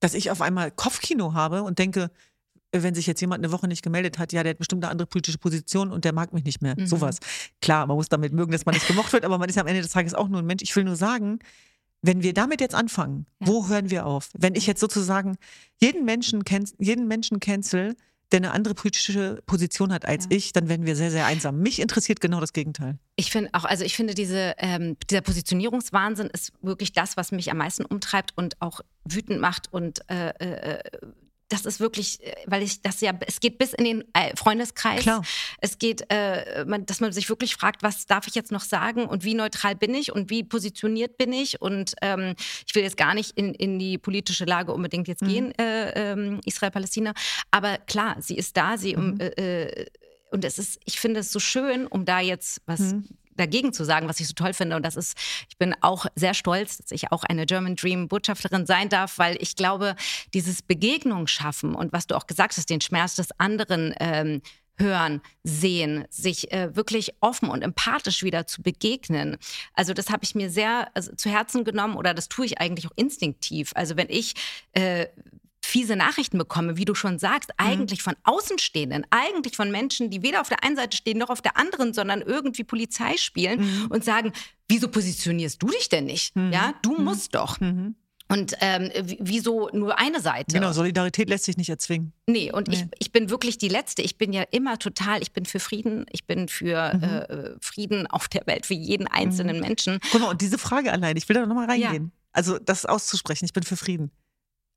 dass 0.00 0.14
ich 0.14 0.30
auf 0.30 0.42
einmal 0.42 0.70
Kopfkino 0.70 1.32
habe 1.34 1.62
und 1.62 1.78
denke, 1.78 2.10
wenn 2.72 2.94
sich 2.94 3.06
jetzt 3.06 3.20
jemand 3.20 3.42
eine 3.42 3.52
Woche 3.52 3.66
nicht 3.66 3.82
gemeldet 3.82 4.18
hat, 4.18 4.32
ja, 4.32 4.42
der 4.42 4.50
hat 4.50 4.58
bestimmt 4.58 4.84
eine 4.84 4.90
andere 4.90 5.06
politische 5.06 5.38
Position 5.38 5.90
und 5.90 6.04
der 6.04 6.12
mag 6.12 6.34
mich 6.34 6.44
nicht 6.44 6.60
mehr. 6.60 6.74
Mhm. 6.78 6.86
Sowas. 6.86 7.18
Klar, 7.62 7.86
man 7.86 7.96
muss 7.96 8.08
damit 8.08 8.32
mögen, 8.32 8.52
dass 8.52 8.66
man 8.66 8.74
nicht 8.74 8.86
gemocht 8.86 9.12
wird, 9.12 9.24
aber 9.24 9.38
man 9.38 9.48
ist 9.48 9.56
am 9.58 9.66
Ende 9.66 9.80
des 9.80 9.90
Tages 9.90 10.14
auch 10.14 10.28
nur 10.28 10.40
ein 10.40 10.46
Mensch. 10.46 10.62
Ich 10.62 10.76
will 10.76 10.84
nur 10.84 10.96
sagen, 10.96 11.38
wenn 12.02 12.22
wir 12.22 12.32
damit 12.34 12.60
jetzt 12.60 12.74
anfangen, 12.74 13.26
Ja. 13.40 13.46
wo 13.48 13.68
hören 13.68 13.90
wir 13.90 14.06
auf? 14.06 14.30
Wenn 14.38 14.54
ich 14.54 14.66
jetzt 14.66 14.80
sozusagen 14.80 15.36
jeden 15.80 16.04
Menschen, 16.04 16.42
jeden 16.78 17.08
Menschen 17.08 17.40
cancel, 17.40 17.96
der 18.30 18.38
eine 18.38 18.52
andere 18.52 18.74
politische 18.74 19.40
Position 19.46 19.90
hat 19.92 20.04
als 20.04 20.24
Ja. 20.26 20.36
ich, 20.36 20.52
dann 20.52 20.68
werden 20.68 20.84
wir 20.84 20.96
sehr, 20.96 21.10
sehr 21.10 21.24
einsam. 21.26 21.60
Mich 21.60 21.80
interessiert 21.80 22.20
genau 22.20 22.40
das 22.40 22.52
Gegenteil. 22.52 22.98
Ich 23.16 23.30
finde 23.30 23.50
auch, 23.54 23.64
also 23.64 23.84
ich 23.84 23.96
finde 23.96 24.14
diese, 24.14 24.54
ähm, 24.58 24.96
dieser 25.10 25.22
Positionierungswahnsinn 25.22 26.26
ist 26.28 26.52
wirklich 26.60 26.92
das, 26.92 27.16
was 27.16 27.32
mich 27.32 27.50
am 27.50 27.56
meisten 27.56 27.84
umtreibt 27.86 28.32
und 28.36 28.60
auch 28.60 28.80
wütend 29.04 29.40
macht 29.40 29.72
und 29.72 30.00
äh, 30.10 30.28
äh, 30.38 30.82
das 31.48 31.64
ist 31.64 31.80
wirklich, 31.80 32.22
äh, 32.22 32.34
weil 32.46 32.62
ich 32.62 32.82
das 32.82 33.00
ja, 33.00 33.12
es 33.26 33.40
geht 33.40 33.56
bis 33.58 33.72
in 33.72 33.84
den 33.84 34.04
äh, 34.12 34.36
Freundeskreis. 34.36 35.00
Klar. 35.00 35.22
Es 35.60 35.78
geht, 35.78 36.04
äh, 36.10 36.64
man, 36.66 36.84
dass 36.86 37.00
man 37.00 37.10
sich 37.12 37.28
wirklich 37.28 37.54
fragt, 37.54 37.82
was 37.82 38.06
darf 38.06 38.26
ich 38.26 38.34
jetzt 38.34 38.52
noch 38.52 38.62
sagen 38.62 39.06
und 39.06 39.24
wie 39.24 39.34
neutral 39.34 39.74
bin 39.74 39.94
ich 39.94 40.12
und 40.12 40.28
wie 40.30 40.44
positioniert 40.44 41.16
bin 41.16 41.32
ich. 41.32 41.60
Und 41.62 41.94
ähm, 42.02 42.34
ich 42.66 42.74
will 42.74 42.82
jetzt 42.82 42.96
gar 42.98 43.14
nicht 43.14 43.30
in, 43.38 43.54
in 43.54 43.78
die 43.78 43.96
politische 43.98 44.44
Lage 44.44 44.72
unbedingt 44.72 45.08
jetzt 45.08 45.22
Mhm. 45.22 45.28
gehen, 45.28 45.58
äh, 45.58 46.12
ähm, 46.12 46.40
Israel-Palästina. 46.44 47.14
Aber 47.50 47.78
klar, 47.78 48.16
sie 48.20 48.36
ist 48.36 48.56
da, 48.56 48.76
sie 48.76 48.94
um, 48.96 49.12
Mhm. 49.14 49.20
äh, 49.20 49.62
äh, 49.64 49.86
und 50.30 50.44
es 50.44 50.58
ist, 50.58 50.78
ich 50.84 51.00
finde 51.00 51.20
es 51.20 51.32
so 51.32 51.40
schön, 51.40 51.86
um 51.86 52.04
da 52.04 52.20
jetzt 52.20 52.60
was 52.66 52.80
Mhm. 52.80 53.04
Dagegen 53.38 53.72
zu 53.72 53.84
sagen, 53.84 54.08
was 54.08 54.20
ich 54.20 54.28
so 54.28 54.34
toll 54.34 54.52
finde. 54.52 54.76
Und 54.76 54.84
das 54.84 54.96
ist, 54.96 55.16
ich 55.48 55.56
bin 55.58 55.74
auch 55.80 56.06
sehr 56.14 56.34
stolz, 56.34 56.78
dass 56.78 56.90
ich 56.90 57.12
auch 57.12 57.24
eine 57.24 57.46
German 57.46 57.76
Dream 57.76 58.08
Botschafterin 58.08 58.66
sein 58.66 58.88
darf, 58.88 59.18
weil 59.18 59.36
ich 59.40 59.56
glaube, 59.56 59.96
dieses 60.34 60.62
Begegnung 60.62 61.26
schaffen 61.26 61.74
und 61.74 61.92
was 61.92 62.06
du 62.06 62.16
auch 62.16 62.26
gesagt 62.26 62.56
hast, 62.56 62.70
den 62.70 62.80
Schmerz 62.80 63.16
des 63.16 63.28
anderen 63.38 63.94
ähm, 64.00 64.42
hören, 64.78 65.20
sehen, 65.42 66.04
sich 66.10 66.52
äh, 66.52 66.74
wirklich 66.76 67.12
offen 67.20 67.48
und 67.50 67.62
empathisch 67.62 68.22
wieder 68.22 68.46
zu 68.46 68.62
begegnen. 68.62 69.36
Also 69.74 69.92
das 69.92 70.10
habe 70.10 70.24
ich 70.24 70.34
mir 70.34 70.50
sehr 70.50 70.88
also, 70.94 71.14
zu 71.14 71.30
Herzen 71.30 71.64
genommen 71.64 71.96
oder 71.96 72.14
das 72.14 72.28
tue 72.28 72.46
ich 72.46 72.60
eigentlich 72.60 72.86
auch 72.86 72.96
instinktiv. 72.96 73.72
Also 73.74 73.96
wenn 73.96 74.08
ich 74.08 74.34
äh, 74.72 75.06
fiese 75.68 75.96
Nachrichten 75.96 76.38
bekomme, 76.38 76.76
wie 76.76 76.84
du 76.86 76.94
schon 76.94 77.18
sagst, 77.18 77.50
eigentlich 77.58 78.02
von 78.02 78.14
Außenstehenden, 78.24 79.06
eigentlich 79.10 79.54
von 79.56 79.70
Menschen, 79.70 80.08
die 80.10 80.22
weder 80.22 80.40
auf 80.40 80.48
der 80.48 80.64
einen 80.64 80.76
Seite 80.76 80.96
stehen 80.96 81.18
noch 81.18 81.28
auf 81.30 81.42
der 81.42 81.56
anderen, 81.56 81.92
sondern 81.92 82.22
irgendwie 82.22 82.64
Polizei 82.64 83.16
spielen 83.18 83.86
und 83.90 84.04
sagen, 84.04 84.32
wieso 84.68 84.88
positionierst 84.88 85.62
du 85.62 85.66
dich 85.68 85.88
denn 85.88 86.06
nicht? 86.06 86.34
Ja, 86.36 86.72
du 86.82 86.96
musst 86.98 87.34
doch. 87.34 87.58
Und 88.30 88.54
ähm, 88.60 88.90
wieso 89.20 89.70
nur 89.72 89.98
eine 89.98 90.20
Seite? 90.20 90.52
Genau, 90.54 90.72
Solidarität 90.72 91.30
lässt 91.30 91.44
sich 91.44 91.56
nicht 91.56 91.70
erzwingen. 91.70 92.12
Nee, 92.26 92.52
und 92.52 92.68
ich, 92.68 92.82
Nee. 92.84 92.90
ich 92.98 93.10
bin 93.10 93.30
wirklich 93.30 93.56
die 93.56 93.68
Letzte. 93.68 94.02
Ich 94.02 94.18
bin 94.18 94.34
ja 94.34 94.42
immer 94.50 94.78
total, 94.78 95.22
ich 95.22 95.32
bin 95.32 95.46
für 95.46 95.60
Frieden, 95.60 96.04
ich 96.12 96.26
bin 96.26 96.48
für 96.48 96.92
Mhm. 96.94 97.02
äh, 97.02 97.50
Frieden 97.62 98.06
auf 98.06 98.28
der 98.28 98.46
Welt, 98.46 98.66
für 98.66 98.74
jeden 98.74 99.06
einzelnen 99.06 99.60
Menschen. 99.60 99.98
Guck 100.12 100.20
mal, 100.20 100.28
und 100.30 100.40
diese 100.42 100.58
Frage 100.58 100.92
allein, 100.92 101.16
ich 101.16 101.26
will 101.28 101.34
da 101.34 101.46
nochmal 101.46 101.66
reingehen. 101.70 102.12
Also 102.32 102.58
das 102.58 102.84
auszusprechen, 102.84 103.46
ich 103.46 103.54
bin 103.54 103.62
für 103.62 103.76
Frieden. 103.76 104.10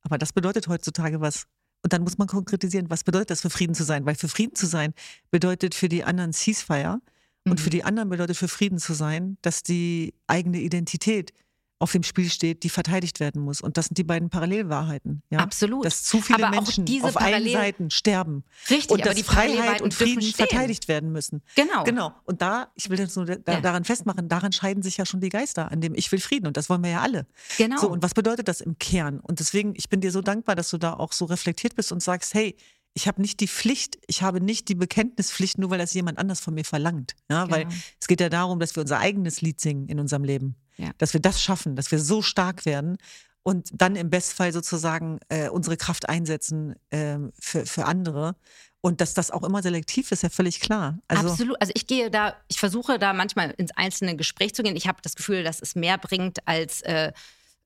Aber 0.04 0.18
das 0.18 0.34
bedeutet 0.34 0.68
heutzutage 0.68 1.22
was. 1.22 1.46
Und 1.84 1.94
dann 1.94 2.04
muss 2.04 2.18
man 2.18 2.28
konkretisieren, 2.28 2.90
was 2.90 3.04
bedeutet 3.04 3.32
das 3.32 3.42
für 3.42 3.50
Frieden 3.50 3.74
zu 3.74 3.84
sein? 3.84 4.06
Weil 4.06 4.16
für 4.16 4.28
Frieden 4.28 4.56
zu 4.56 4.68
sein 4.68 4.94
bedeutet 5.32 5.74
für 5.76 5.90
die 5.90 6.04
anderen 6.04 6.32
Ceasefire 6.34 7.02
und 7.46 7.54
Mhm. 7.54 7.64
für 7.64 7.70
die 7.72 7.84
anderen 7.84 8.10
bedeutet 8.10 8.38
für 8.38 8.48
Frieden 8.48 8.78
zu 8.78 8.94
sein, 8.94 9.38
dass 9.42 9.64
die 9.64 10.14
eigene 10.28 10.60
Identität 10.60 11.34
auf 11.82 11.91
dem 11.91 12.04
Spiel 12.04 12.30
steht, 12.30 12.63
die 12.63 12.70
verteidigt 12.70 13.20
werden 13.20 13.41
muss. 13.41 13.60
Und 13.62 13.78
das 13.78 13.86
sind 13.88 13.98
die 13.98 14.04
beiden 14.04 14.30
Parallelwahrheiten. 14.30 15.24
Ja? 15.30 15.39
Absolut. 15.39 15.84
Dass 15.86 16.04
zu 16.04 16.22
viele 16.22 16.46
Aber 16.48 16.56
Menschen 16.56 16.86
diese 16.86 17.06
auf 17.06 17.17
allen 17.17 17.32
Parallel- 17.32 17.54
Seiten 17.54 17.89
sterben. 17.89 18.44
Richtig, 18.70 18.91
und 18.91 19.02
aber 19.02 19.10
dass 19.10 19.15
die 19.17 19.24
Freiheit 19.24 19.82
und 19.82 19.94
Frieden 19.94 20.22
verteidigt 20.22 20.88
werden 20.88 21.12
müssen. 21.12 21.41
Genau. 21.56 21.84
Genau. 21.84 22.13
Und 22.26 22.41
da, 22.41 22.70
ich 22.76 22.89
will 22.89 22.98
das 22.98 23.15
nur 23.15 23.26
da, 23.26 23.54
Ja. 23.54 23.62
daran 23.62 23.84
festmachen, 23.84 24.30
daran 24.30 24.52
scheiden 24.52 24.84
sich 24.84 24.98
ja 24.98 25.06
schon 25.06 25.20
die 25.22 25.30
Geister, 25.30 25.72
an 25.72 25.82
dem 25.82 25.96
ich 25.96 26.12
will 26.12 26.20
Frieden. 26.20 26.48
Und 26.48 26.56
das 26.58 26.70
wollen 26.70 26.84
wir 26.84 26.91
ja 26.91 27.02
alle. 27.02 27.26
Genau. 27.58 27.78
So, 27.82 27.89
und 27.89 28.04
was 28.04 28.13
bedeutet 28.13 28.48
das 28.48 28.62
im 28.62 28.78
Kern? 28.78 29.20
Und 29.20 29.39
deswegen, 29.39 29.74
ich 29.76 29.89
bin 29.89 30.02
dir 30.02 30.12
so 30.12 30.22
dankbar, 30.22 30.56
dass 30.56 30.70
du 30.70 30.78
da 30.78 30.94
auch 30.94 31.12
so 31.13 31.26
reflektiert 31.26 31.76
bist 31.76 31.91
und 31.91 32.02
sagst, 32.04 32.34
hey, 32.34 32.56
ich 32.94 33.08
habe 33.08 33.22
nicht 33.22 33.39
die 33.39 33.48
Pflicht, 33.48 33.98
ich 34.08 34.22
habe 34.22 34.41
nicht 34.41 34.67
die 34.67 34.76
Bekenntnispflicht, 34.76 35.58
nur 35.58 35.70
weil 35.70 35.80
das 35.80 35.94
jemand 35.94 36.17
anders 36.17 36.41
von 36.41 36.54
mir 36.54 36.65
verlangt. 36.65 37.15
Ja, 37.30 37.50
weil 37.50 37.63
Genau. 37.63 37.76
es 38.00 38.08
geht 38.08 38.20
ja 38.20 38.28
darum, 38.30 38.60
dass 38.60 38.76
wir 38.76 38.82
unser 38.82 39.00
eigenes 39.00 39.41
Lied 39.41 39.62
singen 39.62 39.88
in 39.88 40.00
unserem 40.00 40.26
Leben. 40.26 40.56
Ja. 40.82 40.91
Dass 40.98 41.13
wir 41.13 41.22
das 41.22 41.41
schaffen, 41.41 41.76
dass 41.76 41.91
wir 41.91 42.00
so 42.00 42.22
stark 42.22 42.65
werden 42.65 42.98
und 43.44 43.70
dann 43.74 43.96
im 43.96 44.10
Bestfall 44.10 44.52
sozusagen 44.52 45.20
äh, 45.30 45.50
unsere 45.50 45.78
Kraft 45.78 46.10
einsetzen 46.10 46.76
ähm, 46.91 47.32
für, 47.39 47.65
für 47.65 47.86
andere. 47.86 48.36
Und 48.84 49.00
dass 49.00 49.13
das 49.13 49.30
auch 49.30 49.44
immer 49.44 49.62
selektiv 49.62 50.12
ist, 50.12 50.24
ja 50.24 50.30
völlig 50.30 50.60
klar. 50.60 50.98
Also, 51.08 51.30
Absolut. 51.30 51.62
Also 51.62 51.72
ich 51.76 51.86
gehe 51.86 52.10
da, 52.10 52.36
ich 52.48 52.60
versuche 52.60 52.98
da 52.98 53.13
manchmal 53.13 53.52
ins 53.52 53.72
einzelne 53.76 54.15
Gespräch 54.15 54.56
zu 54.56 54.63
gehen. 54.63 54.76
Ich 54.76 54.88
habe 54.88 55.00
das 55.04 55.15
Gefühl, 55.15 55.44
dass 55.44 55.62
es 55.62 55.76
mehr 55.76 56.00
bringt, 56.00 56.48
als 56.48 56.82
äh, 56.82 57.12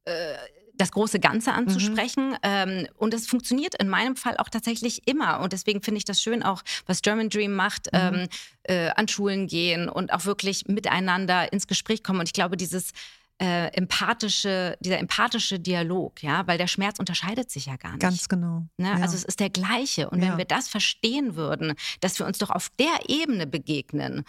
äh, 0.03 0.33
das 0.77 0.91
große 0.91 1.19
Ganze 1.19 1.51
Mhm. 1.51 1.57
anzusprechen. 1.57 2.35
Ähm, 2.43 2.87
und 2.97 3.13
es 3.13 3.27
funktioniert 3.27 3.75
in 3.81 3.89
meinem 3.89 4.15
Fall 4.15 4.37
auch 4.37 4.49
tatsächlich 4.49 5.07
immer. 5.07 5.39
Und 5.41 5.53
deswegen 5.53 5.81
finde 5.81 5.97
ich 5.99 6.05
das 6.05 6.21
schön, 6.21 6.43
auch 6.43 6.61
was 6.85 7.01
German 7.01 7.29
Dream 7.29 7.53
macht, 7.53 7.87
Mhm. 7.93 7.99
ähm, 7.99 8.27
äh, 8.63 8.89
an 8.95 9.07
Schulen 9.07 9.47
gehen 9.47 9.89
und 9.89 10.11
auch 10.13 10.25
wirklich 10.25 10.65
miteinander 10.67 11.51
ins 11.53 11.67
Gespräch 11.67 12.03
kommen. 12.03 12.19
Und 12.19 12.27
ich 12.29 12.33
glaube, 12.33 12.57
dieses 12.57 12.91
äh, 13.37 13.67
empathische, 13.73 14.77
dieser 14.79 14.97
empathische 14.97 15.59
Dialog, 15.59 16.23
ja, 16.23 16.47
weil 16.47 16.57
der 16.57 16.67
Schmerz 16.67 16.99
unterscheidet 16.99 17.51
sich 17.51 17.65
ja 17.65 17.75
gar 17.75 17.91
nicht. 17.91 17.99
Ganz 17.99 18.29
genau. 18.29 18.65
Ne? 18.77 18.87
Ja. 18.87 18.93
Also 19.01 19.15
es 19.15 19.25
ist 19.25 19.41
der 19.41 19.49
gleiche. 19.49 20.09
Und 20.09 20.21
Ja. 20.23 20.29
wenn 20.29 20.37
wir 20.37 20.45
das 20.45 20.69
verstehen 20.69 21.35
würden, 21.35 21.73
dass 21.99 22.17
wir 22.17 22.25
uns 22.27 22.37
doch 22.37 22.49
auf 22.49 22.69
der 22.79 23.09
Ebene 23.09 23.45
begegnen 23.45 24.23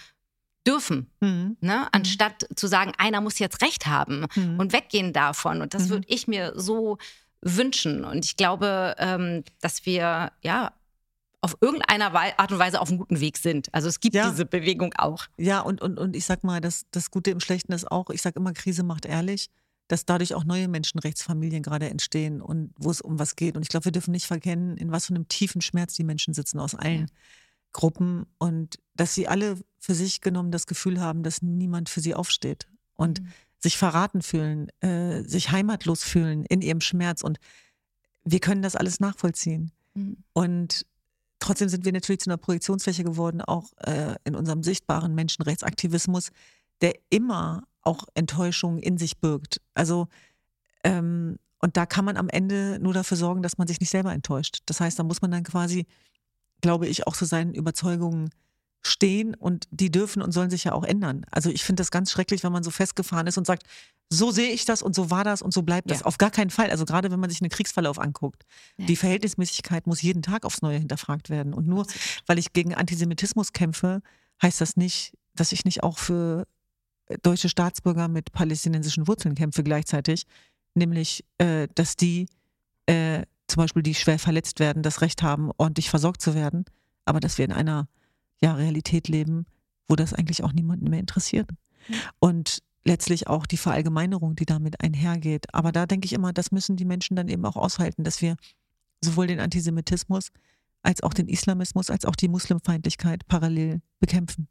dürfen, 0.67 1.07
Mhm. 1.21 1.57
ne? 1.61 1.89
anstatt 1.93 2.47
zu 2.57 2.67
sagen, 2.67 2.93
einer 2.99 3.21
muss 3.21 3.39
jetzt 3.39 3.63
Recht 3.63 3.87
haben 3.87 4.27
Mhm. 4.35 4.59
und 4.59 4.73
weggehen 4.73 5.13
davon. 5.13 5.63
Und 5.63 5.75
das 5.75 5.85
Mhm. 5.85 5.91
würde 5.91 6.07
ich 6.09 6.27
mir 6.29 6.53
so 6.57 6.99
wünschen. 7.43 8.05
Und 8.05 8.25
ich 8.25 8.37
glaube, 8.37 8.95
ähm, 8.99 9.45
dass 9.61 9.87
wir 9.87 10.33
ja 10.43 10.73
auf 11.43 11.57
irgendeiner 11.61 12.13
Art 12.13 12.51
und 12.51 12.59
Weise 12.59 12.81
auf 12.81 12.89
einem 12.89 12.99
guten 12.99 13.21
Weg 13.21 13.37
sind. 13.39 13.73
Also 13.73 13.89
es 13.89 14.01
gibt 14.01 14.17
ja. 14.17 14.29
diese 14.31 14.47
Bewegung 14.47 14.95
auch. 14.97 15.27
Ja, 15.37 15.61
und, 15.61 15.81
und, 15.81 15.99
und 15.99 16.17
ich 16.17 16.25
sag 16.25 16.43
mal, 16.43 16.61
das, 16.61 16.87
das 16.91 17.11
Gute 17.11 17.31
im 17.31 17.39
Schlechten 17.41 17.73
ist 17.73 17.89
auch, 17.91 18.11
ich 18.11 18.23
sag 18.23 18.35
immer, 18.35 18.53
Krise 18.53 18.83
macht 18.83 19.07
ehrlich, 19.07 19.49
dass 19.87 20.05
dadurch 20.05 20.35
auch 20.35 20.43
neue 20.43 20.67
Menschenrechtsfamilien 20.67 21.63
gerade 21.63 21.89
entstehen 21.89 22.41
und 22.41 22.73
wo 22.77 22.91
es 22.91 23.01
um 23.01 23.21
was 23.21 23.37
geht. 23.37 23.57
Und 23.57 23.63
ich 23.63 23.69
glaube, 23.69 23.85
wir 23.85 23.93
dürfen 23.93 24.11
nicht 24.11 24.27
verkennen, 24.27 24.77
in 24.77 24.91
was 24.91 25.07
für 25.07 25.15
einem 25.15 25.29
tiefen 25.29 25.61
Schmerz 25.61 25.95
die 25.95 26.03
Menschen 26.03 26.35
sitzen 26.35 26.59
aus 26.59 26.75
allen 26.75 27.03
ja. 27.03 27.07
Gruppen 27.73 28.27
und 28.39 28.81
dass 28.95 29.15
sie 29.15 29.29
alle 29.29 29.59
für 29.87 29.95
sich 29.95 30.21
genommen 30.21 30.51
das 30.51 30.67
Gefühl 30.67 31.01
haben, 31.01 31.23
dass 31.23 31.43
niemand 31.43 31.89
für 31.89 32.01
sie 32.01 32.17
aufsteht 32.17 32.67
und 32.97 33.23
mhm. 33.23 33.29
sich 33.61 33.79
verraten 33.79 34.21
fühlen, 34.21 34.69
äh, 34.81 35.23
sich 35.23 35.53
heimatlos 35.53 36.03
fühlen 36.03 36.45
in 36.45 36.61
ihrem 36.61 36.81
Schmerz. 36.81 37.23
Und 37.23 37.39
wir 38.25 38.41
können 38.41 38.63
das 38.63 38.75
alles 38.75 38.99
nachvollziehen. 38.99 39.71
Mhm. 39.95 40.17
Und 40.33 40.87
trotzdem 41.39 41.69
sind 41.69 41.85
wir 41.85 41.93
natürlich 41.93 42.21
zu 42.21 42.31
einer 42.31 42.37
Projektionsfläche 42.37 43.05
geworden, 43.05 43.41
auch 43.41 43.75
äh, 43.79 44.17
in 44.25 44.35
unserem 44.35 44.65
sichtbaren 44.65 45.15
Menschenrechtsaktivismus, 45.15 46.31
der 46.81 46.95
immer 47.09 47.63
auch 47.83 48.07
Enttäuschung 48.15 48.81
in 48.81 48.99
sich 48.99 49.19
birgt. 49.19 49.61
Also, 49.75 50.09
ähm, 50.83 51.39
und 51.61 51.77
da 51.77 51.87
kann 51.87 52.05
man 52.05 52.17
am 52.17 52.29
Ende 52.29 52.81
nur 52.81 52.93
dafür 52.93 53.17
sorgen, 53.17 53.41
dass 53.41 53.57
man 53.57 53.69
sich 53.69 53.79
nicht 53.79 53.91
selber 53.91 54.13
enttäuscht. 54.13 54.65
Das 54.67 54.81
heißt, 54.81 54.99
da 54.99 55.05
muss 55.05 55.23
man 55.23 55.31
dann 55.31 55.45
quasi, 55.45 55.87
glaube 56.61 56.89
ich, 56.89 57.07
auch 57.07 57.15
zu 57.15 57.25
seinen 57.25 57.55
Überzeugungen 57.55 58.31
stehen 58.87 59.35
und 59.35 59.67
die 59.71 59.91
dürfen 59.91 60.23
und 60.23 60.33
sollen 60.33 60.51
sich 60.51 60.65
ja 60.65 60.73
auch 60.73 60.85
ändern. 60.85 61.25
Also 61.31 61.51
ich 61.51 61.65
finde 61.65 61.81
das 61.81 61.91
ganz 61.91 62.11
schrecklich, 62.11 62.43
wenn 62.43 62.53
man 62.53 62.63
so 62.63 62.71
festgefahren 62.71 63.27
ist 63.27 63.39
und 63.39 63.47
sagt, 63.47 63.65
so 64.09 64.31
sehe 64.31 64.51
ich 64.51 64.65
das 64.65 64.83
und 64.83 64.95
so 64.95 65.11
war 65.11 65.25
das 65.25 65.43
und 65.43 65.53
so 65.53 65.63
bleibt 65.63 65.91
das. 65.91 66.01
Ja. 66.01 66.07
Auf 66.07 66.19
gar 66.19 66.31
keinen 66.31 66.51
Fall. 66.51 66.71
Also 66.71 66.85
gerade 66.85 67.11
wenn 67.11 67.21
man 67.21 67.31
sich 67.31 67.41
einen 67.41 67.51
Kriegsverlauf 67.51 67.99
anguckt. 67.99 68.45
Ja. 68.77 68.87
Die 68.87 68.97
Verhältnismäßigkeit 68.97 69.87
muss 69.87 70.03
jeden 70.03 70.23
Tag 70.23 70.45
aufs 70.45 70.63
Neue 70.63 70.79
hinterfragt 70.79 71.31
werden. 71.31 71.53
Und 71.53 71.67
nur 71.67 71.87
weil 72.27 72.39
ich 72.39 72.53
gegen 72.53 72.75
Antisemitismus 72.75 73.53
kämpfe, 73.53 74.03
heißt 74.43 74.61
das 74.61 74.77
nicht, 74.77 75.15
dass 75.35 75.53
ich 75.53 75.65
nicht 75.65 75.83
auch 75.83 75.99
für 75.99 76.47
deutsche 77.23 77.49
Staatsbürger 77.49 78.09
mit 78.09 78.33
palästinensischen 78.33 79.09
Wurzeln 79.09 79.35
kämpfe 79.35 79.63
gleichzeitig. 79.63 80.27
Nämlich, 80.75 81.25
äh, 81.39 81.69
dass 81.75 81.97
die 81.97 82.27
äh, 82.87 83.23
zum 83.49 83.63
Beispiel, 83.63 83.83
die 83.83 83.95
schwer 83.95 84.19
verletzt 84.19 84.61
werden, 84.61 84.83
das 84.83 85.01
Recht 85.01 85.23
haben, 85.23 85.51
ordentlich 85.57 85.91
versorgt 85.91 86.21
zu 86.21 86.35
werden. 86.35 86.65
Aber 87.05 87.21
dass 87.21 87.39
wir 87.39 87.45
in 87.45 87.53
einer 87.53 87.89
ja, 88.41 88.55
Realität 88.55 89.09
leben, 89.09 89.47
wo 89.89 89.97
das 89.97 90.13
eigentlich 90.13 90.45
auch 90.45 90.53
niemanden 90.53 90.91
mehr 90.91 91.01
interessiert. 91.01 91.51
Und 92.19 92.63
letztlich 92.85 93.27
auch 93.27 93.47
die 93.47 93.57
Verallgemeinerung, 93.57 94.37
die 94.37 94.47
damit 94.47 94.81
einhergeht. 94.81 95.53
Aber 95.53 95.73
da 95.73 95.87
denke 95.87 96.07
ich 96.07 96.13
immer, 96.13 96.33
das 96.33 96.53
müssen 96.53 96.77
die 96.77 96.85
Menschen 96.85 97.17
dann 97.17 97.29
eben 97.29 97.45
auch 97.45 97.57
aushalten, 97.57 98.05
dass 98.05 98.23
wir 98.23 98.37
sowohl 99.03 99.27
den 99.27 99.41
Antisemitismus 99.41 100.31
als 100.83 101.03
auch 101.03 101.13
den 101.13 101.29
Islamismus, 101.29 101.91
als 101.91 102.05
auch 102.05 102.15
die 102.15 102.29
Muslimfeindlichkeit 102.29 103.27
parallel 103.27 103.81
bekämpfen. 103.99 104.49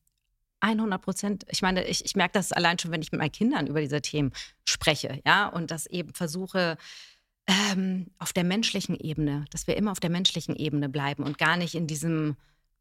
100 0.59 1.01
Prozent. 1.01 1.45
Ich 1.49 1.61
meine, 1.61 1.85
ich, 1.85 2.03
ich 2.03 2.15
merke 2.15 2.33
das 2.33 2.51
allein 2.51 2.77
schon, 2.79 2.91
wenn 2.91 3.01
ich 3.01 3.11
mit 3.11 3.19
meinen 3.19 3.31
Kindern 3.31 3.67
über 3.67 3.81
diese 3.81 4.01
Themen 4.01 4.31
spreche, 4.65 5.21
ja, 5.25 5.47
und 5.47 5.71
das 5.71 5.85
eben 5.85 6.13
versuche, 6.13 6.77
ähm, 7.47 8.07
auf 8.17 8.33
der 8.33 8.43
menschlichen 8.43 8.95
Ebene, 8.95 9.45
dass 9.51 9.67
wir 9.67 9.77
immer 9.77 9.91
auf 9.91 9.99
der 9.99 10.09
menschlichen 10.09 10.55
Ebene 10.55 10.89
bleiben 10.89 11.23
und 11.23 11.37
gar 11.37 11.57
nicht 11.57 11.75
in 11.75 11.87
diesem 11.87 12.35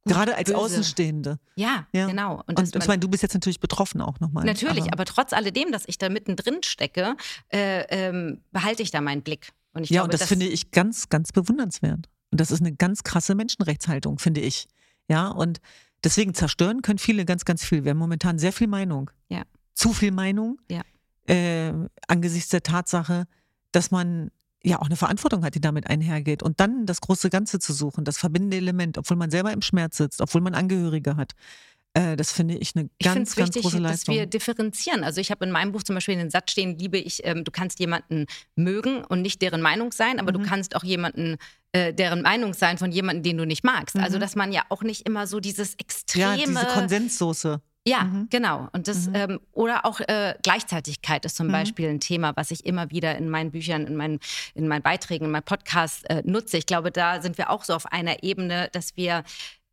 Gerade 0.05 0.37
als 0.37 0.51
böse. 0.51 0.59
Außenstehende. 0.59 1.38
Ja, 1.57 1.87
ja. 1.93 2.07
genau. 2.07 2.43
Und, 2.47 2.59
und 2.59 2.77
ich 2.77 2.87
meine, 2.87 3.01
du 3.01 3.09
bist 3.09 3.23
jetzt 3.23 3.35
natürlich 3.35 3.61
betroffen 3.61 4.01
auch 4.01 4.21
nochmal. 4.21 4.45
Natürlich, 4.45 4.85
aber, 4.85 4.93
aber, 4.93 5.05
trotz 5.07 5.33
alledem, 5.33 5.73
dass 5.73 5.85
ich 5.87 5.97
da 5.99 6.09
mittendrin 6.11 6.62
stecke, 6.62 7.17
äh, 7.49 7.85
ähm, 7.88 8.43
behalte 8.53 8.83
ich 8.83 8.90
da 8.90 9.01
meinen 9.01 9.23
Blick. 9.23 9.53
Und 9.73 9.88
ja, 9.88 10.01
glaube, 10.01 10.05
und 10.05 10.14
das, 10.14 10.21
das 10.21 10.29
finde 10.29 10.47
ich 10.47 10.71
ganz, 10.71 11.09
ganz 11.09 11.33
bewundernswert. 11.33 12.09
Und 12.31 12.40
das 12.40 12.51
ist 12.51 12.61
eine 12.61 12.75
ganz 12.75 13.03
krasse 13.03 13.35
Menschenrechtshaltung, 13.35 14.19
finde 14.19 14.40
ich. 14.40 14.67
Ja, 15.09 15.29
und 15.29 15.61
deswegen 16.03 16.35
zerstören 16.35 16.83
können 16.83 16.99
viele 16.99 17.25
ganz, 17.25 17.45
ganz 17.45 17.64
viel. 17.64 17.85
Wir 17.85 17.90
haben 17.90 17.99
momentan 17.99 18.38
sehr 18.38 18.53
viel 18.53 18.67
Meinung. 18.67 19.11
Ja. 19.29 19.43
Zu 19.75 19.93
viel 19.93 20.12
Meinung. 20.12 20.61
Ja. 20.71 20.83
Äh, 21.27 21.73
angesichts 22.09 22.51
der 22.51 22.62
Tatsache, 22.62 23.27
dass 23.73 23.90
man 23.90 24.31
ja 24.64 24.81
auch 24.81 24.87
eine 24.87 24.96
Verantwortung 24.96 25.44
hat, 25.44 25.55
die 25.55 25.61
damit 25.61 25.88
einhergeht. 25.88 26.42
Und 26.42 26.61
dann 26.61 26.87
das 26.87 27.00
große 27.00 27.31
Ganze 27.31 27.59
zu 27.59 27.72
suchen, 27.72 28.05
das 28.05 28.18
verbindende 28.18 28.57
Element, 28.57 28.98
obwohl 28.98 29.16
man 29.16 29.31
selber 29.31 29.53
im 29.53 29.62
Schmerz 29.62 29.96
sitzt, 29.96 30.20
obwohl 30.20 30.40
man 30.40 30.55
Angehörige 30.55 31.16
hat. 31.16 31.33
Äh, 31.94 32.16
das 32.16 32.33
finde 32.33 32.57
ich 32.57 32.74
eine 32.74 32.88
ganz, 33.03 33.31
ich 33.31 33.37
ganz 33.37 33.48
wichtig, 33.48 33.62
große 33.62 33.79
Leistung. 33.79 34.14
dass 34.14 34.20
wir 34.20 34.27
differenzieren. 34.27 35.05
Also 35.05 35.20
ich 35.20 35.31
habe 35.31 35.44
in 35.44 35.53
meinem 35.53 35.72
Buch 35.72 35.83
zum 35.83 35.94
Beispiel 35.94 36.16
den 36.16 36.31
Satz 36.31 36.50
stehen, 36.50 36.77
liebe 36.79 36.98
ich, 36.98 37.24
ähm, 37.24 37.44
du 37.44 37.53
kannst 37.53 37.79
jemanden 37.79 38.27
mögen 38.57 39.05
und 39.05 39.22
nicht 39.22 39.40
deren 39.42 39.62
Meinung 39.62 39.92
sein, 39.92 40.18
aber 40.18 40.33
mhm. 40.33 40.42
du 40.42 40.48
kannst 40.48 40.74
auch 40.74 40.83
jemanden 40.83 41.37
äh, 41.72 41.94
deren 41.94 42.22
Meinung 42.22 42.53
sein 42.55 42.79
von 42.79 42.90
jemandem, 42.90 43.22
den 43.22 43.38
du 43.38 43.46
nicht 43.46 43.64
magst. 43.64 43.94
Also 43.94 43.98
mhm. 43.98 44.05
Also 44.05 44.18
dass 44.18 44.35
man 44.35 44.53
ja 44.53 44.62
auch 44.70 44.83
nicht 44.83 45.07
immer 45.07 45.27
so 45.27 45.40
dieses 45.40 45.74
extreme... 45.77 46.37
Ja, 46.37 46.37
diese 46.37 46.66
Konsenssoße. 46.66 47.61
Ja, 47.87 48.05
mhm. 48.05 48.29
genau. 48.31 48.68
Und 48.73 48.88
das 48.88 49.09
mhm. 49.09 49.14
ähm, 49.14 49.40
oder 49.53 49.85
auch 49.85 50.01
äh, 50.01 50.35
Gleichzeitigkeit 50.42 51.25
ist 51.25 51.37
zum 51.37 51.49
mhm. 51.49 51.53
Beispiel 51.53 51.88
ein 51.88 52.01
Thema, 52.01 52.35
was 52.35 52.51
ich 52.51 52.64
immer 52.64 52.90
wieder 52.90 53.16
in 53.16 53.29
meinen 53.29 53.51
Büchern, 53.51 53.87
in 53.87 53.97
meinen, 53.97 54.20
in 54.55 54.68
meinen 54.68 54.83
Beiträgen, 54.83 55.27
in 55.27 55.31
meinem 55.31 55.42
Podcast 55.42 56.09
äh, 56.09 56.23
nutze. 56.25 56.57
Ich 56.57 56.66
glaube, 56.66 56.90
da 56.90 57.20
sind 57.20 57.37
wir 57.37 57.51
auch 57.51 57.64
so 57.64 57.75
auf 57.75 57.87
einer 57.92 58.23
Ebene, 58.23 58.70
dass 58.73 58.97
wir 58.97 59.23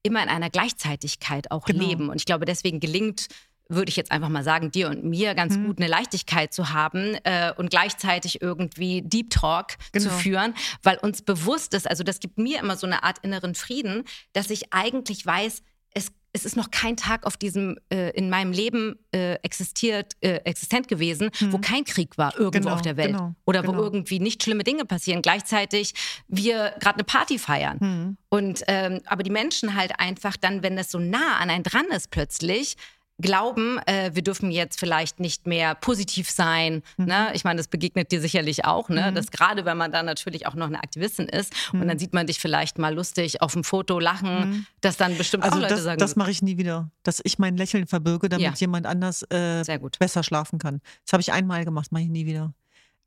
immer 0.04 0.21
in 0.21 0.30
einer 0.30 0.50
Gleichzeitigkeit 0.50 1.52
auch 1.52 1.65
genau. 1.65 1.88
leben. 1.88 2.10
Und 2.10 2.17
ich 2.17 2.26
glaube, 2.26 2.45
deswegen 2.45 2.80
gelingt 2.80 3.28
würde 3.69 3.89
ich 3.89 3.95
jetzt 3.95 4.12
einfach 4.12 4.28
mal 4.28 4.43
sagen, 4.43 4.69
dir 4.71 4.89
und 4.89 5.06
mir 5.06 5.34
ganz 5.34 5.56
mhm. 5.56 5.67
gut 5.67 5.78
eine 5.80 5.88
Leichtigkeit 5.88 6.54
zu 6.54 6.71
haben 6.71 7.15
äh, 7.24 7.54
und 7.56 7.69
gleichzeitig 7.69 8.41
irgendwie 8.41 9.02
Deep 9.02 9.30
Talk 9.30 9.78
genau. 9.93 10.10
zu 10.10 10.12
führen, 10.12 10.54
weil 10.84 10.97
uns 10.97 11.21
bewusst 11.21 11.74
ist, 11.74 11.89
also 11.89 12.04
das 12.04 12.19
gibt 12.19 12.38
mir 12.38 12.60
immer 12.60 12.76
so 12.76 12.86
eine 12.86 13.04
Art 13.04 13.19
inneren 13.19 13.56
Frieden, 13.56 14.04
dass 14.34 14.50
ich 14.50 14.74
eigentlich 14.74 15.26
weiß, 15.26 15.63
es 15.93 16.12
es 16.34 16.46
ist 16.46 16.56
noch 16.56 16.72
kein 16.72 16.96
Tag 16.96 17.26
auf 17.26 17.38
diesem 17.38 17.78
äh, 17.91 18.12
in 18.12 18.30
meinem 18.30 18.52
Leben 18.52 18.98
äh, 19.12 19.34
existiert 19.44 20.13
äh, 20.22 20.36
existent 20.46 20.88
gewesen, 20.88 21.30
mhm. 21.39 21.54
wo 21.54 21.58
kein 21.58 21.84
Krieg 21.84 22.17
war 22.17 22.34
irgendwo 22.38 22.60
genau, 22.60 22.74
auf 22.74 22.82
der 22.82 22.98
Welt 22.98 23.13
genau, 23.13 23.36
oder 23.46 23.65
wo 23.67 23.72
genau. 23.72 23.84
irgendwie 23.84 24.20
nicht 24.20 24.44
schlimme 24.44 24.63
Dinge 24.63 24.86
passieren. 24.86 25.22
Gleichzeitig 25.22 25.94
wir 26.28 26.74
gerade 26.80 26.96
eine 26.96 27.04
Party 27.04 27.38
feiern 27.38 27.78
mhm. 27.80 28.17
und 28.30 28.63
ähm, 28.67 29.02
aber 29.06 29.24
die 29.24 29.32
Menschen 29.32 29.76
halt 29.76 30.00
einfach 30.00 30.38
dann, 30.38 30.63
wenn 30.63 30.76
das 30.76 30.91
so 30.91 31.00
nah 31.00 31.38
an 31.39 31.50
einen 31.50 31.63
dran 31.63 31.88
ist 31.88 32.12
plötzlich 32.12 32.78
glauben, 33.19 33.78
äh, 33.86 34.12
wir 34.13 34.24
dürfen 34.24 34.52
jetzt 34.52 34.80
vielleicht 34.80 35.19
nicht 35.19 35.47
mehr 35.47 35.76
positiv 35.76 36.30
sein. 36.30 36.82
Mhm. 36.97 37.06
Ne? 37.06 37.32
Ich 37.34 37.43
meine, 37.43 37.58
das 37.58 37.67
begegnet 37.67 38.12
dir 38.12 38.21
sicherlich 38.21 38.65
auch, 38.65 38.89
ne? 38.89 39.12
Mhm. 39.12 39.15
dass 39.15 39.32
gerade 39.32 39.65
wenn 39.65 39.78
man 39.78 39.91
dann 39.91 40.06
natürlich 40.06 40.47
auch 40.47 40.56
noch 40.56 40.67
eine 40.67 40.80
Aktivistin 40.80 41.28
ist 41.28 41.54
mhm. 41.71 41.82
und 41.82 41.88
dann 41.88 42.00
sieht 42.00 42.13
man 42.13 42.28
dich 42.28 42.39
vielleicht 42.39 42.78
mal 42.78 42.93
lustig 42.93 43.41
auf 43.41 43.54
dem 43.54 43.63
Foto 43.63 44.00
lachen, 44.00 44.50
mhm. 44.50 44.65
dass 44.82 44.97
dann 44.97 45.17
bestimmt 45.17 45.43
also 45.43 45.58
auch 45.58 45.62
Leute 45.62 45.76
das, 45.76 45.84
sagen. 45.84 46.00
Das 46.00 46.15
mache 46.15 46.32
ich 46.32 46.41
nie 46.41 46.58
wieder, 46.58 46.89
dass 47.04 47.21
ich 47.24 47.39
mein 47.39 47.58
Lächeln 47.58 47.88
verbirge, 47.88 48.30
damit 48.30 48.45
ja. 48.45 48.54
jemand 48.56 48.86
anders 48.86 49.24
äh, 49.30 49.63
besser 50.00 50.24
schlafen 50.24 50.60
kann. 50.60 50.82
Das 51.06 51.13
habe 51.13 51.21
ich 51.21 51.32
einmal 51.32 51.65
gemacht, 51.65 51.91
mache 51.91 52.04
ich 52.04 52.10
nie 52.10 52.26
wieder. 52.26 52.54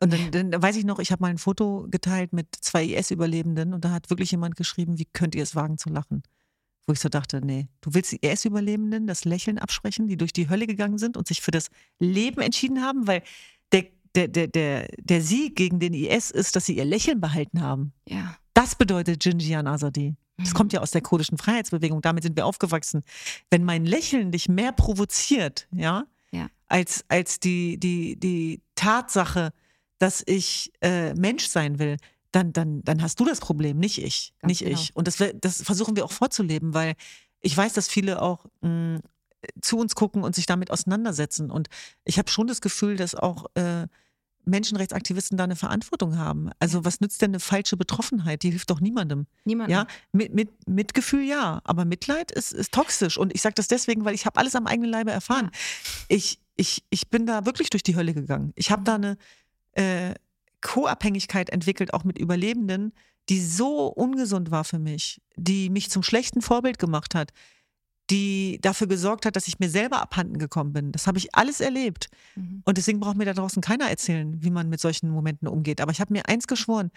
Und 0.00 0.12
dann, 0.12 0.50
dann, 0.50 0.62
weiß 0.62 0.76
ich 0.76 0.84
noch, 0.84 0.98
ich 0.98 1.12
habe 1.12 1.22
mal 1.22 1.28
ein 1.28 1.38
Foto 1.38 1.86
geteilt 1.90 2.32
mit 2.32 2.48
zwei 2.60 2.84
IS-Überlebenden 2.84 3.72
und 3.72 3.84
da 3.84 3.90
hat 3.90 4.10
wirklich 4.10 4.30
jemand 4.32 4.56
geschrieben, 4.56 4.98
wie 4.98 5.06
könnt 5.06 5.34
ihr 5.34 5.42
es 5.42 5.54
wagen 5.54 5.78
zu 5.78 5.88
lachen? 5.88 6.22
Wo 6.86 6.92
ich 6.92 7.00
so 7.00 7.08
dachte, 7.08 7.40
nee, 7.44 7.68
du 7.80 7.94
willst 7.94 8.12
die 8.12 8.24
IS-Überlebenden 8.24 9.06
das 9.06 9.24
Lächeln 9.24 9.58
absprechen, 9.58 10.06
die 10.06 10.16
durch 10.16 10.32
die 10.32 10.48
Hölle 10.48 10.66
gegangen 10.66 10.98
sind 10.98 11.16
und 11.16 11.26
sich 11.26 11.40
für 11.40 11.50
das 11.50 11.68
Leben 11.98 12.40
entschieden 12.40 12.82
haben, 12.82 13.06
weil 13.06 13.22
der, 13.72 13.86
der, 14.14 14.28
der, 14.28 14.48
der, 14.48 14.88
der 14.98 15.22
Sieg 15.22 15.56
gegen 15.56 15.80
den 15.80 15.94
IS 15.94 16.30
ist, 16.30 16.56
dass 16.56 16.66
sie 16.66 16.76
ihr 16.76 16.84
Lächeln 16.84 17.20
behalten 17.20 17.62
haben. 17.62 17.92
Ja. 18.08 18.36
Das 18.52 18.76
bedeutet 18.76 19.24
Jinjian 19.24 19.66
Azadi. 19.66 20.14
Das 20.36 20.50
mhm. 20.50 20.54
kommt 20.54 20.72
ja 20.72 20.80
aus 20.80 20.90
der 20.90 21.00
kurdischen 21.00 21.38
Freiheitsbewegung, 21.38 22.02
damit 22.02 22.24
sind 22.24 22.36
wir 22.36 22.46
aufgewachsen. 22.46 23.02
Wenn 23.50 23.64
mein 23.64 23.84
Lächeln 23.84 24.30
dich 24.30 24.48
mehr 24.48 24.72
provoziert, 24.72 25.68
ja, 25.72 26.04
ja. 26.32 26.48
als, 26.68 27.04
als 27.08 27.40
die, 27.40 27.78
die, 27.78 28.18
die 28.18 28.60
Tatsache, 28.74 29.52
dass 29.98 30.22
ich 30.26 30.72
äh, 30.82 31.14
Mensch 31.14 31.46
sein 31.46 31.78
will, 31.78 31.96
dann, 32.34 32.52
dann, 32.52 32.82
dann 32.82 33.02
hast 33.02 33.20
du 33.20 33.24
das 33.24 33.40
Problem, 33.40 33.78
nicht 33.78 34.02
ich. 34.02 34.34
Ganz 34.40 34.48
nicht 34.48 34.64
genau. 34.64 34.78
ich. 34.78 34.96
Und 34.96 35.06
das, 35.06 35.22
das 35.40 35.62
versuchen 35.62 35.96
wir 35.96 36.04
auch 36.04 36.12
vorzuleben, 36.12 36.74
weil 36.74 36.94
ich 37.40 37.56
weiß, 37.56 37.72
dass 37.74 37.88
viele 37.88 38.20
auch 38.20 38.46
mh, 38.62 38.96
hm, 38.96 39.00
zu 39.60 39.78
uns 39.78 39.94
gucken 39.94 40.22
und 40.22 40.34
sich 40.34 40.46
damit 40.46 40.70
auseinandersetzen. 40.70 41.50
Und 41.50 41.68
ich 42.04 42.18
habe 42.18 42.30
schon 42.30 42.46
das 42.46 42.60
Gefühl, 42.60 42.96
dass 42.96 43.14
auch 43.14 43.46
äh, 43.54 43.87
Menschenrechtsaktivisten 44.46 45.37
da 45.38 45.44
eine 45.44 45.56
Verantwortung 45.56 46.18
haben. 46.18 46.50
Also 46.58 46.85
was 46.85 47.00
nützt 47.00 47.22
denn 47.22 47.32
eine 47.32 47.40
falsche 47.40 47.76
Betroffenheit? 47.76 48.42
Die 48.42 48.50
hilft 48.50 48.70
doch 48.70 48.80
niemandem. 48.80 49.26
Niemandem. 49.44 49.76
Ja, 49.76 49.87
mit, 50.12 50.35
mit, 50.35 50.68
Mitgefühl 50.68 51.22
ja, 51.22 51.60
aber 51.64 51.85
Mitleid 51.85 52.30
ist, 52.30 52.52
ist 52.52 52.72
toxisch. 52.72 53.18
Und 53.18 53.35
ich 53.35 53.42
sage 53.42 53.54
das 53.54 53.68
deswegen, 53.68 54.04
weil 54.04 54.14
ich 54.14 54.26
habe 54.26 54.38
alles 54.38 54.54
am 54.54 54.66
eigenen 54.66 54.90
Leibe 54.90 55.10
erfahren. 55.10 55.50
Ja. 55.52 55.58
Ich, 56.08 56.40
ich, 56.56 56.85
ich 56.90 57.08
bin 57.08 57.26
da 57.26 57.46
wirklich 57.46 57.70
durch 57.70 57.82
die 57.82 57.96
Hölle 57.96 58.14
gegangen. 58.14 58.52
Ich 58.54 58.70
habe 58.70 58.82
da 58.85 58.94
eine, 58.94 59.16
äh, 59.72 60.14
Co-Abhängigkeit 60.65 61.50
entwickelt, 61.50 61.94
auch 61.94 62.02
mit 62.02 62.19
Überlebenden, 62.19 62.92
die 63.29 63.40
so 63.40 63.87
ungesund 63.87 64.50
war 64.50 64.65
für 64.65 64.81
mich, 64.81 65.21
die 65.37 65.71
mich 65.71 65.90
zum 65.90 66.02
schlechten 66.02 66.42
Vorbild 66.42 66.79
gemacht 66.81 67.15
hat. 67.15 67.31
die 68.10 68.58
dafür 68.60 68.87
gesorgt 68.87 69.25
hat, 69.25 69.35
dass 69.35 69.48
ich 69.48 69.58
mir 69.60 69.71
selber 69.71 70.02
abhanden 70.02 70.37
gekommen 70.37 70.75
bin. 70.75 70.92
Das 70.92 71.06
habe 71.06 71.17
ich 71.17 71.35
alles 71.35 71.60
erlebt. 71.62 72.10
Mhm. 72.35 72.60
Und 72.67 72.77
deswegen 72.77 73.00
braucht 73.00 73.17
mir 73.17 73.25
da 73.25 73.33
draußen 73.33 73.62
keiner 73.62 73.88
erzählen, 73.88 74.42
wie 74.42 74.50
man 74.50 74.69
mit 74.69 74.79
solchen 74.79 75.08
Momenten 75.08 75.48
umgeht. 75.48 75.81
Aber 75.81 75.90
ich 75.90 76.00
habe 76.02 76.12
mir 76.12 76.29
eins 76.29 76.46
geschworen, 76.46 76.90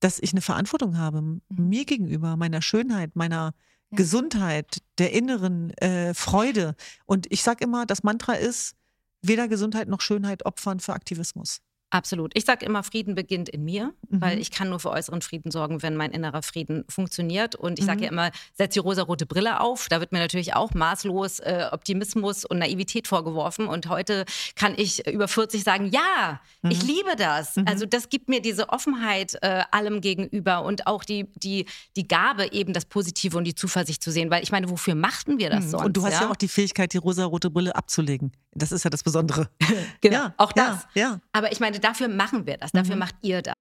dass 0.00 0.18
ich 0.18 0.32
eine 0.32 0.40
Verantwortung 0.40 0.98
habe, 0.98 1.22
mhm. 1.22 1.40
mir 1.48 1.84
gegenüber, 1.84 2.36
meiner 2.36 2.60
Schönheit, 2.60 3.14
meiner 3.14 3.54
ja. 3.90 3.96
Gesundheit, 3.96 4.78
der 4.98 5.12
inneren 5.12 5.70
äh, 5.78 6.12
Freude. 6.12 6.74
Und 7.06 7.26
ich 7.30 7.44
sage 7.44 7.62
immer, 7.62 7.86
das 7.86 8.02
Mantra 8.02 8.32
ist, 8.32 8.74
weder 9.22 9.46
Gesundheit 9.46 9.86
noch 9.86 10.00
Schönheit 10.00 10.44
opfern 10.44 10.80
für 10.80 10.92
Aktivismus. 10.92 11.60
Absolut. 11.90 12.32
Ich 12.36 12.44
sage 12.44 12.66
immer, 12.66 12.82
Frieden 12.82 13.14
beginnt 13.14 13.48
in 13.48 13.64
mir, 13.64 13.94
mhm. 14.08 14.20
weil 14.20 14.38
ich 14.38 14.50
kann 14.50 14.68
nur 14.68 14.78
für 14.78 14.90
äußeren 14.90 15.22
Frieden 15.22 15.50
sorgen, 15.50 15.82
wenn 15.82 15.96
mein 15.96 16.10
innerer 16.10 16.42
Frieden 16.42 16.84
funktioniert. 16.88 17.54
Und 17.54 17.78
ich 17.78 17.86
sage 17.86 17.98
mhm. 17.98 18.04
ja 18.04 18.10
immer, 18.10 18.30
setz 18.52 18.74
die 18.74 18.78
rosarote 18.78 19.24
Brille 19.24 19.60
auf. 19.60 19.86
Da 19.88 20.00
wird 20.00 20.12
mir 20.12 20.18
natürlich 20.18 20.54
auch 20.54 20.74
maßlos 20.74 21.40
äh, 21.40 21.66
Optimismus 21.72 22.44
und 22.44 22.58
Naivität 22.58 23.08
vorgeworfen. 23.08 23.66
Und 23.66 23.88
heute 23.88 24.26
kann 24.54 24.74
ich 24.76 25.06
über 25.06 25.28
40 25.28 25.64
sagen, 25.64 25.86
ja, 25.86 26.40
mhm. 26.60 26.72
ich 26.72 26.82
liebe 26.82 27.16
das. 27.16 27.56
Mhm. 27.56 27.64
Also 27.66 27.86
das 27.86 28.10
gibt 28.10 28.28
mir 28.28 28.42
diese 28.42 28.68
Offenheit 28.68 29.38
äh, 29.40 29.62
allem 29.70 30.02
gegenüber 30.02 30.64
und 30.64 30.86
auch 30.86 31.04
die, 31.04 31.24
die, 31.36 31.64
die 31.96 32.06
Gabe, 32.06 32.52
eben 32.52 32.74
das 32.74 32.84
Positive 32.84 33.38
und 33.38 33.44
die 33.44 33.54
Zuversicht 33.54 34.02
zu 34.02 34.10
sehen. 34.10 34.30
Weil 34.30 34.42
ich 34.42 34.52
meine, 34.52 34.68
wofür 34.68 34.94
machten 34.94 35.38
wir 35.38 35.48
das 35.48 35.64
mhm. 35.64 35.70
sonst? 35.70 35.84
Und 35.86 35.96
du 35.96 36.04
hast 36.04 36.14
ja? 36.14 36.22
ja 36.22 36.30
auch 36.30 36.36
die 36.36 36.48
Fähigkeit, 36.48 36.92
die 36.92 36.98
rosarote 36.98 37.50
Brille 37.50 37.74
abzulegen. 37.74 38.32
Das 38.58 38.72
ist 38.72 38.84
ja 38.84 38.90
das 38.90 39.02
Besondere. 39.02 39.48
genau, 40.00 40.16
ja, 40.16 40.34
auch 40.36 40.52
das. 40.52 40.86
Ja, 40.94 41.02
ja. 41.02 41.20
Aber 41.32 41.52
ich 41.52 41.60
meine, 41.60 41.78
dafür 41.80 42.08
machen 42.08 42.46
wir 42.46 42.56
das, 42.56 42.72
dafür 42.72 42.94
mhm. 42.94 43.00
macht 43.00 43.14
ihr 43.22 43.42
das. 43.42 43.54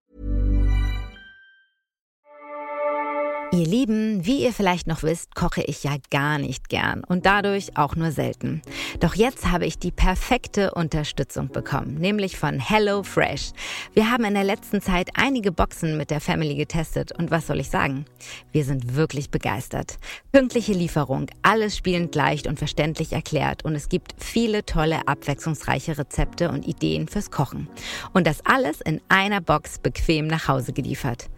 Ihr 3.54 3.66
Lieben, 3.66 4.26
wie 4.26 4.44
ihr 4.44 4.52
vielleicht 4.52 4.88
noch 4.88 5.04
wisst, 5.04 5.34
koche 5.34 5.62
ich 5.62 5.82
ja 5.86 5.96
gar 6.12 6.38
nicht 6.38 6.68
gern 6.68 7.06
und 7.06 7.26
dadurch 7.26 7.78
auch 7.78 7.96
nur 7.96 8.12
selten. 8.12 8.62
Doch 9.00 9.16
jetzt 9.16 9.50
habe 9.50 9.66
ich 9.66 9.80
die 9.80 9.92
perfekte 9.92 10.74
Unterstützung 10.74 11.48
bekommen, 11.48 11.96
nämlich 11.96 12.38
von 12.38 12.60
Hello 12.60 13.04
Fresh. 13.04 13.52
Wir 13.94 14.12
haben 14.12 14.26
in 14.26 14.34
der 14.34 14.44
letzten 14.44 14.82
Zeit 14.82 15.12
einige 15.14 15.54
Boxen 15.54 15.96
mit 15.96 16.12
der 16.12 16.20
Family 16.20 16.56
getestet 16.56 17.18
und 17.18 17.32
was 17.32 17.48
soll 17.48 17.62
ich 17.62 17.70
sagen? 17.70 18.04
Wir 18.52 18.66
sind 18.66 18.96
wirklich 18.96 19.32
begeistert. 19.32 19.98
Pünktliche 20.34 20.74
Lieferung, 20.74 21.28
alles 21.42 21.78
spielend 21.78 22.14
leicht 22.16 22.48
und 22.48 22.60
verständlich 22.60 23.14
erklärt 23.14 23.64
und 23.64 23.76
es 23.76 23.88
gibt 23.88 24.14
viele 24.18 24.66
tolle, 24.66 25.08
abwechslungsreiche 25.08 25.98
Rezepte 25.98 26.52
und 26.52 26.68
Ideen 26.68 27.08
fürs 27.08 27.32
Kochen. 27.32 27.70
Und 28.12 28.28
das 28.28 28.46
alles 28.46 28.82
in 28.82 29.00
einer 29.08 29.40
Box 29.40 29.80
bequem 29.80 30.28
nach 30.28 30.50
Hause 30.50 30.74
geliefert. 30.74 31.30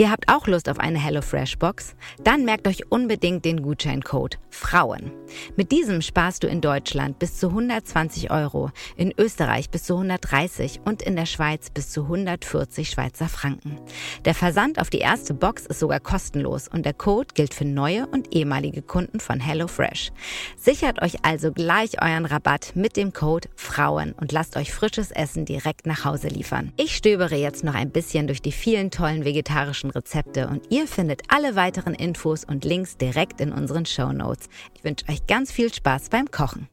Ihr 0.00 0.12
habt 0.12 0.28
auch 0.28 0.46
Lust 0.46 0.68
auf 0.68 0.78
eine 0.78 1.00
HelloFresh-Box? 1.00 1.96
Dann 2.22 2.44
merkt 2.44 2.68
euch 2.68 2.88
unbedingt 2.88 3.44
den 3.44 3.62
Gutscheincode 3.62 4.38
Frauen. 4.48 5.10
Mit 5.56 5.72
diesem 5.72 6.02
sparst 6.02 6.44
du 6.44 6.46
in 6.46 6.60
Deutschland 6.60 7.18
bis 7.18 7.36
zu 7.38 7.48
120 7.48 8.30
Euro, 8.30 8.70
in 8.96 9.12
Österreich 9.18 9.70
bis 9.70 9.82
zu 9.82 9.94
130 9.94 10.82
und 10.84 11.02
in 11.02 11.16
der 11.16 11.26
Schweiz 11.26 11.70
bis 11.70 11.90
zu 11.90 12.02
140 12.02 12.90
Schweizer 12.90 13.28
Franken. 13.28 13.80
Der 14.24 14.34
Versand 14.34 14.80
auf 14.80 14.88
die 14.88 14.98
erste 14.98 15.34
Box 15.34 15.66
ist 15.66 15.80
sogar 15.80 15.98
kostenlos 15.98 16.68
und 16.68 16.86
der 16.86 16.94
Code 16.94 17.34
gilt 17.34 17.52
für 17.52 17.64
neue 17.64 18.06
und 18.06 18.36
ehemalige 18.36 18.82
Kunden 18.82 19.18
von 19.18 19.40
HelloFresh. 19.40 20.12
Sichert 20.56 21.02
euch 21.02 21.24
also 21.24 21.50
gleich 21.50 22.00
euren 22.00 22.24
Rabatt 22.24 22.76
mit 22.76 22.96
dem 22.96 23.12
Code 23.12 23.48
Frauen 23.56 24.12
und 24.12 24.30
lasst 24.30 24.56
euch 24.56 24.72
frisches 24.72 25.10
Essen 25.10 25.44
direkt 25.44 25.86
nach 25.86 26.04
Hause 26.04 26.28
liefern. 26.28 26.72
Ich 26.76 26.96
stöbere 26.96 27.34
jetzt 27.34 27.64
noch 27.64 27.74
ein 27.74 27.90
bisschen 27.90 28.28
durch 28.28 28.42
die 28.42 28.52
vielen 28.52 28.92
tollen 28.92 29.24
vegetarischen 29.24 29.87
vegetarischen 29.88 29.90
Rezepte 29.90 30.48
und 30.48 30.70
ihr 30.70 30.86
findet 30.86 31.22
alle 31.28 31.56
weiteren 31.56 31.94
Infos 31.94 32.44
und 32.44 32.64
Links 32.64 32.96
direkt 32.96 33.40
in 33.40 33.52
unseren 33.52 33.86
Show 33.86 34.12
Notes. 34.12 34.48
Ich 34.74 34.84
wünsche 34.84 35.08
euch 35.08 35.26
ganz 35.26 35.52
viel 35.52 35.72
Spaß 35.72 36.10
beim 36.10 36.30
Kochen. 36.30 36.68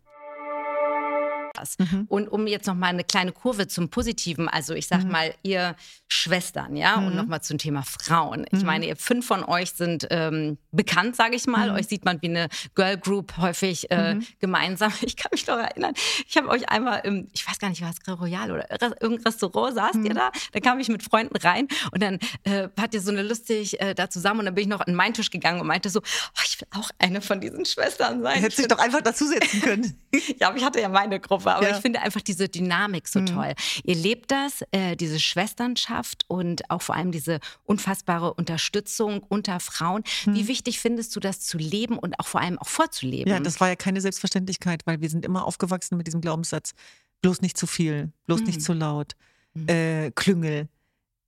Mhm. 1.80 2.06
Und 2.08 2.28
um 2.28 2.48
jetzt 2.48 2.68
noch 2.68 2.76
mal 2.76 2.88
eine 2.88 3.04
kleine 3.04 3.32
Kurve 3.32 3.68
zum 3.68 3.90
Positiven, 3.90 4.48
also 4.48 4.74
ich 4.74 4.88
sag 4.88 5.04
mhm. 5.04 5.12
mal, 5.12 5.34
ihr 5.44 5.76
Schwestern, 6.08 6.76
ja, 6.76 6.98
mhm. 6.98 7.08
und 7.08 7.16
noch 7.16 7.26
mal 7.26 7.42
zum 7.42 7.58
Thema 7.58 7.84
Frauen. 7.84 8.46
Ich 8.52 8.60
mhm. 8.60 8.66
meine, 8.66 8.88
ihr 8.88 8.96
fünf 8.96 9.26
von 9.26 9.44
euch 9.44 9.72
sind 9.72 10.08
ähm, 10.12 10.58
bekannt, 10.72 11.16
sage 11.16 11.36
ich 11.36 11.48
mal. 11.48 11.70
Mhm. 11.70 11.76
Euch 11.76 11.88
sieht 11.88 12.06
man 12.06 12.22
wie 12.22 12.30
eine 12.30 12.48
Girl 12.76 12.98
Group 12.98 13.38
häufig 13.38 13.92
äh, 13.92 14.16
mhm. 14.16 14.26
gemeinsam. 14.40 14.92
Ich 15.06 15.18
kann 15.18 15.30
mich 15.32 15.46
noch 15.46 15.58
erinnern, 15.58 15.94
ich 16.28 16.36
habe 16.36 16.50
euch 16.50 16.68
einmal 16.70 17.02
im, 17.04 17.28
ich 17.32 17.48
weiß 17.48 17.60
gar 17.60 17.70
nicht, 17.70 17.82
war 17.82 17.92
es 17.92 18.20
Royal 18.20 18.52
oder 18.52 18.72
irgendein 18.72 19.24
Restaurant, 19.24 19.76
saßt 19.76 20.00
ihr 20.04 20.14
da? 20.14 20.32
Da 20.52 20.60
kam 20.60 20.80
ich 20.80 20.90
mit 20.90 21.04
Freunden 21.04 21.36
rein 21.38 21.68
und 21.92 22.02
dann 22.02 22.20
äh, 22.44 22.70
hat 22.80 22.94
ihr 22.94 23.02
so 23.02 23.12
eine 23.12 23.22
lustig 23.22 23.80
äh, 23.80 23.94
da 23.94 24.10
zusammen 24.10 24.40
und 24.40 24.46
dann 24.46 24.56
bin 24.56 24.64
ich 24.64 24.68
noch 24.68 24.82
an 24.82 24.96
meinen 24.96 25.14
Tisch 25.14 25.30
gegangen 25.30 25.62
und 25.62 25.68
meinte 25.68 25.90
so, 25.90 26.00
oh, 26.00 26.42
ich 26.44 26.60
will 26.60 26.68
auch 26.76 26.90
eine 26.98 27.22
von 27.22 27.40
diesen 27.40 27.66
Schwestern 27.66 28.22
sein. 28.22 28.40
Hättest 28.40 28.60
dich 28.60 28.68
doch 28.68 28.80
einfach 28.80 29.02
dazusetzen 29.02 29.62
können. 29.62 29.96
ja, 30.40 30.50
aber 30.50 30.58
ich 30.58 30.64
hatte 30.64 30.82
ja 30.82 30.90
meine 30.90 31.20
Gruppe, 31.20 31.45
aber 31.54 31.70
ja. 31.70 31.76
ich 31.76 31.82
finde 31.82 32.02
einfach 32.02 32.22
diese 32.22 32.50
Dynamik 32.50 33.08
so 33.08 33.20
mhm. 33.20 33.26
toll. 33.28 33.54
Ihr 33.84 33.96
lebt 33.96 34.32
das, 34.32 34.64
äh, 34.72 34.96
diese 34.96 35.20
Schwesternschaft 35.20 36.26
und 36.28 36.70
auch 36.70 36.82
vor 36.82 36.96
allem 36.96 37.12
diese 37.12 37.40
unfassbare 37.64 38.34
Unterstützung 38.34 39.24
unter 39.24 39.60
Frauen. 39.60 40.04
Mhm. 40.26 40.36
Wie 40.36 40.48
wichtig 40.48 40.80
findest 40.80 41.16
du 41.16 41.20
das 41.20 41.40
zu 41.42 41.58
leben 41.58 41.98
und 41.98 42.20
auch 42.20 42.28
vor 42.28 42.42
allem 42.42 42.58
auch 42.60 42.68
vorzuleben? 42.68 43.32
Ja, 43.32 43.40
das 43.40 43.60
war 43.60 43.68
ja 43.68 43.76
keine 43.76 44.02
Selbstverständlichkeit, 44.02 44.82
weil 44.86 45.02
wir 45.02 45.10
sind 45.10 45.26
immer 45.26 45.46
aufgewachsen 45.46 45.98
mit 45.98 46.08
diesem 46.08 46.22
Glaubenssatz, 46.22 46.74
bloß 47.22 47.42
nicht 47.42 47.58
zu 47.58 47.68
viel, 47.68 48.12
bloß 48.26 48.42
mhm. 48.42 48.46
nicht 48.48 48.62
zu 48.62 48.74
laut, 48.74 49.14
mhm. 49.54 49.70
äh, 49.70 50.12
Klüngel. 50.12 50.68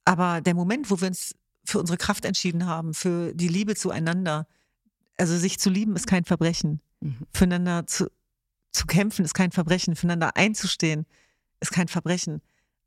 Aber 0.05 0.41
der 0.41 0.53
Moment, 0.53 0.89
wo 0.89 1.01
wir 1.01 1.07
uns 1.07 1.35
für 1.65 1.79
unsere 1.79 1.97
Kraft 1.97 2.23
entschieden 2.23 2.65
haben, 2.65 2.93
für 2.93 3.33
die 3.33 3.49
Liebe 3.49 3.75
zueinander, 3.75 4.47
also 5.17 5.37
sich 5.37 5.59
zu 5.59 5.69
lieben, 5.69 5.95
ist 5.95 6.07
kein 6.07 6.23
Verbrechen. 6.23 6.81
Mhm. 7.01 7.17
Füreinander 7.33 7.85
zu, 7.87 8.09
zu 8.71 8.85
kämpfen 8.85 9.25
ist 9.25 9.33
kein 9.33 9.51
Verbrechen, 9.51 9.95
füreinander 9.95 10.35
einzustehen 10.35 11.05
ist 11.59 11.71
kein 11.71 11.87
Verbrechen. 11.87 12.41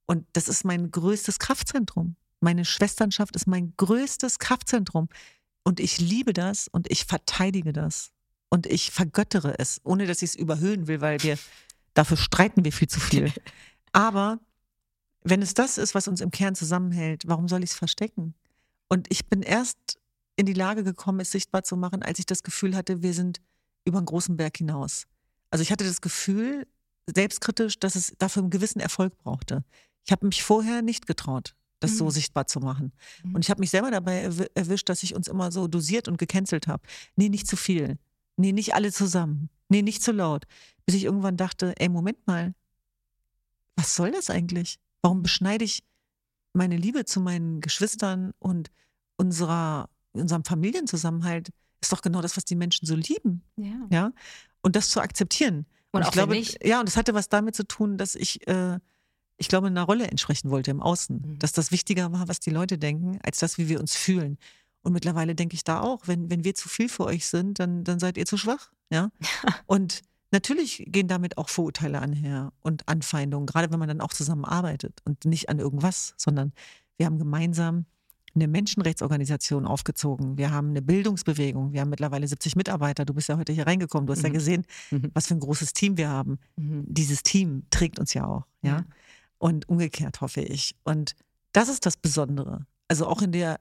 Und 0.06 0.26
das 0.32 0.48
ist 0.48 0.64
mein 0.64 0.90
größtes 0.90 1.38
Kraftzentrum. 1.38 2.16
Meine 2.40 2.64
Schwesternschaft 2.64 3.36
ist 3.36 3.46
mein 3.46 3.74
größtes 3.76 4.38
Kraftzentrum. 4.38 5.08
Und 5.62 5.80
ich 5.80 5.98
liebe 5.98 6.32
das 6.32 6.68
und 6.68 6.90
ich 6.90 7.04
verteidige 7.04 7.72
das. 7.72 8.12
Und 8.48 8.66
ich 8.66 8.90
vergöttere 8.90 9.58
es, 9.58 9.80
ohne 9.84 10.06
dass 10.06 10.22
ich 10.22 10.30
es 10.30 10.36
überhöhen 10.36 10.88
will, 10.88 11.00
weil 11.00 11.22
wir, 11.22 11.38
dafür 11.94 12.16
streiten 12.16 12.64
wir 12.64 12.72
viel 12.72 12.88
zu 12.88 12.98
viel. 12.98 13.32
Aber 13.92 14.40
wenn 15.22 15.42
es 15.42 15.54
das 15.54 15.78
ist, 15.78 15.94
was 15.94 16.08
uns 16.08 16.20
im 16.20 16.30
Kern 16.30 16.54
zusammenhält, 16.54 17.24
warum 17.26 17.48
soll 17.48 17.62
ich 17.62 17.70
es 17.70 17.76
verstecken? 17.76 18.34
Und 18.88 19.06
ich 19.12 19.26
bin 19.26 19.42
erst 19.42 19.98
in 20.36 20.46
die 20.46 20.54
Lage 20.54 20.82
gekommen, 20.82 21.20
es 21.20 21.30
sichtbar 21.30 21.62
zu 21.62 21.76
machen, 21.76 22.02
als 22.02 22.18
ich 22.18 22.26
das 22.26 22.42
Gefühl 22.42 22.74
hatte, 22.74 23.02
wir 23.02 23.14
sind 23.14 23.40
über 23.84 23.98
einen 23.98 24.06
großen 24.06 24.36
Berg 24.36 24.56
hinaus. 24.56 25.06
Also 25.50 25.62
ich 25.62 25.72
hatte 25.72 25.84
das 25.84 26.00
Gefühl, 26.00 26.66
selbstkritisch, 27.06 27.78
dass 27.78 27.96
es 27.96 28.14
dafür 28.18 28.42
einen 28.42 28.50
gewissen 28.50 28.80
Erfolg 28.80 29.16
brauchte. 29.18 29.64
Ich 30.04 30.12
habe 30.12 30.26
mich 30.26 30.42
vorher 30.42 30.82
nicht 30.82 31.06
getraut, 31.06 31.54
das 31.80 31.92
mhm. 31.92 31.96
so 31.96 32.10
sichtbar 32.10 32.46
zu 32.46 32.60
machen. 32.60 32.92
Mhm. 33.22 33.34
Und 33.34 33.44
ich 33.44 33.50
habe 33.50 33.60
mich 33.60 33.70
selber 33.70 33.90
dabei 33.90 34.22
erwischt, 34.54 34.88
dass 34.88 35.02
ich 35.02 35.14
uns 35.14 35.28
immer 35.28 35.52
so 35.52 35.68
dosiert 35.68 36.08
und 36.08 36.18
gecancelt 36.18 36.66
habe. 36.66 36.82
Nee, 37.16 37.28
nicht 37.28 37.46
zu 37.46 37.56
viel. 37.56 37.98
Nee, 38.36 38.52
nicht 38.52 38.74
alle 38.74 38.92
zusammen. 38.92 39.50
Nee, 39.68 39.82
nicht 39.82 40.02
zu 40.02 40.12
laut. 40.12 40.46
Bis 40.86 40.94
ich 40.94 41.04
irgendwann 41.04 41.36
dachte, 41.36 41.74
ey, 41.78 41.88
Moment 41.88 42.26
mal, 42.26 42.54
was 43.76 43.94
soll 43.94 44.10
das 44.12 44.30
eigentlich? 44.30 44.78
Warum 45.02 45.22
beschneide 45.22 45.64
ich 45.64 45.82
meine 46.52 46.76
Liebe 46.76 47.04
zu 47.04 47.20
meinen 47.20 47.60
Geschwistern 47.60 48.32
und 48.38 48.70
unserer, 49.16 49.88
unserem 50.12 50.44
Familienzusammenhalt? 50.44 51.50
Ist 51.80 51.92
doch 51.92 52.02
genau 52.02 52.20
das, 52.20 52.36
was 52.36 52.44
die 52.44 52.56
Menschen 52.56 52.86
so 52.86 52.94
lieben. 52.94 53.42
Ja. 53.56 53.86
ja? 53.90 54.12
Und 54.62 54.76
das 54.76 54.90
zu 54.90 55.00
akzeptieren. 55.00 55.66
Und, 55.92 56.02
und 56.02 56.06
auch 56.06 56.12
glaube, 56.12 56.34
nicht. 56.34 56.64
ja, 56.64 56.80
und 56.80 56.88
das 56.88 56.96
hatte 56.96 57.14
was 57.14 57.28
damit 57.28 57.54
zu 57.54 57.66
tun, 57.66 57.98
dass 57.98 58.14
ich, 58.14 58.46
äh, 58.46 58.78
ich 59.36 59.48
glaube, 59.48 59.66
einer 59.66 59.82
Rolle 59.82 60.06
entsprechen 60.06 60.50
wollte 60.50 60.70
im 60.70 60.80
Außen. 60.80 61.16
Mhm. 61.16 61.38
Dass 61.38 61.52
das 61.52 61.72
wichtiger 61.72 62.12
war, 62.12 62.28
was 62.28 62.40
die 62.40 62.50
Leute 62.50 62.78
denken, 62.78 63.18
als 63.22 63.38
das, 63.38 63.58
wie 63.58 63.68
wir 63.68 63.80
uns 63.80 63.96
fühlen. 63.96 64.38
Und 64.82 64.92
mittlerweile 64.92 65.34
denke 65.34 65.54
ich 65.54 65.64
da 65.64 65.80
auch, 65.80 66.06
wenn, 66.06 66.30
wenn 66.30 66.44
wir 66.44 66.54
zu 66.54 66.68
viel 66.68 66.88
für 66.88 67.04
euch 67.04 67.26
sind, 67.26 67.58
dann, 67.58 67.84
dann 67.84 67.98
seid 67.98 68.16
ihr 68.16 68.26
zu 68.26 68.36
schwach. 68.36 68.70
Ja. 68.90 69.10
und 69.66 70.02
natürlich 70.30 70.84
gehen 70.86 71.08
damit 71.08 71.38
auch 71.38 71.48
Vorurteile 71.48 72.00
anher 72.00 72.52
und 72.60 72.88
Anfeindungen, 72.88 73.46
gerade 73.46 73.70
wenn 73.70 73.78
man 73.78 73.88
dann 73.88 74.00
auch 74.00 74.12
zusammenarbeitet 74.12 75.00
und 75.04 75.24
nicht 75.24 75.48
an 75.48 75.58
irgendwas, 75.58 76.14
sondern 76.16 76.52
wir 76.96 77.06
haben 77.06 77.18
gemeinsam 77.18 77.86
eine 78.34 78.48
Menschenrechtsorganisation 78.48 79.66
aufgezogen. 79.66 80.38
Wir 80.38 80.52
haben 80.52 80.70
eine 80.70 80.82
Bildungsbewegung. 80.82 81.72
Wir 81.72 81.80
haben 81.80 81.90
mittlerweile 81.90 82.26
70 82.26 82.56
Mitarbeiter. 82.56 83.04
Du 83.04 83.14
bist 83.14 83.28
ja 83.28 83.36
heute 83.36 83.52
hier 83.52 83.66
reingekommen. 83.66 84.06
Du 84.06 84.12
hast 84.12 84.20
mhm. 84.20 84.26
ja 84.26 84.32
gesehen, 84.32 84.66
mhm. 84.90 85.10
was 85.14 85.26
für 85.26 85.34
ein 85.34 85.40
großes 85.40 85.72
Team 85.72 85.96
wir 85.96 86.08
haben. 86.08 86.38
Mhm. 86.56 86.84
Dieses 86.86 87.22
Team 87.22 87.64
trägt 87.70 87.98
uns 87.98 88.14
ja 88.14 88.26
auch. 88.26 88.46
Ja? 88.62 88.70
ja? 88.70 88.84
Und 89.38 89.68
umgekehrt 89.68 90.20
hoffe 90.20 90.42
ich. 90.42 90.76
Und 90.84 91.14
das 91.52 91.68
ist 91.68 91.86
das 91.86 91.96
Besondere. 91.96 92.66
Also 92.88 93.06
auch 93.06 93.22
in 93.22 93.32
der, 93.32 93.60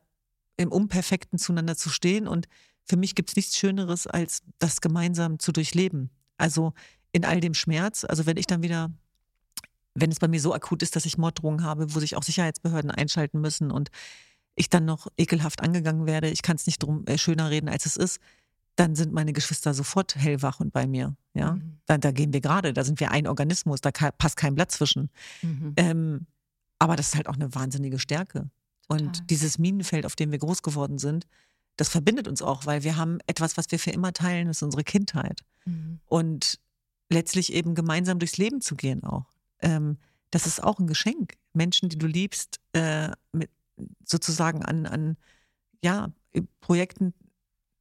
im 0.57 0.71
Unperfekten 0.71 1.39
zueinander 1.39 1.75
zu 1.75 1.89
stehen. 1.89 2.27
Und 2.27 2.47
für 2.83 2.97
mich 2.97 3.15
gibt 3.15 3.29
es 3.29 3.35
nichts 3.35 3.57
Schöneres, 3.57 4.07
als 4.07 4.41
das 4.59 4.81
gemeinsam 4.81 5.39
zu 5.39 5.51
durchleben. 5.51 6.11
Also 6.37 6.73
in 7.11 7.25
all 7.25 7.39
dem 7.39 7.55
Schmerz. 7.55 8.03
Also 8.03 8.25
wenn 8.25 8.37
ich 8.37 8.45
dann 8.45 8.61
wieder 8.61 8.91
wenn 9.95 10.11
es 10.11 10.19
bei 10.19 10.27
mir 10.27 10.39
so 10.39 10.53
akut 10.53 10.83
ist, 10.83 10.95
dass 10.95 11.05
ich 11.05 11.17
Morddrohungen 11.17 11.63
habe, 11.63 11.93
wo 11.93 11.99
sich 11.99 12.15
auch 12.15 12.23
Sicherheitsbehörden 12.23 12.91
einschalten 12.91 13.41
müssen 13.41 13.71
und 13.71 13.89
ich 14.59 14.69
dann 14.69 14.85
noch 14.85 15.07
ekelhaft 15.17 15.61
angegangen 15.61 16.05
werde, 16.05 16.29
ich 16.29 16.41
kann 16.41 16.57
es 16.57 16.65
nicht 16.67 16.83
drum 16.83 17.05
äh, 17.07 17.17
schöner 17.17 17.49
reden, 17.49 17.69
als 17.69 17.85
es 17.85 17.95
ist, 17.95 18.19
dann 18.75 18.95
sind 18.95 19.13
meine 19.13 19.33
Geschwister 19.33 19.73
sofort 19.73 20.15
hellwach 20.15 20.59
und 20.59 20.71
bei 20.73 20.85
mir. 20.85 21.15
Ja, 21.33 21.53
Mhm. 21.53 21.77
da, 21.85 21.97
da 21.97 22.11
gehen 22.11 22.33
wir 22.33 22.41
gerade, 22.41 22.73
da 22.73 22.83
sind 22.83 22.99
wir 22.99 23.11
ein 23.11 23.27
Organismus, 23.27 23.81
da 23.81 23.91
ka- 23.91 24.11
passt 24.11 24.35
kein 24.37 24.55
Blatt 24.55 24.71
zwischen. 24.71 25.09
Mhm. 25.41 25.73
Ähm, 25.77 26.27
aber 26.77 26.95
das 26.95 27.07
ist 27.09 27.15
halt 27.15 27.27
auch 27.27 27.35
eine 27.35 27.53
wahnsinnige 27.55 27.99
Stärke. 27.99 28.49
Total. 28.87 29.07
Und 29.07 29.29
dieses 29.29 29.57
Minenfeld, 29.59 30.05
auf 30.05 30.15
dem 30.15 30.31
wir 30.31 30.39
groß 30.39 30.61
geworden 30.61 30.97
sind, 30.97 31.25
das 31.77 31.89
verbindet 31.89 32.27
uns 32.27 32.41
auch, 32.41 32.65
weil 32.65 32.83
wir 32.83 32.95
haben 32.97 33.19
etwas, 33.27 33.55
was 33.57 33.71
wir 33.71 33.79
für 33.79 33.91
immer 33.91 34.11
teilen, 34.13 34.47
das 34.47 34.57
ist 34.57 34.63
unsere 34.63 34.83
Kindheit. 34.83 35.41
Mhm. 35.65 35.99
Und 36.05 36.59
letztlich 37.09 37.53
eben 37.53 37.75
gemeinsam 37.75 38.19
durchs 38.19 38.37
Leben 38.37 38.59
zu 38.61 38.75
gehen 38.75 39.03
auch. 39.03 39.25
Ähm, 39.61 39.97
das 40.31 40.45
ist 40.47 40.61
auch 40.63 40.79
ein 40.79 40.87
Geschenk. 40.87 41.33
Menschen, 41.53 41.89
die 41.89 41.97
du 41.97 42.05
liebst, 42.07 42.59
äh, 42.73 43.09
mit, 43.31 43.49
sozusagen 44.03 44.63
an, 44.63 44.85
an 44.85 45.17
ja, 45.83 46.11
Projekten 46.61 47.13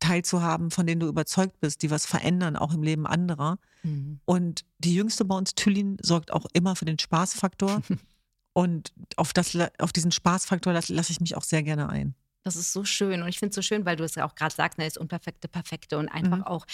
teilzuhaben, 0.00 0.70
von 0.70 0.86
denen 0.86 1.00
du 1.00 1.08
überzeugt 1.08 1.60
bist, 1.60 1.82
die 1.82 1.90
was 1.90 2.06
verändern, 2.06 2.56
auch 2.56 2.72
im 2.72 2.82
Leben 2.82 3.06
anderer. 3.06 3.58
Mhm. 3.82 4.20
Und 4.24 4.64
die 4.78 4.94
jüngste 4.94 5.24
bei 5.24 5.36
uns, 5.36 5.54
Tüllin, 5.54 5.96
sorgt 6.00 6.32
auch 6.32 6.46
immer 6.52 6.76
für 6.76 6.84
den 6.84 6.98
Spaßfaktor. 6.98 7.82
Und 8.52 8.92
auf, 9.16 9.32
das, 9.32 9.56
auf 9.78 9.92
diesen 9.92 10.10
Spaßfaktor 10.10 10.72
lasse 10.72 10.92
lass 10.92 11.10
ich 11.10 11.20
mich 11.20 11.36
auch 11.36 11.44
sehr 11.44 11.62
gerne 11.62 11.88
ein. 11.88 12.14
Das 12.42 12.56
ist 12.56 12.72
so 12.72 12.84
schön. 12.84 13.22
Und 13.22 13.28
ich 13.28 13.38
finde 13.38 13.50
es 13.50 13.54
so 13.54 13.62
schön, 13.62 13.84
weil 13.84 13.96
du 13.96 14.04
es 14.04 14.14
ja 14.16 14.26
auch 14.26 14.34
gerade 14.34 14.54
sagst, 14.54 14.78
ne, 14.78 14.84
das 14.84 14.96
Unperfekte, 14.96 15.48
Perfekte 15.48 15.98
und 15.98 16.08
einfach 16.08 16.38
Mhm. 16.38 16.44
auch 16.44 16.66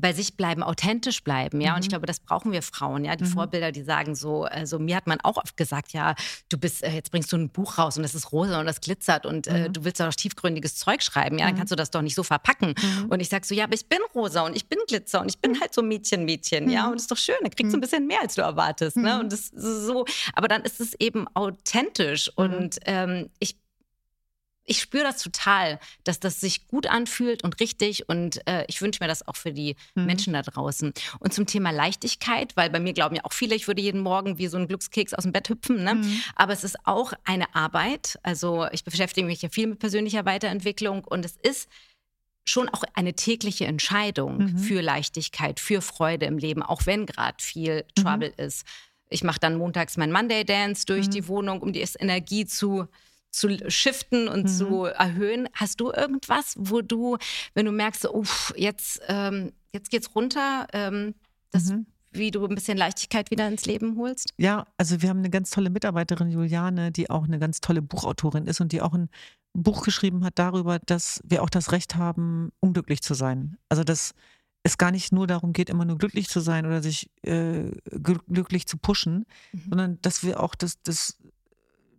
bei 0.00 0.12
sich 0.12 0.36
bleiben, 0.36 0.62
authentisch 0.62 1.22
bleiben, 1.22 1.60
ja. 1.60 1.74
Und 1.74 1.80
ich 1.80 1.86
Mhm. 1.86 1.90
glaube, 1.90 2.06
das 2.06 2.20
brauchen 2.20 2.52
wir 2.52 2.62
Frauen, 2.62 3.04
ja. 3.04 3.16
Die 3.16 3.24
Mhm. 3.24 3.28
Vorbilder, 3.28 3.72
die 3.72 3.82
sagen 3.82 4.14
so, 4.14 4.44
also 4.44 4.78
mir 4.78 4.96
hat 4.96 5.06
man 5.06 5.20
auch 5.22 5.36
oft 5.36 5.56
gesagt, 5.56 5.92
ja, 5.92 6.14
du 6.48 6.58
bist, 6.58 6.82
äh, 6.82 6.90
jetzt 6.92 7.10
bringst 7.10 7.32
du 7.32 7.36
ein 7.36 7.50
Buch 7.50 7.78
raus 7.78 7.96
und 7.96 8.02
das 8.02 8.14
ist 8.14 8.32
rosa 8.32 8.60
und 8.60 8.66
das 8.66 8.80
glitzert 8.80 9.26
und 9.26 9.46
äh, 9.46 9.68
Mhm. 9.68 9.72
du 9.72 9.84
willst 9.84 10.00
doch 10.00 10.12
tiefgründiges 10.14 10.76
Zeug 10.76 11.02
schreiben, 11.02 11.38
ja, 11.38 11.46
dann 11.46 11.54
Mhm. 11.54 11.58
kannst 11.58 11.70
du 11.72 11.76
das 11.76 11.90
doch 11.90 12.02
nicht 12.02 12.14
so 12.14 12.22
verpacken. 12.22 12.74
Mhm. 12.80 13.06
Und 13.10 13.20
ich 13.20 13.28
sag 13.28 13.44
so, 13.44 13.54
ja, 13.54 13.64
aber 13.64 13.74
ich 13.74 13.86
bin 13.88 13.98
rosa 14.14 14.42
und 14.42 14.56
ich 14.56 14.68
bin 14.68 14.78
Glitzer 14.88 15.20
und 15.20 15.28
ich 15.28 15.38
bin 15.38 15.60
halt 15.60 15.74
so 15.74 15.82
Mädchen, 15.82 16.24
Mädchen, 16.24 16.68
ja. 16.70 16.82
Mhm. 16.84 16.88
Und 16.92 16.94
das 16.96 17.02
ist 17.02 17.10
doch 17.10 17.16
schön, 17.16 17.36
da 17.42 17.48
kriegst 17.50 17.72
du 17.72 17.76
ein 17.76 17.78
Mhm. 17.78 17.82
bisschen 17.82 18.06
mehr, 18.06 18.20
als 18.22 18.34
du 18.34 18.42
erwartest, 18.42 18.96
ne. 18.96 19.14
Mhm. 19.14 19.20
Und 19.20 19.32
das 19.32 19.48
ist 19.48 19.86
so, 19.86 20.04
aber 20.34 20.48
dann 20.48 20.62
ist 20.62 20.80
es 20.80 20.94
eben 20.98 21.26
authentisch 21.34 22.30
Mhm. 22.36 22.44
und 22.44 22.78
ähm, 22.86 23.30
ich 23.38 23.56
ich 24.70 24.80
spüre 24.80 25.02
das 25.02 25.20
total, 25.20 25.80
dass 26.04 26.20
das 26.20 26.40
sich 26.40 26.68
gut 26.68 26.86
anfühlt 26.86 27.42
und 27.42 27.58
richtig. 27.58 28.08
Und 28.08 28.46
äh, 28.46 28.64
ich 28.68 28.80
wünsche 28.80 29.02
mir 29.02 29.08
das 29.08 29.26
auch 29.26 29.34
für 29.34 29.52
die 29.52 29.74
Mhm. 29.96 30.06
Menschen 30.06 30.32
da 30.32 30.42
draußen. 30.42 30.92
Und 31.18 31.34
zum 31.34 31.46
Thema 31.46 31.72
Leichtigkeit, 31.72 32.56
weil 32.56 32.70
bei 32.70 32.78
mir 32.78 32.92
glauben 32.92 33.16
ja 33.16 33.24
auch 33.24 33.32
viele, 33.32 33.56
ich 33.56 33.66
würde 33.66 33.82
jeden 33.82 34.00
Morgen 34.00 34.38
wie 34.38 34.46
so 34.46 34.56
ein 34.58 34.68
Glückskeks 34.68 35.12
aus 35.12 35.24
dem 35.24 35.32
Bett 35.32 35.48
hüpfen. 35.48 35.82
Ne? 35.82 35.96
Mhm. 35.96 36.20
Aber 36.36 36.52
es 36.52 36.62
ist 36.62 36.76
auch 36.84 37.12
eine 37.24 37.52
Arbeit. 37.54 38.18
Also 38.22 38.66
ich 38.70 38.84
beschäftige 38.84 39.26
mich 39.26 39.42
ja 39.42 39.48
viel 39.48 39.66
mit 39.66 39.80
persönlicher 39.80 40.24
Weiterentwicklung 40.24 41.02
und 41.04 41.24
es 41.24 41.36
ist 41.42 41.68
schon 42.44 42.68
auch 42.68 42.84
eine 42.94 43.14
tägliche 43.14 43.66
Entscheidung 43.66 44.38
Mhm. 44.38 44.58
für 44.58 44.80
Leichtigkeit, 44.82 45.58
für 45.58 45.82
Freude 45.82 46.26
im 46.26 46.38
Leben, 46.38 46.62
auch 46.62 46.86
wenn 46.86 47.06
gerade 47.06 47.36
viel 47.42 47.84
Mhm. 47.98 48.02
Trouble 48.02 48.32
ist. 48.36 48.64
Ich 49.08 49.24
mache 49.24 49.40
dann 49.40 49.56
montags 49.58 49.96
mein 49.96 50.12
Monday 50.12 50.44
Dance 50.44 50.86
durch 50.86 51.06
Mhm. 51.08 51.10
die 51.10 51.26
Wohnung, 51.28 51.60
um 51.60 51.72
die 51.72 51.84
Energie 51.98 52.46
zu 52.46 52.86
zu 53.30 53.48
shiften 53.70 54.28
und 54.28 54.44
Mhm. 54.44 54.48
zu 54.48 54.84
erhöhen. 54.84 55.48
Hast 55.52 55.80
du 55.80 55.90
irgendwas, 55.92 56.54
wo 56.58 56.80
du, 56.82 57.16
wenn 57.54 57.66
du 57.66 57.72
merkst, 57.72 58.02
so, 58.02 58.12
uff, 58.14 58.52
jetzt, 58.56 59.00
ähm, 59.08 59.52
jetzt 59.72 59.90
geht's 59.90 60.14
runter, 60.14 60.66
ähm, 60.72 61.14
das, 61.52 61.66
Mhm. 61.66 61.86
wie 62.12 62.30
du 62.32 62.44
ein 62.46 62.54
bisschen 62.54 62.76
Leichtigkeit 62.76 63.30
wieder 63.30 63.46
ins 63.46 63.66
Leben 63.66 63.96
holst? 63.96 64.32
Ja, 64.36 64.66
also 64.76 65.00
wir 65.00 65.08
haben 65.08 65.18
eine 65.20 65.30
ganz 65.30 65.50
tolle 65.50 65.70
Mitarbeiterin, 65.70 66.30
Juliane, 66.30 66.90
die 66.90 67.08
auch 67.08 67.24
eine 67.24 67.38
ganz 67.38 67.60
tolle 67.60 67.82
Buchautorin 67.82 68.46
ist 68.46 68.60
und 68.60 68.72
die 68.72 68.82
auch 68.82 68.94
ein 68.94 69.08
Buch 69.52 69.82
geschrieben 69.84 70.24
hat 70.24 70.38
darüber, 70.38 70.78
dass 70.80 71.20
wir 71.24 71.42
auch 71.42 71.50
das 71.50 71.72
Recht 71.72 71.96
haben, 71.96 72.50
unglücklich 72.60 73.00
zu 73.02 73.14
sein. 73.14 73.56
Also 73.68 73.84
dass 73.84 74.14
es 74.62 74.76
gar 74.76 74.90
nicht 74.90 75.10
nur 75.12 75.26
darum 75.26 75.52
geht, 75.54 75.70
immer 75.70 75.84
nur 75.86 75.96
glücklich 75.96 76.28
zu 76.28 76.40
sein 76.40 76.66
oder 76.66 76.82
sich 76.82 77.08
äh, 77.22 77.70
gl- 77.90 78.20
glücklich 78.28 78.66
zu 78.66 78.76
pushen, 78.76 79.24
Mhm. 79.52 79.60
sondern 79.70 79.98
dass 80.02 80.22
wir 80.22 80.40
auch 80.42 80.54
das, 80.54 80.82
das, 80.82 81.16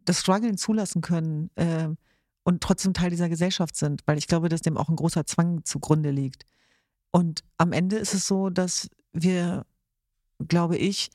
das 0.06 0.20
Struggeln 0.20 0.58
zulassen 0.58 1.02
können 1.02 1.49
äh, 1.56 1.89
und 2.43 2.62
trotzdem 2.62 2.93
Teil 2.93 3.10
dieser 3.10 3.30
Gesellschaft 3.30 3.76
sind, 3.76 4.02
weil 4.06 4.18
ich 4.18 4.28
glaube, 4.28 4.49
dass 4.49 4.62
dem 4.62 4.78
auch 4.78 4.89
ein 4.89 4.95
großer 4.95 5.26
Zwang 5.26 5.64
zugrunde 5.64 6.12
liegt. 6.12 6.45
Und 7.12 7.43
am 7.58 7.74
Ende 7.74 7.97
ist 7.97 8.14
es 8.14 8.28
so, 8.28 8.49
dass 8.49 8.89
wir, 9.14 9.66
glaube 10.47 10.78
ich, 10.78 11.10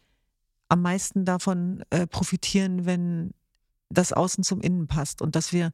am 0.69 0.83
meisten 0.83 1.25
davon 1.25 1.83
äh, 1.91 2.07
profitieren, 2.07 2.87
wenn 2.87 3.33
das 3.89 4.13
Außen 4.13 4.45
zum 4.45 4.61
Innen 4.61 4.87
passt 4.87 5.23
und 5.23 5.37
dass 5.37 5.53
wir, 5.53 5.73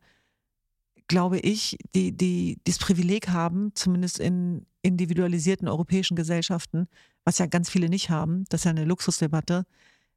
glaube 1.08 1.38
ich, 1.38 1.78
die, 1.94 2.12
die, 2.12 2.58
das 2.64 2.78
Privileg 2.78 3.28
haben, 3.28 3.74
zumindest 3.74 4.18
in 4.20 4.66
individualisierten 4.82 5.68
europäischen 5.68 6.16
Gesellschaften, 6.16 6.88
was 7.24 7.38
ja 7.38 7.46
ganz 7.46 7.70
viele 7.70 7.88
nicht 7.88 8.10
haben, 8.10 8.44
das 8.48 8.60
ist 8.60 8.64
ja 8.64 8.70
eine 8.70 8.84
Luxusdebatte, 8.84 9.64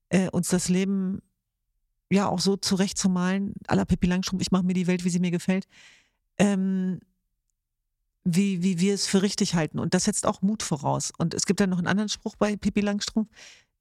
äh, 0.10 0.30
uns 0.30 0.50
das 0.50 0.70
Leben 0.70 1.22
ja 2.12 2.28
auch 2.28 2.40
so 2.40 2.56
zurechtzumalen, 2.56 3.54
à 3.68 3.76
la 3.76 3.86
Pippi 3.86 4.08
Langstrumpf, 4.08 4.42
ich 4.42 4.52
mache 4.52 4.64
mir 4.64 4.74
die 4.74 4.88
Welt, 4.88 5.04
wie 5.06 5.10
sie 5.10 5.20
mir 5.20 5.32
gefällt, 5.32 5.68
ähm, 6.38 7.00
wie, 8.24 8.64
wie 8.64 8.80
wir 8.80 8.94
es 8.94 9.08
für 9.08 9.22
richtig 9.22 9.56
halten. 9.56 9.80
Und 9.80 9.94
das 9.94 10.06
setzt 10.06 10.26
auch 10.26 10.42
Mut 10.42 10.64
voraus. 10.64 11.12
Und 11.18 11.34
es 11.34 11.46
gibt 11.46 11.60
dann 11.60 11.70
noch 11.70 11.78
einen 11.78 11.88
anderen 11.88 12.10
Spruch 12.10 12.36
bei 12.36 12.56
Pippi 12.56 12.82
Langstrumpf, 12.82 13.30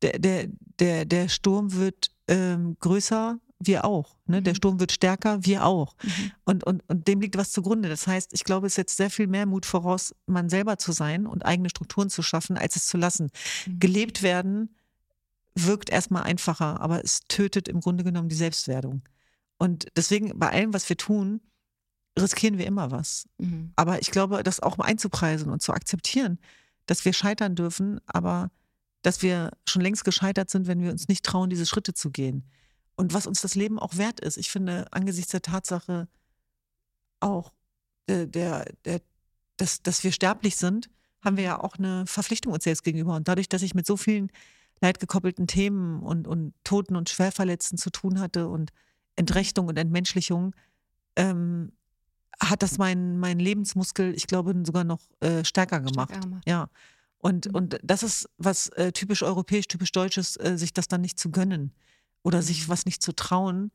der, 0.02 0.18
der, 0.18 0.48
der, 0.78 1.04
der 1.04 1.28
Sturm 1.28 1.72
wird 1.72 2.10
ähm, 2.28 2.76
größer, 2.80 3.38
wir 3.58 3.84
auch. 3.84 4.18
Ne? 4.26 4.42
Der 4.42 4.52
Mhm. 4.52 4.56
Sturm 4.56 4.80
wird 4.80 4.92
stärker, 4.92 5.44
wir 5.44 5.64
auch. 5.64 5.96
Mhm. 6.02 6.32
Und, 6.44 6.64
und, 6.64 6.82
und 6.88 7.08
dem 7.08 7.20
liegt 7.20 7.36
was 7.36 7.52
zugrunde. 7.52 7.88
Das 7.88 8.06
heißt, 8.06 8.32
ich 8.34 8.44
glaube, 8.44 8.66
es 8.66 8.74
setzt 8.74 8.96
sehr 8.96 9.10
viel 9.10 9.26
mehr 9.26 9.46
Mut 9.46 9.64
voraus, 9.64 10.14
man 10.26 10.48
selber 10.48 10.76
zu 10.76 10.92
sein 10.92 11.26
und 11.26 11.44
eigene 11.46 11.70
Strukturen 11.70 12.10
zu 12.10 12.22
schaffen, 12.22 12.58
als 12.58 12.76
es 12.76 12.86
zu 12.86 12.96
lassen. 12.98 13.30
Mhm. 13.66 13.80
Gelebt 13.80 14.22
werden 14.22 14.74
wirkt 15.54 15.90
erstmal 15.90 16.24
einfacher, 16.24 16.80
aber 16.80 17.04
es 17.04 17.20
tötet 17.28 17.68
im 17.68 17.80
Grunde 17.80 18.04
genommen 18.04 18.28
die 18.28 18.34
Selbstwerdung. 18.34 19.02
Und 19.56 19.86
deswegen, 19.96 20.38
bei 20.38 20.50
allem, 20.50 20.74
was 20.74 20.88
wir 20.88 20.96
tun, 20.96 21.40
riskieren 22.18 22.58
wir 22.58 22.66
immer 22.66 22.90
was. 22.90 23.28
Mhm. 23.38 23.72
Aber 23.76 24.00
ich 24.00 24.10
glaube, 24.10 24.42
das 24.42 24.60
auch 24.60 24.78
einzupreisen 24.78 25.50
und 25.50 25.62
zu 25.62 25.72
akzeptieren, 25.72 26.38
dass 26.86 27.04
wir 27.04 27.12
scheitern 27.12 27.54
dürfen, 27.54 28.00
aber 28.06 28.50
dass 29.02 29.22
wir 29.22 29.50
schon 29.68 29.82
längst 29.82 30.04
gescheitert 30.04 30.50
sind, 30.50 30.66
wenn 30.66 30.82
wir 30.82 30.90
uns 30.90 31.08
nicht 31.08 31.24
trauen, 31.24 31.50
diese 31.50 31.66
Schritte 31.66 31.94
zu 31.94 32.10
gehen. 32.10 32.44
Und 32.96 33.12
was 33.12 33.26
uns 33.26 33.40
das 33.40 33.54
Leben 33.54 33.78
auch 33.78 33.96
wert 33.96 34.20
ist. 34.20 34.36
Ich 34.36 34.50
finde, 34.50 34.86
angesichts 34.92 35.32
der 35.32 35.42
Tatsache 35.42 36.08
auch, 37.20 37.52
der, 38.08 38.26
der, 38.26 38.72
der, 38.84 39.00
dass, 39.56 39.82
dass 39.82 40.04
wir 40.04 40.12
sterblich 40.12 40.56
sind, 40.56 40.88
haben 41.22 41.36
wir 41.36 41.44
ja 41.44 41.60
auch 41.60 41.76
eine 41.76 42.06
Verpflichtung 42.06 42.52
uns 42.52 42.64
selbst 42.64 42.84
gegenüber. 42.84 43.16
Und 43.16 43.28
dadurch, 43.28 43.48
dass 43.48 43.62
ich 43.62 43.74
mit 43.74 43.86
so 43.86 43.96
vielen 43.96 44.30
leidgekoppelten 44.80 45.46
Themen 45.46 46.02
und, 46.02 46.26
und 46.28 46.54
Toten 46.64 46.96
und 46.96 47.08
Schwerverletzten 47.08 47.78
zu 47.78 47.90
tun 47.90 48.20
hatte 48.20 48.48
und 48.48 48.70
Entrechtung 49.16 49.68
und 49.68 49.78
Entmenschlichung, 49.78 50.54
ähm, 51.16 51.72
hat 52.40 52.62
das 52.62 52.78
meinen 52.78 53.18
mein 53.18 53.38
Lebensmuskel, 53.38 54.14
ich 54.14 54.26
glaube, 54.26 54.54
sogar 54.64 54.84
noch 54.84 55.00
äh, 55.20 55.44
stärker 55.44 55.80
gemacht. 55.80 56.10
Stärker 56.10 56.20
gemacht. 56.28 56.42
Ja. 56.46 56.68
Und, 57.18 57.46
Mhm. 57.46 57.54
und 57.54 57.78
das 57.82 58.02
ist 58.02 58.28
was 58.38 58.68
äh, 58.70 58.92
typisch 58.92 59.22
europäisch, 59.22 59.68
typisch 59.68 59.92
deutsches, 59.92 60.36
äh, 60.36 60.58
sich 60.58 60.72
das 60.72 60.88
dann 60.88 61.00
nicht 61.00 61.18
zu 61.18 61.30
gönnen 61.30 61.72
oder 62.22 62.42
sich 62.42 62.66
Mhm. 62.66 62.72
was 62.72 62.86
nicht 62.86 63.02
zu 63.02 63.12
trauen. 63.12 63.70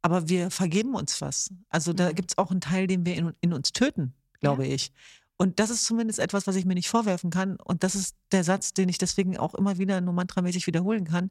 Aber 0.00 0.28
wir 0.28 0.50
vergeben 0.50 0.94
uns 0.94 1.20
was. 1.20 1.50
Also 1.68 1.92
da 1.92 2.08
Mhm. 2.10 2.14
gibt 2.14 2.30
es 2.32 2.38
auch 2.38 2.50
einen 2.50 2.60
Teil, 2.60 2.86
den 2.86 3.04
wir 3.04 3.14
in, 3.14 3.32
in 3.40 3.52
uns 3.52 3.72
töten, 3.72 4.14
glaube 4.40 4.66
Ja. 4.66 4.74
ich. 4.74 4.92
Und 5.38 5.60
das 5.60 5.70
ist 5.70 5.84
zumindest 5.84 6.18
etwas, 6.18 6.46
was 6.46 6.56
ich 6.56 6.64
mir 6.66 6.74
nicht 6.74 6.88
vorwerfen 6.88 7.30
kann. 7.30 7.56
Und 7.56 7.84
das 7.84 7.94
ist 7.94 8.16
der 8.32 8.42
Satz, 8.44 8.74
den 8.74 8.88
ich 8.88 8.98
deswegen 8.98 9.38
auch 9.38 9.54
immer 9.54 9.78
wieder 9.78 10.00
nur 10.00 10.12
mantramäßig 10.12 10.66
wiederholen 10.66 11.04
kann. 11.04 11.30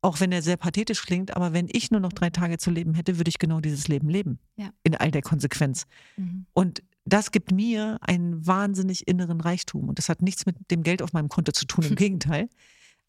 Auch 0.00 0.20
wenn 0.20 0.32
er 0.32 0.42
sehr 0.42 0.56
pathetisch 0.56 1.02
klingt, 1.02 1.36
aber 1.36 1.52
wenn 1.52 1.68
ich 1.70 1.90
nur 1.90 2.00
noch 2.00 2.12
drei 2.12 2.30
Tage 2.30 2.56
zu 2.56 2.70
leben 2.70 2.94
hätte, 2.94 3.18
würde 3.18 3.28
ich 3.28 3.38
genau 3.38 3.60
dieses 3.60 3.88
Leben 3.88 4.08
leben. 4.08 4.38
Ja. 4.56 4.70
In 4.84 4.94
all 4.94 5.10
der 5.10 5.22
Konsequenz. 5.22 5.84
Mhm. 6.16 6.46
Und 6.54 6.82
das 7.04 7.30
gibt 7.30 7.52
mir 7.52 7.98
einen 8.00 8.46
wahnsinnig 8.46 9.06
inneren 9.06 9.40
Reichtum. 9.40 9.88
Und 9.88 9.98
das 9.98 10.08
hat 10.08 10.22
nichts 10.22 10.46
mit 10.46 10.56
dem 10.70 10.82
Geld 10.82 11.02
auf 11.02 11.12
meinem 11.12 11.28
Konto 11.28 11.52
zu 11.52 11.66
tun, 11.66 11.84
im 11.84 11.94
Gegenteil. 11.96 12.48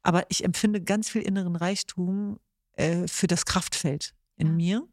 Aber 0.01 0.25
ich 0.29 0.43
empfinde 0.43 0.81
ganz 0.81 1.09
viel 1.09 1.21
inneren 1.21 1.55
Reichtum 1.55 2.37
äh, 2.73 3.07
für 3.07 3.27
das 3.27 3.45
Kraftfeld 3.45 4.13
in 4.35 4.47
Ja. 4.47 4.53
mir. 4.53 4.87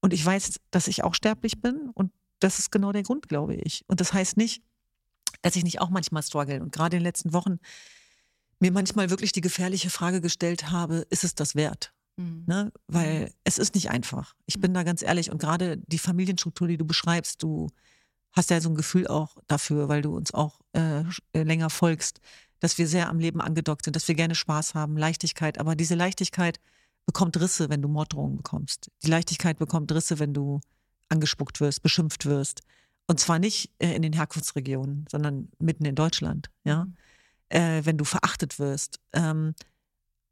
Und 0.00 0.12
ich 0.12 0.24
weiß, 0.24 0.60
dass 0.70 0.88
ich 0.88 1.02
auch 1.02 1.14
sterblich 1.14 1.60
bin. 1.60 1.90
Und 1.94 2.12
das 2.44 2.58
ist 2.58 2.70
genau 2.70 2.92
der 2.92 3.02
Grund, 3.02 3.28
glaube 3.28 3.54
ich. 3.54 3.84
Und 3.88 4.00
das 4.00 4.12
heißt 4.12 4.36
nicht, 4.36 4.62
dass 5.40 5.56
ich 5.56 5.64
nicht 5.64 5.80
auch 5.80 5.88
manchmal 5.88 6.22
struggle. 6.22 6.60
Und 6.60 6.72
gerade 6.72 6.96
in 6.96 7.00
den 7.00 7.06
letzten 7.06 7.32
Wochen 7.32 7.58
mir 8.60 8.70
manchmal 8.70 9.08
wirklich 9.08 9.32
die 9.32 9.40
gefährliche 9.40 9.88
Frage 9.88 10.20
gestellt 10.20 10.70
habe, 10.70 11.06
ist 11.08 11.24
es 11.24 11.34
das 11.34 11.54
wert? 11.54 11.94
Mhm. 12.16 12.44
Ne? 12.46 12.72
Weil 12.86 13.32
es 13.44 13.58
ist 13.58 13.74
nicht 13.74 13.90
einfach. 13.90 14.34
Ich 14.44 14.60
bin 14.60 14.74
da 14.74 14.82
ganz 14.82 15.02
ehrlich. 15.02 15.30
Und 15.30 15.38
gerade 15.38 15.78
die 15.86 15.98
Familienstruktur, 15.98 16.68
die 16.68 16.76
du 16.76 16.84
beschreibst, 16.84 17.42
du 17.42 17.68
hast 18.32 18.50
ja 18.50 18.60
so 18.60 18.68
ein 18.68 18.74
Gefühl 18.74 19.06
auch 19.06 19.36
dafür, 19.46 19.88
weil 19.88 20.02
du 20.02 20.14
uns 20.14 20.34
auch 20.34 20.60
äh, 20.74 21.00
äh, 21.32 21.42
länger 21.42 21.70
folgst, 21.70 22.20
dass 22.60 22.76
wir 22.76 22.86
sehr 22.86 23.08
am 23.08 23.18
Leben 23.18 23.40
angedockt 23.40 23.86
sind, 23.86 23.96
dass 23.96 24.06
wir 24.06 24.14
gerne 24.14 24.34
Spaß 24.34 24.74
haben, 24.74 24.98
Leichtigkeit. 24.98 25.58
Aber 25.58 25.76
diese 25.76 25.94
Leichtigkeit 25.94 26.60
bekommt 27.06 27.40
Risse, 27.40 27.70
wenn 27.70 27.80
du 27.80 27.88
Morddrohungen 27.88 28.36
bekommst. 28.36 28.90
Die 29.02 29.10
Leichtigkeit 29.10 29.58
bekommt 29.58 29.90
Risse, 29.92 30.18
wenn 30.18 30.34
du 30.34 30.60
angespuckt 31.08 31.60
wirst, 31.60 31.82
beschimpft 31.82 32.26
wirst. 32.26 32.62
Und 33.06 33.20
zwar 33.20 33.38
nicht 33.38 33.70
äh, 33.78 33.94
in 33.94 34.02
den 34.02 34.12
Herkunftsregionen, 34.12 35.06
sondern 35.10 35.48
mitten 35.58 35.84
in 35.84 35.94
Deutschland, 35.94 36.50
ja. 36.64 36.86
Äh, 37.50 37.82
wenn 37.84 37.98
du 37.98 38.04
verachtet 38.04 38.58
wirst. 38.58 39.00
Ähm, 39.12 39.54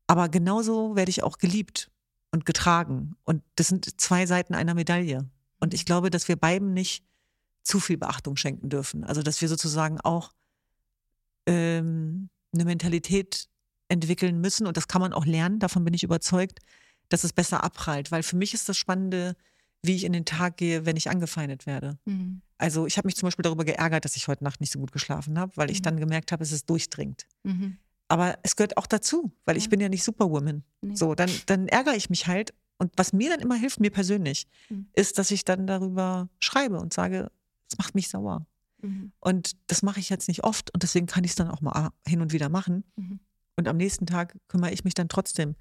aber 0.06 0.28
genauso 0.28 0.96
werde 0.96 1.10
ich 1.10 1.22
auch 1.22 1.38
geliebt 1.38 1.90
und 2.30 2.46
getragen. 2.46 3.14
Und 3.24 3.42
das 3.56 3.68
sind 3.68 4.00
zwei 4.00 4.26
Seiten 4.26 4.54
einer 4.54 4.74
Medaille. 4.74 5.28
Und 5.60 5.74
ich 5.74 5.84
glaube, 5.84 6.10
dass 6.10 6.28
wir 6.28 6.36
beiden 6.36 6.72
nicht 6.72 7.04
zu 7.62 7.78
viel 7.78 7.98
Beachtung 7.98 8.36
schenken 8.36 8.68
dürfen. 8.68 9.04
Also, 9.04 9.22
dass 9.22 9.40
wir 9.40 9.48
sozusagen 9.48 10.00
auch 10.00 10.32
ähm, 11.46 12.30
eine 12.52 12.64
Mentalität 12.64 13.48
entwickeln 13.88 14.40
müssen. 14.40 14.66
Und 14.66 14.76
das 14.76 14.88
kann 14.88 15.00
man 15.00 15.12
auch 15.12 15.26
lernen, 15.26 15.58
davon 15.58 15.84
bin 15.84 15.94
ich 15.94 16.02
überzeugt, 16.02 16.60
dass 17.08 17.24
es 17.24 17.32
besser 17.32 17.62
abprallt. 17.62 18.10
Weil 18.10 18.22
für 18.22 18.36
mich 18.36 18.54
ist 18.54 18.68
das 18.68 18.76
Spannende, 18.76 19.36
wie 19.82 19.94
ich 19.96 20.04
in 20.04 20.12
den 20.12 20.24
Tag 20.24 20.56
gehe, 20.56 20.86
wenn 20.86 20.96
ich 20.96 21.10
angefeindet 21.10 21.66
werde. 21.66 21.98
Mhm. 22.04 22.40
Also 22.58 22.86
ich 22.86 22.96
habe 22.98 23.06
mich 23.08 23.16
zum 23.16 23.26
Beispiel 23.26 23.42
darüber 23.42 23.64
geärgert, 23.64 24.04
dass 24.04 24.14
ich 24.16 24.28
heute 24.28 24.44
Nacht 24.44 24.60
nicht 24.60 24.72
so 24.72 24.78
gut 24.78 24.92
geschlafen 24.92 25.38
habe, 25.38 25.52
weil 25.56 25.70
ich 25.70 25.78
Mhm. 25.80 25.82
dann 25.82 25.96
gemerkt 26.00 26.30
habe, 26.32 26.42
es 26.44 26.52
ist 26.52 26.70
durchdringend. 26.70 27.26
Mhm. 27.42 27.78
Aber 28.08 28.38
es 28.42 28.54
gehört 28.56 28.76
auch 28.76 28.86
dazu, 28.86 29.32
weil 29.44 29.56
ich 29.56 29.64
Ja. 29.64 29.70
bin 29.70 29.80
ja 29.80 29.88
nicht 29.88 30.04
Superwoman. 30.04 30.62
Nee. 30.82 30.94
So, 30.94 31.14
dann, 31.14 31.30
dann 31.46 31.66
ärgere 31.68 31.96
ich 31.96 32.10
mich 32.10 32.26
halt. 32.26 32.52
Und 32.78 32.92
was 32.96 33.12
mir 33.12 33.30
dann 33.30 33.40
immer 33.40 33.54
hilft, 33.56 33.80
mir 33.80 33.90
persönlich, 33.90 34.46
Mhm. 34.68 34.86
ist, 34.94 35.18
dass 35.18 35.30
ich 35.30 35.44
dann 35.44 35.66
darüber 35.66 36.28
schreibe 36.38 36.78
und 36.78 36.92
sage, 36.92 37.30
es 37.70 37.78
macht 37.78 37.94
mich 37.94 38.08
sauer. 38.08 38.46
Mhm. 38.82 39.12
Und 39.20 39.52
das 39.68 39.82
mache 39.82 39.98
ich 40.00 40.10
jetzt 40.10 40.28
nicht 40.28 40.44
oft 40.44 40.72
und 40.74 40.82
deswegen 40.82 41.06
kann 41.06 41.24
ich 41.24 41.30
es 41.32 41.36
dann 41.36 41.48
auch 41.50 41.60
mal 41.60 41.90
hin 42.06 42.20
und 42.20 42.32
wieder 42.32 42.48
machen. 42.48 42.84
Mhm. 42.96 43.18
Und 43.56 43.66
am 43.68 43.76
nächsten 43.76 44.06
Tag 44.06 44.36
kümmere 44.48 44.72
ich 44.72 44.84
mich 44.84 44.94
dann 44.94 45.08
trotzdem 45.08 45.54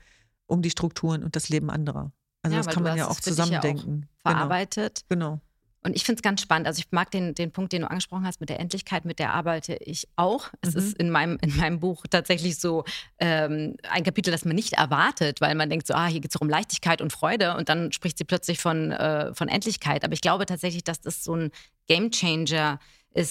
um 0.48 0.62
die 0.62 0.70
Strukturen 0.72 1.24
und 1.24 1.36
das 1.36 1.50
Leben 1.50 1.70
anderer. 1.70 2.12
Also 2.44 2.56
Ja, 2.58 2.64
das 2.64 2.74
kann 2.74 2.84
man 2.84 2.98
ja 2.98 3.08
auch 3.08 3.16
dich 3.16 3.26
ja 3.26 3.32
auch 3.32 3.36
zusammendenken. 3.36 3.86
Genau. 4.02 4.08
Verarbeitet. 4.36 5.02
genau. 5.10 5.40
Und 5.84 5.96
ich 5.96 6.04
finde 6.04 6.20
es 6.20 6.22
ganz 6.22 6.42
spannend. 6.44 6.68
Also 6.68 6.78
ich 6.80 6.92
mag 6.92 7.10
den, 7.10 7.34
den 7.34 7.52
Punkt, 7.52 7.74
den 7.74 7.82
du 7.82 7.90
angesprochen 7.90 8.24
hast 8.24 8.40
mit 8.40 8.50
der 8.50 8.60
Endlichkeit, 8.60 9.04
mit 9.04 9.18
der 9.18 9.34
arbeite 9.34 9.74
ich 9.78 10.08
auch. 10.16 10.50
Es 10.62 10.76
Mhm. 10.76 10.80
ist 10.80 10.98
in 11.00 11.10
meinem, 11.10 11.38
in 11.42 11.58
meinem 11.58 11.80
Buch 11.80 12.06
tatsächlich 12.08 12.60
so 12.60 12.84
ähm, 13.18 13.78
ein 13.90 14.04
Kapitel, 14.04 14.30
das 14.30 14.46
man 14.46 14.56
nicht 14.56 14.74
erwartet, 14.74 15.42
weil 15.42 15.56
man 15.56 15.72
denkt 15.72 15.88
so, 15.88 15.96
ah, 15.96 16.06
hier 16.06 16.20
geht 16.22 16.36
es 16.36 16.40
um 16.40 16.50
Leichtigkeit 16.50 17.02
und 17.02 17.12
Freude 17.12 17.58
und 17.58 17.68
dann 17.68 17.92
spricht 17.94 18.20
sie 18.20 18.26
plötzlich 18.26 18.60
von, 18.60 18.92
äh, 18.92 19.34
von 19.34 19.48
Endlichkeit. 19.48 20.04
Aber 20.04 20.14
ich 20.14 20.22
glaube 20.22 20.46
tatsächlich, 20.46 20.84
dass 20.84 21.02
das 21.02 21.24
so 21.24 21.36
ein 21.36 21.50
Gamechanger 21.88 22.74
ist, 22.76 22.80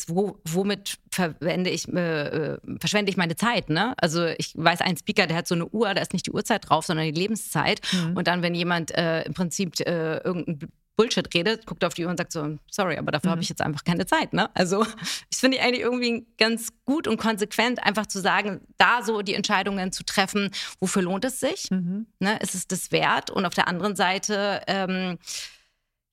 wo, 0.09 0.39
womit 0.47 0.99
verwende 1.11 1.71
ich, 1.71 1.89
äh, 1.89 2.27
äh, 2.55 2.59
verschwende 2.79 3.11
ich 3.11 3.17
meine 3.17 3.37
Zeit. 3.37 3.71
Ne? 3.71 3.95
Also 3.99 4.27
ich 4.27 4.53
weiß, 4.55 4.81
ein 4.83 4.97
Speaker, 4.97 5.27
der 5.27 5.37
hat 5.39 5.47
so 5.49 5.55
eine 5.55 5.67
Uhr, 5.67 5.93
da 5.95 6.03
ist 6.03 6.13
nicht 6.13 6.27
die 6.27 6.33
Uhrzeit 6.33 6.69
drauf, 6.69 6.85
sondern 6.87 7.07
die 7.07 7.19
Lebenszeit. 7.19 7.81
Mhm. 7.93 8.17
Und 8.17 8.27
dann, 8.29 8.43
wenn 8.43 8.55
jemand 8.55 8.91
äh, 8.97 9.23
im 9.23 9.35
Prinzip 9.35 9.81
äh, 9.81 10.19
irgendein 10.19 10.69
Bullshit 10.97 11.35
redet, 11.35 11.65
guckt 11.65 11.83
auf 11.83 11.95
die 11.95 12.05
Uhr 12.05 12.11
und 12.11 12.19
sagt 12.19 12.31
so, 12.31 12.59
sorry, 12.71 12.99
aber 12.99 13.11
dafür 13.11 13.29
Mhm. 13.29 13.33
habe 13.33 13.43
ich 13.43 13.49
jetzt 13.49 13.63
einfach 13.63 13.85
keine 13.85 14.05
Zeit. 14.05 14.35
Ne? 14.35 14.51
Also 14.55 14.85
ich 15.33 15.39
finde 15.39 15.57
ich 15.57 15.63
eigentlich 15.63 15.81
irgendwie 15.81 16.27
ganz 16.37 16.69
gut 16.85 17.09
und 17.09 17.17
konsequent, 17.17 17.83
einfach 17.83 18.07
zu 18.07 18.21
sagen, 18.21 18.61
da 18.77 19.03
so 19.03 19.23
die 19.23 19.33
Entscheidungen 19.35 19.93
zu 19.93 20.05
treffen, 20.05 20.51
wofür 20.79 21.01
lohnt 21.01 21.25
es 21.25 21.41
sich? 21.41 21.71
Mhm. 21.71 22.07
Ne? 22.19 22.39
Ist 22.41 22.55
es 22.55 22.69
das 22.69 22.93
wert? 22.93 23.31
Und 23.31 23.47
auf 23.47 23.55
der 23.55 23.67
anderen 23.67 23.97
Seite, 23.97 24.61
ähm, 24.67 25.19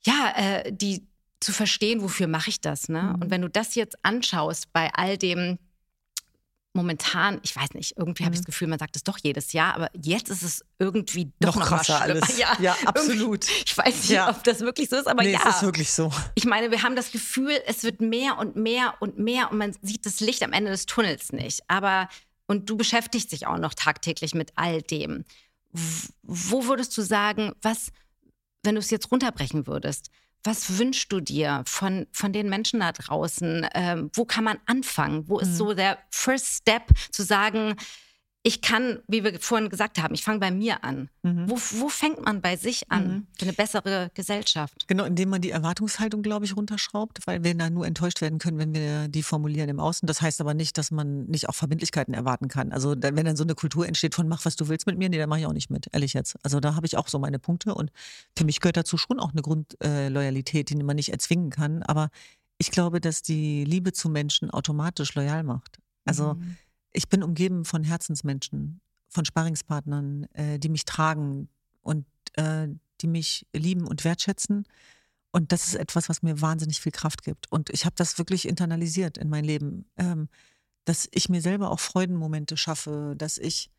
ja, 0.05 0.34
äh, 0.38 0.72
die 0.72 1.05
zu 1.40 1.54
verstehen, 1.54 2.02
wofür 2.02 2.28
mache 2.28 2.50
ich 2.50 2.62
das? 2.62 2.90
Ne? 2.90 3.02
Mhm. 3.16 3.22
Und 3.22 3.30
wenn 3.32 3.42
du 3.42 3.50
das 3.50 3.76
jetzt 3.76 3.96
anschaust 4.04 4.72
bei 4.74 4.90
all 4.94 5.18
dem 5.18 5.58
momentan, 6.74 7.40
ich 7.42 7.56
weiß 7.56 7.74
nicht, 7.74 7.98
irgendwie 7.98 8.24
habe 8.24 8.36
ich 8.36 8.40
Mhm. 8.42 8.44
das 8.44 8.46
Gefühl, 8.46 8.68
man 8.68 8.78
sagt 8.78 8.96
es 8.96 9.04
doch 9.04 9.18
jedes 9.24 9.52
Jahr, 9.52 9.74
aber 9.74 9.90
jetzt 10.00 10.30
ist 10.30 10.44
es 10.44 10.64
irgendwie 10.78 11.32
doch 11.40 11.56
Noch 11.56 11.62
noch, 11.62 11.68
krasser 11.70 12.00
alles. 12.02 12.38
Ja, 12.38 12.56
Ja, 12.60 12.76
absolut. 12.86 13.48
Ich 13.66 13.76
weiß 13.76 13.96
nicht, 13.96 14.10
Ja. 14.10 14.30
ob 14.30 14.44
das 14.44 14.60
wirklich 14.60 14.88
so 14.90 14.96
ist, 14.98 15.08
aber 15.08 15.24
nee, 15.24 15.34
ja. 15.34 15.40
es 15.50 15.56
ist 15.58 15.62
wirklich 15.64 15.92
so. 15.92 16.12
Ich 16.36 16.46
meine, 16.46 16.70
wir 16.70 16.84
haben 16.84 16.96
das 16.96 17.12
Gefühl, 17.12 17.60
es 17.66 17.84
wird 17.84 18.00
mehr 18.00 18.38
und 18.38 18.56
mehr 18.58 18.94
und 19.00 19.18
mehr 19.18 19.52
und 19.52 19.58
man 19.58 19.76
sieht 19.82 20.06
das 20.06 20.20
Licht 20.20 20.44
am 20.44 20.54
Ende 20.54 20.70
des 20.70 20.86
Tunnels 20.86 21.32
nicht. 21.34 21.62
Aber, 21.68 22.10
und 22.46 22.70
du 22.70 22.78
beschäftigst 22.78 23.32
dich 23.32 23.48
auch 23.48 23.58
noch 23.58 23.74
tagtäglich 23.74 24.36
mit 24.36 24.52
all 24.56 24.84
dem. 24.84 25.26
Wo 26.22 26.66
würdest 26.66 26.96
du 26.96 27.02
sagen, 27.02 27.54
was, 27.64 27.90
wenn 28.64 28.76
du 28.76 28.80
es 28.82 28.92
jetzt 28.92 29.12
runterbrechen 29.12 29.66
würdest, 29.66 30.10
was 30.48 30.80
wünschst 30.80 31.12
du 31.12 31.20
dir 31.20 31.64
von, 31.68 32.08
von 32.12 32.32
den 32.34 32.50
Menschen 32.50 32.80
da 32.80 32.91
draußen? 32.93 33.68
Ähm, 33.76 34.10
wo 34.14 34.26
kann 34.26 34.43
man 34.45 34.58
anfangen? 34.66 35.28
Wo 35.28 35.39
ist 35.39 35.50
Mhm. 35.52 35.56
so 35.56 35.74
der 35.74 35.98
First 36.10 36.48
Step 36.62 36.84
zu 37.12 37.24
sagen, 37.24 37.76
ich 38.48 38.62
kann, 38.62 39.00
wie 39.08 39.26
wir 39.26 39.39
vorhin 39.41 39.68
gesagt 39.70 40.02
haben, 40.02 40.14
ich 40.14 40.24
fange 40.24 40.39
bei 40.39 40.52
mir 40.52 40.82
an. 40.86 41.10
Mhm. 41.22 41.50
Wo, 41.50 41.56
wo 41.82 41.89
fängt 41.89 42.24
man 42.24 42.41
bei 42.41 42.56
sich 42.56 42.89
an 42.89 43.08
Mhm. 43.08 43.28
für 43.38 43.41
eine 43.43 43.52
bessere 43.54 44.10
Gesellschaft? 44.14 44.88
Genau, 44.88 45.04
indem 45.04 45.28
man 45.30 45.41
die 45.41 45.50
Erwartungshaltung, 45.50 46.22
glaube 46.22 46.45
ich, 46.45 46.56
runterschraubt, 46.56 47.28
weil 47.28 47.43
wir 47.43 47.54
dann 47.56 47.74
nur 47.74 47.86
enttäuscht 47.86 48.22
werden 48.22 48.39
können, 48.39 48.58
wenn 48.58 48.74
wir 48.74 49.10
die 49.10 49.22
formulieren 49.22 49.68
im 49.68 49.82
Außen. 49.82 50.08
Das 50.08 50.22
heißt 50.22 50.39
aber 50.39 50.54
nicht, 50.54 50.78
dass 50.78 50.91
man 50.91 51.26
nicht 51.26 51.50
auch 51.50 51.56
Verbindlichkeiten 51.56 52.14
erwarten 52.14 52.48
kann. 52.48 52.72
Also 52.72 52.95
da, 52.95 53.14
wenn 53.14 53.26
dann 53.26 53.36
so 53.36 53.43
eine 53.43 53.54
Kultur 53.54 53.86
entsteht 53.86 54.16
von 54.16 54.30
mach, 54.30 54.45
was 54.45 54.56
du 54.56 54.70
willst 54.70 54.88
mit 54.88 54.98
mir, 54.98 55.10
nee, 55.10 55.18
da 55.18 55.28
mache 55.28 55.41
ich 55.41 55.45
auch 55.45 55.52
nicht 55.54 55.70
mit, 55.70 55.88
ehrlich 55.91 56.14
jetzt. 56.14 56.38
Also 56.43 56.62
da 56.62 56.74
habe 56.76 56.86
ich 56.88 56.95
auch 56.95 57.10
so 57.10 57.20
meine 57.20 57.39
Punkte 57.39 57.76
und 57.76 57.91
für 58.38 58.45
mich 58.45 58.62
gehört 58.62 58.78
dazu 58.78 58.98
schon 58.98 59.20
auch 59.20 59.34
eine 59.34 59.41
Grundloyalität, 59.41 60.72
äh, 60.72 60.76
die 60.76 60.84
man 60.84 60.95
nicht 60.95 61.10
erzwingen 61.12 61.50
kann. 61.50 61.84
Aber 61.84 62.10
ich 62.60 62.72
glaube, 62.72 63.02
dass 63.02 63.22
die 63.22 63.66
Liebe 63.66 63.91
zu 63.91 64.08
Menschen 64.10 64.50
automatisch 64.52 65.16
loyal 65.16 65.43
macht. 65.43 65.80
Also 66.06 66.36
Mhm. 66.36 66.56
Ich 66.94 67.10
bin 67.10 67.24
umgeben 67.24 67.66
von 67.66 67.84
Herzensmenschen, 67.84 68.82
von 69.08 69.26
Sparringspartnern, 69.26 70.28
äh, 70.34 70.60
die 70.60 70.70
mich 70.70 70.86
tragen 70.86 71.50
und 71.82 72.06
äh, 72.34 72.68
die 73.02 73.08
mich 73.08 73.46
lieben 73.54 73.88
und 73.88 74.04
wertschätzen. 74.04 74.66
Und 75.32 75.52
das 75.52 75.68
ist 75.68 75.76
etwas, 75.76 76.10
was 76.10 76.24
mir 76.24 76.42
wahnsinnig 76.42 76.82
viel 76.82 76.92
Kraft 76.92 77.24
gibt. 77.24 77.52
Und 77.52 77.70
ich 77.70 77.86
habe 77.86 77.96
das 77.96 78.18
wirklich 78.18 78.48
internalisiert 78.48 79.18
in 79.18 79.30
mein 79.30 79.44
Leben, 79.44 79.86
ähm, 79.98 80.30
dass 80.86 81.08
ich 81.12 81.30
mir 81.30 81.42
selber 81.42 81.72
auch 81.72 81.80
Freudenmomente 81.80 82.58
schaffe, 82.58 83.14
dass 83.18 83.38
ich 83.38 83.70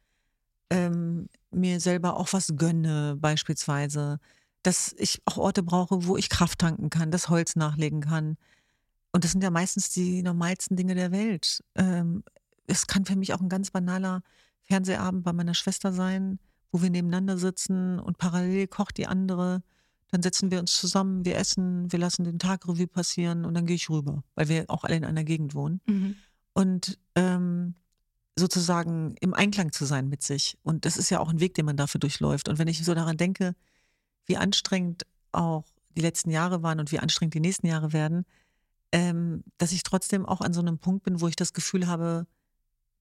ähm, 0.71 1.29
mir 1.51 1.81
selber 1.81 2.17
auch 2.17 2.33
was 2.33 2.53
gönne, 2.57 3.17
beispielsweise, 3.19 4.21
dass 4.63 4.95
ich 4.99 5.23
auch 5.25 5.39
Orte 5.39 5.63
brauche, 5.63 6.07
wo 6.07 6.17
ich 6.17 6.29
Kraft 6.29 6.59
tanken 6.59 6.91
kann, 6.91 7.11
das 7.11 7.29
Holz 7.29 7.57
nachlegen 7.57 8.03
kann. 8.03 8.37
Und 9.13 9.25
das 9.25 9.33
sind 9.33 9.43
ja 9.43 9.51
meistens 9.51 9.91
die 9.91 10.23
normalsten 10.23 10.77
Dinge 10.77 10.95
der 10.95 11.11
Welt. 11.11 11.65
Ähm, 11.75 12.23
es 12.69 12.87
kann 12.87 13.05
für 13.05 13.17
mich 13.17 13.35
auch 13.35 13.41
ein 13.41 13.49
ganz 13.49 13.71
banaler 13.71 14.23
Fernsehabend 14.63 15.25
bei 15.25 15.33
meiner 15.33 15.55
Schwester 15.55 15.93
sein, 15.93 16.39
wo 16.71 16.83
wir 16.83 16.91
nebeneinander 16.91 17.39
sitzen 17.39 17.99
und 17.99 18.19
parallel 18.19 18.69
kocht 18.69 18.99
die 18.99 19.07
andere. 19.07 19.63
Dann 20.11 20.23
setzen 20.23 20.51
wir 20.51 20.61
uns 20.61 20.79
zusammen, 20.79 21.25
wir 21.25 21.37
essen, 21.37 21.91
wir 21.91 21.99
lassen 21.99 22.25
den 22.25 22.39
Tag 22.39 22.69
Revue 22.69 22.87
passieren 22.87 23.45
und 23.45 23.55
dann 23.55 23.67
gehe 23.67 23.77
ich 23.77 23.91
rüber, 23.91 24.23
weil 24.35 24.49
wir 24.49 24.67
auch 24.69 24.85
alle 24.85 24.97
in 24.97 25.05
einer 25.05 25.25
Gegend 25.25 25.55
wohnen. 25.55 25.81
Mhm. 25.87 26.17
Und 26.53 26.99
ähm, 27.15 27.75
sozusagen 28.37 29.15
im 29.21 29.35
Einklang 29.35 29.73
zu 29.73 29.85
sein 29.85 30.09
mit 30.09 30.23
sich. 30.23 30.59
Und 30.63 30.85
das 30.85 30.97
ist 30.97 31.11
ja 31.11 31.21
auch 31.21 31.31
ein 31.31 31.41
Weg, 31.41 31.55
den 31.55 31.67
man 31.67 31.77
dafür 31.77 31.99
durchläuft. 31.99 32.49
Und 32.49 32.59
wenn 32.59 32.69
ich 32.69 32.85
so 32.85 32.95
daran 32.95 33.17
denke, 33.17 33.55
wie 34.27 34.37
anstrengend 34.37 35.07
auch 35.33 35.65
die 35.97 36.03
letzten 36.03 36.31
Jahre 36.31 36.63
waren 36.63 36.81
und 36.81 36.93
wie 36.93 36.99
anstrengend 36.99 37.35
die 37.35 37.41
nächsten 37.41 37.67
Jahre 37.67 37.93
werden, 37.93 38.25
ähm, 38.93 39.45
dass 39.59 39.73
ich 39.73 39.83
trotzdem 39.83 40.25
auch 40.25 40.41
an 40.41 40.53
so 40.53 40.61
einem 40.61 40.79
Punkt 40.79 41.05
bin, 41.05 41.21
wo 41.21 41.29
ich 41.29 41.37
das 41.37 41.53
Gefühl 41.53 41.87
habe, 41.87 42.27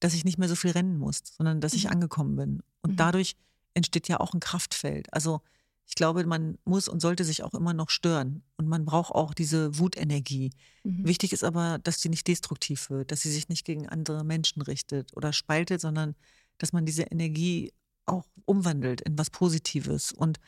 dass 0.00 0.14
ich 0.14 0.24
nicht 0.24 0.38
mehr 0.38 0.48
so 0.48 0.54
viel 0.56 0.70
rennen 0.70 0.98
muss, 0.98 1.20
sondern 1.36 1.60
dass 1.60 1.74
ich 1.74 1.84
Mhm. 1.84 1.90
angekommen 1.90 2.36
bin. 2.36 2.62
Und 2.82 2.92
Mhm. 2.92 2.96
dadurch 2.96 3.36
entsteht 3.74 4.08
ja 4.08 4.20
auch 4.20 4.32
ein 4.34 4.40
Kraftfeld. 4.40 5.12
Also 5.12 5.40
ich 5.86 5.94
glaube, 5.94 6.24
man 6.26 6.58
muss 6.64 6.86
und 6.88 7.00
sollte 7.00 7.24
sich 7.24 7.42
auch 7.42 7.54
immer 7.54 7.72
noch 7.72 7.88
stören. 7.90 8.42
Und 8.56 8.68
man 8.68 8.84
braucht 8.84 9.12
auch 9.12 9.32
diese 9.32 9.78
Wutenergie. 9.78 10.50
Mhm. 10.84 11.06
Wichtig 11.06 11.32
ist 11.32 11.44
aber, 11.44 11.78
dass 11.78 11.98
die 11.98 12.10
nicht 12.10 12.26
destruktiv 12.28 12.90
wird, 12.90 13.10
dass 13.10 13.22
sie 13.22 13.32
sich 13.32 13.48
nicht 13.48 13.64
gegen 13.64 13.88
andere 13.88 14.22
Menschen 14.24 14.60
richtet 14.62 15.16
oder 15.16 15.32
spaltet, 15.32 15.80
sondern 15.80 16.14
dass 16.58 16.72
man 16.72 16.84
diese 16.84 17.04
Energie 17.04 17.72
auch 18.04 18.26
umwandelt 18.44 19.00
in 19.00 19.16
was 19.18 19.30
Positives. 19.30 20.12
Und 20.12 20.38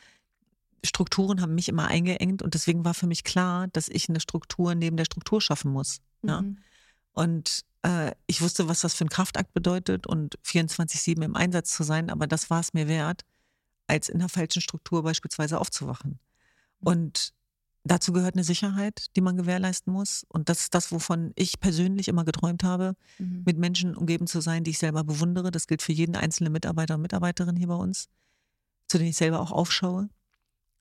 Strukturen 0.85 1.41
haben 1.41 1.55
mich 1.55 1.69
immer 1.69 1.87
eingeengt 1.89 2.43
und 2.43 2.55
deswegen 2.55 2.85
war 2.85 2.95
für 2.95 3.07
mich 3.07 3.23
klar, 3.25 3.69
dass 3.69 3.89
ich 3.89 4.09
eine 4.09 4.21
Struktur 4.21 4.75
neben 4.75 4.97
der 4.97 5.05
Struktur 5.05 5.41
schaffen 5.41 5.73
muss. 5.73 6.01
Ja? 6.23 6.41
Mhm. 6.43 6.59
Und 7.13 7.65
äh, 7.83 8.12
ich 8.26 8.41
wusste, 8.43 8.68
was 8.68 8.81
das 8.81 8.95
für 8.95 9.05
ein 9.05 9.09
Kraftakt 9.11 9.53
bedeutet 9.55 10.07
und 10.07 10.39
24-7 10.45 11.22
im 11.24 11.37
Einsatz 11.37 11.72
zu 11.74 11.83
sein, 11.83 12.11
aber 12.11 12.26
das 12.26 12.51
war 12.51 12.61
es 12.61 12.72
mir 12.74 12.89
wert, 12.89 13.22
als 13.87 14.09
in 14.09 14.18
der 14.20 14.28
falschen 14.28 14.61
Struktur 14.62 15.03
beispielsweise 15.03 15.61
aufzuwachen. 15.61 16.18
Und 16.81 17.33
dazu 17.85 18.12
gehört 18.12 18.35
eine 18.35 18.45
Sicherheit, 18.45 19.07
die 19.16 19.20
man 19.20 19.37
gewährleisten 19.37 19.93
muss. 19.93 20.24
Und 20.28 20.49
das 20.49 20.61
ist 20.61 20.74
das, 20.74 20.93
wovon 20.93 21.33
ich 21.35 21.59
persönlich 21.61 22.09
immer 22.09 22.24
geträumt 22.24 22.62
habe, 22.62 22.95
Mhm. 23.18 23.43
mit 23.45 23.59
Menschen 23.59 23.97
umgeben 23.97 24.26
zu 24.26 24.41
sein, 24.41 24.64
die 24.64 24.70
ich 24.70 24.78
selber 24.78 25.03
bewundere. 25.05 25.51
Das 25.51 25.66
gilt 25.66 25.83
für 25.83 25.93
jeden 25.93 26.14
einzelnen 26.16 26.53
Mitarbeiter 26.53 26.95
und 26.97 27.03
Mitarbeiterin 27.03 27.57
hier 27.57 27.68
bei 27.68 27.74
uns, 27.74 28.09
zu 28.87 28.99
denen 28.99 29.11
ich 29.11 29.16
selber 29.16 29.41
auch 29.41 29.51
aufschaue, 29.53 30.09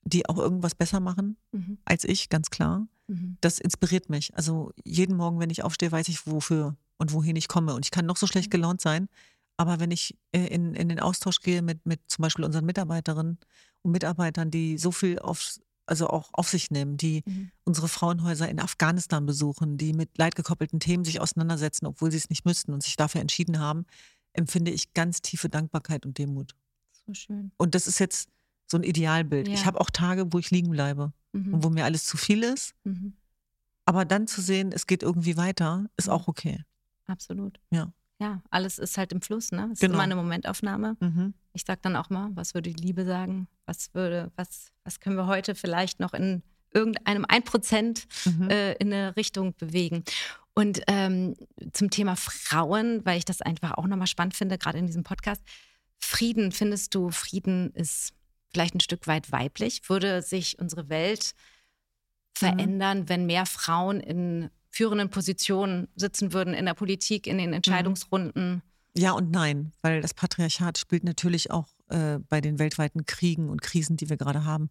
die 0.04 0.28
auch 0.28 0.38
irgendwas 0.38 0.76
besser 0.76 1.00
machen 1.00 1.38
Mhm. 1.52 1.78
als 1.86 2.04
ich, 2.04 2.30
ganz 2.30 2.50
klar 2.50 2.88
Mhm. 3.08 3.38
das 3.42 3.58
inspiriert 3.60 4.10
mich. 4.10 4.36
Also 4.36 4.72
jeden 4.84 5.16
Morgen, 5.18 5.40
wenn 5.40 5.50
ich 5.50 5.64
aufstehe, 5.64 5.92
weiß 5.92 6.08
ich, 6.10 6.28
wofür 6.28 6.76
und 7.00 7.12
wohin 7.14 7.36
ich 7.36 7.48
komme. 7.48 7.74
Und 7.74 7.86
ich 7.86 7.92
kann 7.92 8.06
noch 8.06 8.18
so 8.18 8.28
schlecht 8.28 8.52
gelaunt 8.52 8.80
sein, 8.82 9.10
aber 9.58 9.80
wenn 9.80 9.90
ich 9.92 10.16
äh, 10.32 10.46
in, 10.48 10.76
in 10.76 10.88
den 10.90 11.00
Austausch 11.00 11.40
gehe 11.42 11.62
mit, 11.64 11.86
mit 11.86 12.00
zum 12.08 12.22
Beispiel 12.22 12.46
unseren 12.46 12.66
Mitarbeiterinnen 12.66 13.40
und 13.82 13.92
Mitarbeitern, 13.92 14.52
die 14.52 14.78
so 14.78 14.92
viel 14.92 15.18
aufs, 15.20 15.60
also 15.86 16.08
auch 16.08 16.30
auf 16.34 16.48
sich 16.50 16.70
nehmen, 16.72 16.98
die 16.98 17.24
Mhm. 17.26 17.52
unsere 17.66 17.88
Frauenhäuser 17.88 18.48
in 18.48 18.60
Afghanistan 18.60 19.26
besuchen, 19.26 19.78
die 19.78 19.94
mit 19.94 20.18
leidgekoppelten 20.18 20.80
Themen 20.80 21.04
sich 21.04 21.20
auseinandersetzen, 21.20 21.88
obwohl 21.88 22.12
sie 22.12 22.18
es 22.18 22.30
nicht 22.30 22.46
müssten 22.46 22.74
und 22.74 22.84
sich 22.84 22.96
dafür 22.96 23.22
entschieden 23.22 23.60
haben, 23.60 23.86
empfinde 24.34 24.72
ich 24.72 24.94
ganz 24.94 25.22
tiefe 25.22 25.50
Dankbarkeit 25.50 26.06
und 26.06 26.18
Demut. 26.20 26.54
So 27.08 27.14
schön. 27.16 27.52
Und 27.58 27.74
das 27.76 27.88
ist 27.88 28.00
jetzt 28.00 28.30
so 28.68 28.78
ein 28.78 28.84
Idealbild. 28.84 29.48
Ja. 29.48 29.54
Ich 29.56 29.66
habe 29.66 29.82
auch 29.82 29.90
Tage, 29.90 30.32
wo 30.32 30.38
ich 30.40 30.52
liegen 30.52 30.70
bleibe 30.70 31.12
Mhm. 31.34 31.54
und 31.56 31.64
wo 31.64 31.70
mir 31.70 31.86
alles 31.86 32.06
zu 32.06 32.18
viel 32.18 32.44
ist. 32.44 32.74
Mhm. 32.84 33.14
Aber 33.86 34.06
dann 34.06 34.28
zu 34.28 34.42
sehen, 34.42 34.72
es 34.72 34.86
geht 34.88 35.02
irgendwie 35.04 35.36
weiter, 35.38 35.88
ist 35.98 36.06
Mhm. 36.08 36.14
auch 36.14 36.28
okay. 36.28 36.64
Absolut. 37.10 37.60
Ja. 37.72 37.92
Ja, 38.22 38.42
alles 38.50 38.80
ist 38.80 38.98
halt 38.98 39.14
im 39.14 39.22
Fluss, 39.22 39.52
ne? 39.54 39.66
Es 39.68 39.74
ist 39.74 39.80
Genau. 39.80 39.94
immer 39.94 40.04
eine 40.04 40.16
Momentaufnahme. 40.18 40.98
Mhm. 41.00 41.34
Ich 41.54 41.64
sag 41.66 41.82
dann 41.84 41.96
auch 41.96 42.10
mal, 42.10 42.30
was 42.34 42.54
würde 42.54 42.70
die 42.74 42.82
Liebe 42.82 43.06
sagen? 43.06 43.48
Was 43.66 43.94
würde, 43.94 44.30
was, 44.36 44.72
was 44.84 45.00
können 45.00 45.16
wir 45.16 45.26
heute 45.28 45.56
vielleicht 45.56 46.02
noch 46.02 46.14
in 46.14 46.44
irgendeinem 46.74 47.24
1% 47.26 48.06
Mhm. 48.26 48.50
äh, 48.50 48.74
in 48.74 48.92
eine 48.94 49.16
Richtung 49.16 49.56
bewegen? 49.56 50.04
Und 50.54 50.82
ähm, 50.88 51.36
zum 51.72 51.90
Thema 51.90 52.18
Frauen, 52.18 53.06
weil 53.06 53.18
ich 53.20 53.24
das 53.26 53.42
einfach 53.42 53.76
auch 53.78 53.88
nochmal 53.88 54.08
spannend 54.08 54.36
finde, 54.36 54.58
gerade 54.58 54.78
in 54.80 54.88
diesem 54.88 55.04
Podcast. 55.04 55.42
Frieden, 55.98 56.52
findest 56.52 56.94
du, 56.96 57.12
Frieden 57.12 57.72
ist 57.74 58.12
vielleicht 58.52 58.76
ein 58.76 58.82
Stück 58.82 59.08
weit 59.08 59.32
weiblich? 59.32 59.88
Würde 59.90 60.22
sich 60.22 60.60
unsere 60.60 60.90
Welt 60.90 61.34
verändern, 62.34 63.08
wenn 63.10 63.26
mehr 63.26 63.46
Frauen 63.46 64.00
in 64.02 64.50
führenden 64.70 65.10
Positionen 65.10 65.88
sitzen 65.96 66.34
würden, 66.34 66.54
in 66.54 66.66
der 66.66 66.74
Politik, 66.74 67.28
in 67.28 67.38
den 67.38 67.54
Entscheidungsrunden? 67.54 68.62
Ja 68.96 69.12
und 69.12 69.32
nein, 69.32 69.72
weil 69.82 70.02
das 70.02 70.14
Patriarchat 70.14 70.78
spielt 70.78 71.04
natürlich 71.04 71.52
auch 71.52 71.68
äh, 71.90 72.20
bei 72.28 72.42
den 72.42 72.60
weltweiten 72.60 73.06
Kriegen 73.06 73.50
und 73.50 73.62
Krisen, 73.62 73.98
die 73.98 74.10
wir 74.10 74.18
gerade 74.18 74.46
haben, 74.46 74.70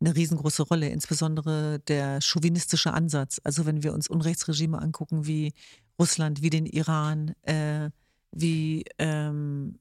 eine 0.00 0.14
riesengroße 0.14 0.64
Rolle. 0.64 0.88
Insbesondere 0.88 1.78
der 1.80 2.20
chauvinistische 2.20 2.92
Ansatz. 2.92 3.40
Also 3.44 3.66
wenn 3.66 3.82
wir 3.82 3.92
uns 3.92 4.08
Unrechtsregime 4.08 4.80
angucken 4.80 5.26
wie 5.26 5.52
Russland, 5.98 6.42
wie 6.42 6.50
den 6.50 6.66
Iran, 6.66 7.34
äh, 7.42 7.90
wie 8.32 8.84
ähm, 8.98 9.78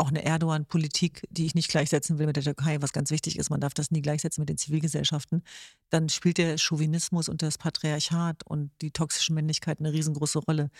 auch 0.00 0.08
eine 0.08 0.24
Erdogan-Politik, 0.24 1.26
die 1.30 1.46
ich 1.46 1.54
nicht 1.54 1.68
gleichsetzen 1.70 2.18
will 2.18 2.26
mit 2.26 2.36
der 2.36 2.42
Türkei, 2.42 2.80
was 2.80 2.92
ganz 2.92 3.10
wichtig 3.10 3.38
ist, 3.38 3.50
man 3.50 3.60
darf 3.60 3.74
das 3.74 3.90
nie 3.90 4.02
gleichsetzen 4.02 4.42
mit 4.42 4.48
den 4.48 4.58
Zivilgesellschaften, 4.58 5.42
dann 5.90 6.08
spielt 6.08 6.38
der 6.38 6.56
Chauvinismus 6.58 7.28
und 7.28 7.42
das 7.42 7.58
Patriarchat 7.58 8.42
und 8.44 8.70
die 8.80 8.90
toxische 8.90 9.32
Männlichkeit 9.32 9.78
eine 9.78 9.92
riesengroße 9.92 10.38
Rolle 10.40 10.70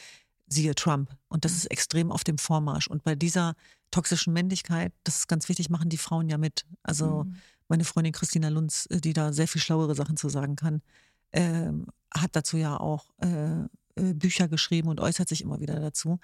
siehe 0.48 0.74
Trump. 0.74 1.16
Und 1.28 1.44
das 1.44 1.52
ist 1.52 1.66
extrem 1.66 2.10
auf 2.10 2.24
dem 2.24 2.36
Vormarsch. 2.38 2.88
Und 2.88 3.04
bei 3.04 3.14
dieser 3.14 3.54
toxischen 3.90 4.32
Männlichkeit, 4.32 4.92
das 5.04 5.16
ist 5.16 5.28
ganz 5.28 5.48
wichtig, 5.48 5.70
machen 5.70 5.88
die 5.88 5.96
Frauen 5.96 6.28
ja 6.28 6.38
mit. 6.38 6.66
Also 6.82 7.24
Mhm. 7.24 7.36
meine 7.68 7.84
Freundin 7.84 8.12
Christina 8.12 8.48
Lunz, 8.48 8.86
äh, 8.90 9.00
die 9.00 9.12
da 9.12 9.32
sehr 9.32 9.46
viel 9.48 9.60
schlauere 9.60 9.94
Sachen 9.94 10.16
zu 10.16 10.28
sagen 10.28 10.56
kann, 10.56 10.82
ähm, 11.32 11.86
hat 12.12 12.34
dazu 12.34 12.56
ja 12.56 12.78
auch 12.80 13.10
äh, 13.18 13.60
äh, 13.94 14.14
Bücher 14.14 14.48
geschrieben 14.48 14.88
und 14.88 15.00
äußert 15.00 15.28
sich 15.28 15.42
immer 15.42 15.60
wieder 15.60 15.78
dazu. 15.78 16.18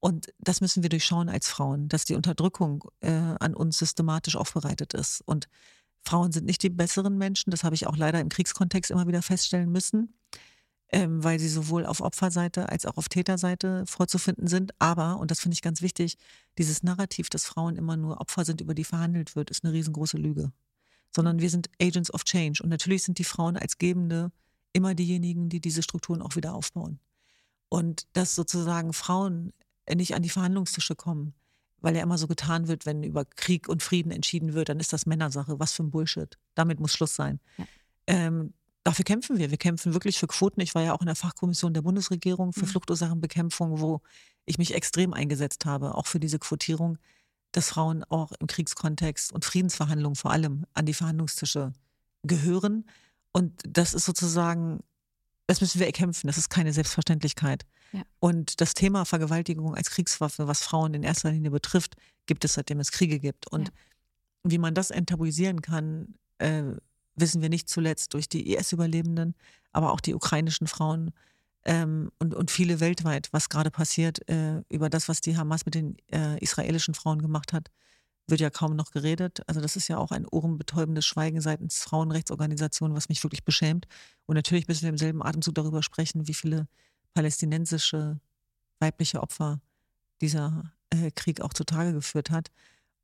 Und 0.00 0.32
das 0.38 0.60
müssen 0.60 0.82
wir 0.82 0.90
durchschauen 0.90 1.28
als 1.28 1.48
Frauen, 1.48 1.88
dass 1.88 2.04
die 2.04 2.14
Unterdrückung 2.14 2.84
äh, 3.00 3.10
an 3.10 3.54
uns 3.54 3.78
systematisch 3.78 4.36
aufbereitet 4.36 4.94
ist. 4.94 5.20
Und 5.26 5.48
Frauen 6.02 6.32
sind 6.32 6.46
nicht 6.46 6.62
die 6.62 6.70
besseren 6.70 7.18
Menschen, 7.18 7.50
das 7.50 7.64
habe 7.64 7.74
ich 7.74 7.86
auch 7.86 7.96
leider 7.96 8.20
im 8.20 8.30
Kriegskontext 8.30 8.90
immer 8.90 9.06
wieder 9.06 9.20
feststellen 9.20 9.70
müssen 9.70 10.14
ähm, 10.92 11.22
weil 11.22 11.38
sie 11.38 11.48
sowohl 11.48 11.86
auf 11.86 12.00
Opferseite 12.00 12.68
als 12.68 12.84
auch 12.86 12.96
auf 12.96 13.08
Täterseite 13.08 13.84
vorzufinden 13.86 14.48
sind. 14.48 14.72
Aber, 14.80 15.18
und 15.18 15.30
das 15.30 15.40
finde 15.40 15.54
ich 15.54 15.62
ganz 15.62 15.82
wichtig, 15.82 16.16
dieses 16.58 16.82
Narrativ, 16.82 17.30
dass 17.30 17.44
Frauen 17.44 17.76
immer 17.76 17.96
nur 17.96 18.20
Opfer 18.20 18.44
sind, 18.44 18.60
über 18.60 18.74
die 18.74 18.84
verhandelt 18.84 19.36
wird, 19.36 19.50
ist 19.50 19.64
eine 19.64 19.72
riesengroße 19.72 20.16
Lüge. 20.16 20.52
Sondern 21.14 21.40
wir 21.40 21.50
sind 21.50 21.70
Agents 21.80 22.12
of 22.12 22.24
Change. 22.24 22.62
Und 22.62 22.70
natürlich 22.70 23.04
sind 23.04 23.18
die 23.18 23.24
Frauen 23.24 23.56
als 23.56 23.78
Gebende 23.78 24.32
immer 24.72 24.94
diejenigen, 24.94 25.48
die 25.48 25.60
diese 25.60 25.82
Strukturen 25.82 26.22
auch 26.22 26.36
wieder 26.36 26.54
aufbauen. 26.54 26.98
Und 27.68 28.06
dass 28.14 28.34
sozusagen 28.34 28.92
Frauen 28.92 29.52
nicht 29.94 30.14
an 30.14 30.22
die 30.22 30.30
Verhandlungstische 30.30 30.94
kommen, 30.94 31.34
weil 31.80 31.96
ja 31.96 32.02
immer 32.02 32.18
so 32.18 32.26
getan 32.26 32.68
wird, 32.68 32.86
wenn 32.86 33.02
über 33.02 33.24
Krieg 33.24 33.68
und 33.68 33.82
Frieden 33.82 34.12
entschieden 34.12 34.54
wird, 34.54 34.68
dann 34.68 34.80
ist 34.80 34.92
das 34.92 35.06
Männersache. 35.06 35.58
Was 35.58 35.72
für 35.72 35.82
ein 35.82 35.90
Bullshit. 35.90 36.38
Damit 36.54 36.80
muss 36.80 36.92
Schluss 36.92 37.14
sein. 37.14 37.40
Ja. 37.56 37.64
Ähm, 38.06 38.52
dafür 38.84 39.04
kämpfen 39.04 39.38
wir. 39.38 39.50
Wir 39.50 39.58
kämpfen 39.58 39.94
wirklich 39.94 40.18
für 40.18 40.26
Quoten. 40.26 40.60
Ich 40.60 40.74
war 40.74 40.82
ja 40.82 40.94
auch 40.94 41.00
in 41.00 41.06
der 41.06 41.16
Fachkommission 41.16 41.74
der 41.74 41.82
Bundesregierung 41.82 42.52
für 42.52 42.66
Mhm. 42.66 42.70
Fluchtursachenbekämpfung, 42.70 43.80
wo 43.80 44.00
ich 44.46 44.58
mich 44.58 44.74
extrem 44.74 45.14
eingesetzt 45.14 45.64
habe, 45.64 45.94
auch 45.94 46.06
für 46.06 46.20
diese 46.20 46.38
Quotierung, 46.38 46.98
dass 47.52 47.68
Frauen 47.68 48.04
auch 48.04 48.32
im 48.40 48.46
Kriegskontext 48.46 49.32
und 49.32 49.44
Friedensverhandlungen 49.44 50.16
vor 50.16 50.30
allem 50.30 50.66
an 50.72 50.86
die 50.86 50.94
Verhandlungstische 50.94 51.72
gehören. 52.22 52.84
Und 53.32 53.60
das 53.66 53.94
ist 53.94 54.04
sozusagen, 54.04 54.80
das 55.46 55.60
müssen 55.60 55.78
wir 55.78 55.86
erkämpfen. 55.86 56.26
Das 56.26 56.38
ist 56.38 56.50
keine 56.50 56.72
Selbstverständlichkeit. 56.72 57.64
Ja. 57.92 58.02
Und 58.20 58.60
das 58.60 58.74
Thema 58.74 59.04
Vergewaltigung 59.04 59.74
als 59.74 59.90
Kriegswaffe, 59.90 60.46
was 60.46 60.62
Frauen 60.62 60.94
in 60.94 61.02
erster 61.02 61.30
Linie 61.32 61.50
betrifft, 61.50 61.96
gibt 62.26 62.44
es 62.44 62.54
seitdem 62.54 62.80
es 62.80 62.92
Kriege 62.92 63.18
gibt. 63.18 63.46
Und 63.48 63.68
Ja. 63.68 63.74
wie 64.44 64.58
man 64.58 64.74
das 64.74 64.90
enttabuisieren 64.90 65.60
kann, 65.62 66.14
äh, 66.38 66.62
wissen 67.16 67.42
wir 67.42 67.48
nicht 67.48 67.68
zuletzt 67.68 68.14
durch 68.14 68.28
die 68.28 68.52
IS-Überlebenden, 68.54 69.34
aber 69.72 69.92
auch 69.92 70.00
die 70.00 70.14
ukrainischen 70.14 70.66
Frauen 70.66 71.12
ähm, 71.64 72.10
und, 72.18 72.34
und 72.34 72.50
viele 72.50 72.80
weltweit, 72.80 73.28
was 73.32 73.48
gerade 73.50 73.70
passiert, 73.70 74.26
äh, 74.28 74.62
über 74.70 74.88
das, 74.88 75.08
was 75.08 75.20
die 75.20 75.36
Hamas 75.36 75.66
mit 75.66 75.74
den 75.74 75.96
äh, 76.10 76.38
israelischen 76.42 76.94
Frauen 76.94 77.20
gemacht 77.20 77.52
hat, 77.52 77.70
wird 78.28 78.40
ja 78.40 78.48
kaum 78.48 78.76
noch 78.76 78.92
geredet. 78.92 79.40
Also 79.46 79.60
das 79.60 79.76
ist 79.76 79.88
ja 79.88 79.98
auch 79.98 80.12
ein 80.12 80.26
ohrenbetäubendes 80.30 81.04
Schweigen 81.04 81.40
seitens 81.40 81.78
Frauenrechtsorganisationen, 81.82 82.96
was 82.96 83.08
mich 83.08 83.22
wirklich 83.24 83.44
beschämt. 83.44 83.86
Und 84.26 84.36
natürlich 84.36 84.68
müssen 84.68 84.82
wir 84.82 84.90
im 84.90 84.96
selben 84.98 85.22
Atemzug 85.22 85.54
darüber 85.56 85.82
sprechen, 85.82 86.28
wie 86.28 86.34
viele 86.34 86.66
palästinensische 87.14 88.20
weibliche 88.78 89.22
Opfer 89.22 89.60
dieser 90.20 90.72
äh, 90.90 91.10
Krieg 91.10 91.40
auch 91.40 91.52
zutage 91.52 91.92
geführt 91.92 92.30
hat. 92.30 92.50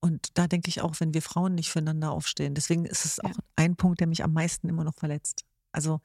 Und 0.00 0.36
da 0.38 0.46
denke 0.46 0.68
ich 0.68 0.80
auch, 0.82 0.94
wenn 1.00 1.14
wir 1.14 1.22
Frauen 1.22 1.54
nicht 1.54 1.70
füreinander 1.70 2.10
aufstehen, 2.12 2.54
deswegen 2.54 2.84
ist 2.84 3.04
es 3.04 3.16
Ja. 3.22 3.30
auch 3.30 3.38
ein 3.56 3.76
Punkt, 3.76 4.00
der 4.00 4.06
mich 4.06 4.22
am 4.24 4.32
meisten 4.32 4.68
immer 4.68 4.84
noch 4.84 4.94
verletzt. 4.94 5.44
Also 5.72 6.00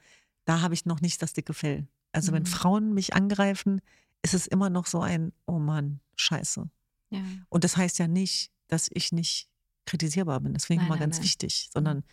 da 0.45 0.61
habe 0.61 0.73
ich 0.73 0.85
noch 0.85 1.01
nicht 1.01 1.21
das 1.21 1.33
dicke 1.33 1.53
Fell. 1.53 1.87
Also 2.11 2.31
wenn 2.31 2.43
Mhm. 2.43 2.47
Frauen 2.47 2.93
mich 2.93 3.13
angreifen, 3.13 3.81
ist 4.23 4.33
es 4.33 4.47
immer 4.47 4.69
noch 4.69 4.85
so 4.87 5.01
ein, 5.01 5.33
oh 5.45 5.59
Mann, 5.59 5.99
scheiße. 6.15 6.69
Ja. 7.09 7.19
Und 7.49 7.63
das 7.63 7.77
heißt 7.77 7.99
ja 7.99 8.07
nicht, 8.07 8.51
dass 8.67 8.89
ich 8.91 9.11
nicht 9.11 9.47
kritisierbar 9.85 10.39
bin. 10.41 10.53
Deswegen 10.53 10.87
nein, 10.87 10.99
ganz 10.99 11.17
nein. 11.17 11.23
wichtig, 11.25 11.69
sondern 11.73 12.03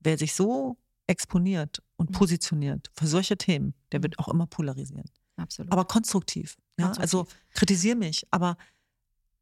wer 0.00 0.18
sich 0.18 0.34
so 0.34 0.76
exponiert 1.06 1.82
und 1.96 2.10
Mhm. 2.10 2.14
positioniert 2.14 2.90
für 2.94 3.06
solche 3.06 3.36
Themen, 3.36 3.74
der 3.92 4.00
Mhm. 4.00 4.04
wird 4.04 4.18
auch 4.18 4.28
immer 4.28 4.46
polarisieren. 4.46 5.10
Absolut. 5.40 5.72
Aber 5.72 5.84
konstruktiv. 5.84 6.56
Ja? 6.78 6.88
Also 6.92 7.18
Konstruktiv. 7.24 7.54
kritisier 7.54 7.96
mich, 7.96 8.26
aber, 8.30 8.56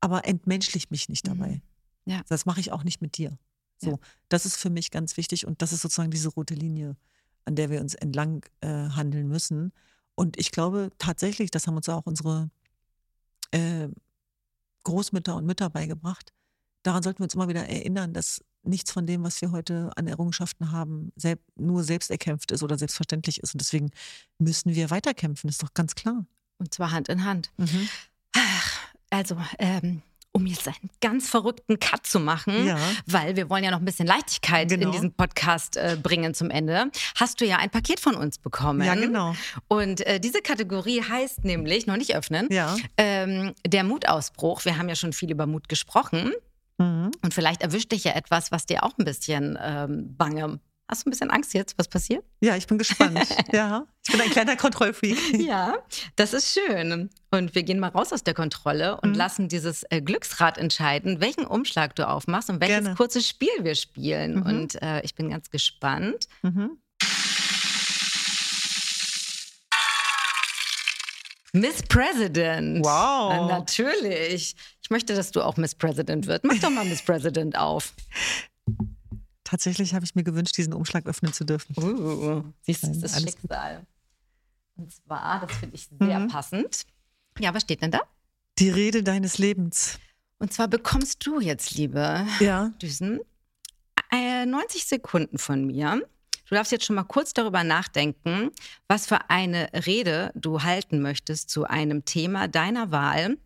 aber 0.00 0.26
entmenschlich 0.26 0.90
mich 0.90 1.08
nicht 1.08 1.26
Mhm. 1.26 1.38
dabei. 1.38 1.62
Ja. 2.04 2.22
Das 2.28 2.46
mache 2.46 2.60
ich 2.60 2.72
auch 2.72 2.84
nicht 2.84 3.02
mit 3.02 3.16
dir. 3.18 3.38
So, 3.78 3.90
Ja. 3.92 3.96
das 4.28 4.46
ist 4.46 4.56
für 4.56 4.70
mich 4.70 4.90
ganz 4.90 5.16
wichtig 5.16 5.46
und 5.46 5.62
das 5.62 5.72
ist 5.72 5.82
sozusagen 5.82 6.10
diese 6.10 6.28
rote 6.30 6.54
Linie, 6.54 6.96
an 7.44 7.54
der 7.54 7.70
wir 7.70 7.80
uns 7.80 7.94
entlang 7.94 8.44
äh, 8.60 8.68
handeln 8.90 9.28
müssen. 9.28 9.72
Und 10.14 10.36
ich 10.38 10.50
glaube 10.50 10.90
tatsächlich, 10.98 11.50
das 11.50 11.66
haben 11.66 11.76
uns 11.76 11.88
auch 11.88 12.06
unsere 12.06 12.50
äh, 13.52 13.88
Großmütter 14.84 15.36
und 15.36 15.46
Mütter 15.46 15.70
beigebracht. 15.70 16.32
Daran 16.82 17.02
sollten 17.02 17.20
wir 17.20 17.24
uns 17.24 17.34
immer 17.34 17.48
wieder 17.48 17.66
erinnern, 17.68 18.12
dass 18.14 18.42
nichts 18.62 18.90
von 18.92 19.06
dem, 19.06 19.22
was 19.24 19.40
wir 19.40 19.50
heute 19.52 19.90
an 19.96 20.06
Errungenschaften 20.06 20.72
haben, 20.72 21.12
selb 21.16 21.40
nur 21.56 21.84
selbst 21.84 22.10
erkämpft 22.10 22.50
ist 22.52 22.62
oder 22.62 22.76
selbstverständlich 22.76 23.40
ist. 23.42 23.54
Und 23.54 23.60
deswegen 23.60 23.90
müssen 24.38 24.74
wir 24.74 24.90
weiterkämpfen, 24.90 25.48
ist 25.48 25.62
doch 25.62 25.72
ganz 25.74 25.94
klar. 25.94 26.24
Und 26.58 26.74
zwar 26.74 26.90
Hand 26.90 27.08
in 27.08 27.24
Hand. 27.24 27.50
Ach, 28.34 28.78
also, 29.10 29.36
ähm, 29.58 30.02
um 30.32 30.44
jetzt 30.46 30.68
einen 30.68 30.90
ganz 31.00 31.28
verrückten 31.28 31.78
Cut 31.80 32.06
zu 32.06 32.20
machen, 32.20 32.66
Ja. 32.66 32.78
weil 33.06 33.34
wir 33.36 33.48
wollen 33.48 33.64
ja 33.64 33.70
noch 33.70 33.78
ein 33.78 33.84
bisschen 33.84 34.06
Leichtigkeit 34.06 34.68
Genau. 34.68 34.86
in 34.88 34.92
diesen 34.92 35.12
Podcast 35.14 35.76
äh, 35.76 35.96
bringen 36.00 36.34
zum 36.34 36.50
Ende, 36.50 36.90
hast 37.16 37.40
du 37.40 37.46
ja 37.46 37.56
ein 37.56 37.70
Paket 37.70 37.98
von 38.00 38.14
uns 38.14 38.38
bekommen. 38.38 38.82
Ja, 38.86 38.94
genau. 38.94 39.34
Und 39.68 40.02
äh, 40.06 40.20
diese 40.20 40.42
Kategorie 40.42 41.02
heißt 41.02 41.44
nämlich, 41.44 41.86
noch 41.86 41.96
nicht 41.96 42.14
öffnen, 42.14 42.46
Ja. 42.50 42.76
ähm, 42.98 43.54
der 43.66 43.84
Mutausbruch. 43.84 44.64
Wir 44.64 44.76
haben 44.78 44.88
ja 44.88 44.94
schon 44.96 45.12
viel 45.12 45.30
über 45.30 45.46
Mut 45.46 45.68
gesprochen. 45.68 46.32
Mhm. 46.78 47.10
Und 47.22 47.34
vielleicht 47.34 47.62
erwischt 47.62 47.92
dich 47.92 48.04
ja 48.04 48.12
etwas, 48.12 48.50
was 48.52 48.66
dir 48.66 48.82
auch 48.84 48.96
ein 48.98 49.04
bisschen 49.04 49.58
ähm, 49.60 50.16
bange. 50.16 50.60
Hast 50.90 51.04
du 51.04 51.08
ein 51.08 51.10
bisschen 51.10 51.30
Angst 51.30 51.52
jetzt, 51.52 51.76
was 51.76 51.86
passiert? 51.86 52.24
Ja, 52.40 52.56
ich 52.56 52.66
bin 52.66 52.78
gespannt. 52.78 53.18
ja, 53.52 53.84
ich 54.06 54.10
bin 54.12 54.22
ein 54.22 54.30
kleiner 54.30 54.56
Kontrollfreak. 54.56 55.18
Ja, 55.38 55.74
das 56.16 56.32
ist 56.32 56.58
schön. 56.58 57.10
Und 57.30 57.54
wir 57.54 57.62
gehen 57.62 57.78
mal 57.78 57.88
raus 57.90 58.10
aus 58.10 58.24
der 58.24 58.32
Kontrolle 58.32 58.98
und 59.02 59.10
Mhm. 59.10 59.16
lassen 59.16 59.48
dieses 59.48 59.82
äh, 59.90 60.00
Glücksrad 60.00 60.56
entscheiden, 60.56 61.20
welchen 61.20 61.44
Umschlag 61.44 61.94
du 61.94 62.08
aufmachst 62.08 62.48
und 62.48 62.62
welches 62.62 62.80
Gerne. 62.84 62.94
kurze 62.96 63.20
Spiel 63.20 63.50
wir 63.60 63.74
spielen. 63.74 64.36
Mhm. 64.36 64.42
Und 64.46 64.82
äh, 64.82 65.02
ich 65.02 65.14
bin 65.14 65.28
ganz 65.28 65.50
gespannt. 65.50 66.26
Mhm. 66.40 66.78
Miss 71.52 71.82
President. 71.82 72.84
Wow. 72.84 73.32
Äh, 73.32 73.46
natürlich. 73.52 74.54
Ich 74.82 74.90
möchte, 74.90 75.14
dass 75.14 75.30
du 75.30 75.42
auch 75.42 75.56
Miss 75.56 75.74
President 75.74 76.26
wirst. 76.26 76.44
Mach 76.44 76.58
doch 76.58 76.70
mal 76.70 76.84
Miss 76.84 77.02
President 77.02 77.56
auf. 77.56 77.92
tatsächlich 79.44 79.94
habe 79.94 80.04
ich 80.04 80.14
mir 80.14 80.24
gewünscht, 80.24 80.56
diesen 80.58 80.74
Umschlag 80.74 81.06
öffnen 81.06 81.32
zu 81.32 81.44
dürfen. 81.44 81.74
Uh, 81.82 82.42
siehst 82.62 82.82
du, 82.82 82.88
das 82.88 83.16
ist 83.16 83.22
Schicksal. 83.22 83.86
Und 84.76 84.92
zwar, 84.92 85.40
das 85.46 85.56
finde 85.56 85.74
ich 85.76 85.88
sehr 85.98 86.20
Mhm. 86.20 86.28
passend. 86.28 86.84
Ja, 87.38 87.54
was 87.54 87.62
steht 87.62 87.80
denn 87.82 87.90
da? 87.90 88.00
Die 88.58 88.68
Rede 88.70 89.02
deines 89.02 89.38
Lebens. 89.38 89.98
Und 90.38 90.52
zwar 90.52 90.68
bekommst 90.68 91.24
du 91.26 91.40
jetzt, 91.40 91.74
liebe 91.76 92.26
Ja. 92.40 92.68
Düsen, 92.82 93.20
äh, 94.12 94.44
90 94.46 94.84
Sekunden 94.84 95.38
von 95.38 95.64
mir. 95.66 96.02
Du 96.48 96.54
darfst 96.54 96.72
jetzt 96.72 96.86
schon 96.86 96.96
mal 96.96 97.04
kurz 97.04 97.34
darüber 97.34 97.62
nachdenken, 97.62 98.50
was 98.88 99.06
für 99.06 99.28
eine 99.28 99.68
Rede 99.86 100.32
du 100.34 100.62
halten 100.62 101.02
möchtest 101.02 101.50
zu 101.50 101.64
einem 101.64 102.04
Thema 102.04 102.48
deiner 102.48 102.90
Wahl. 102.90 103.36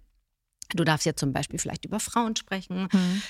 Du 0.75 0.85
darfst 0.85 1.05
jetzt 1.05 1.19
zum 1.21 1.33
Beispiel 1.33 1.59
vielleicht 1.59 1.85
über 1.85 1.99
Frauen 1.99 2.37
sprechen. 2.37 2.89
Mhm. 2.93 3.23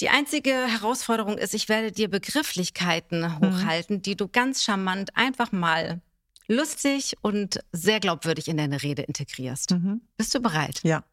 Die 0.00 0.08
einzige 0.08 0.50
Herausforderung 0.50 1.38
ist, 1.38 1.54
ich 1.54 1.68
werde 1.68 1.92
dir 1.92 2.08
Begrifflichkeiten 2.08 3.38
hochhalten, 3.38 4.02
die 4.02 4.16
du 4.16 4.26
ganz 4.26 4.64
charmant 4.64 5.16
einfach 5.16 5.52
mal 5.52 6.00
lustig 6.48 7.14
und 7.22 7.60
sehr 7.70 8.00
glaubwürdig 8.00 8.48
in 8.48 8.56
deine 8.56 8.82
Rede 8.82 9.02
integrierst. 9.02 9.70
Mhm. 9.70 10.00
Bist 10.16 10.34
du 10.34 10.40
bereit? 10.40 10.80
Ja. 10.82 11.04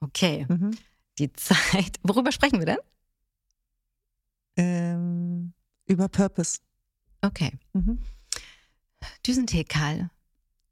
Okay. 0.00 0.46
Mhm. 0.48 0.70
Die 1.18 1.30
Zeit. 1.34 1.98
Worüber 2.02 2.32
sprechen 2.32 2.58
wir 2.60 2.66
denn? 2.66 2.78
Ähm, 4.56 5.52
über 5.86 6.08
Purpose. 6.08 6.60
Okay. 7.22 7.52
Mhm. 7.72 7.98
Düsentee 9.26 9.64
Karl 9.64 10.10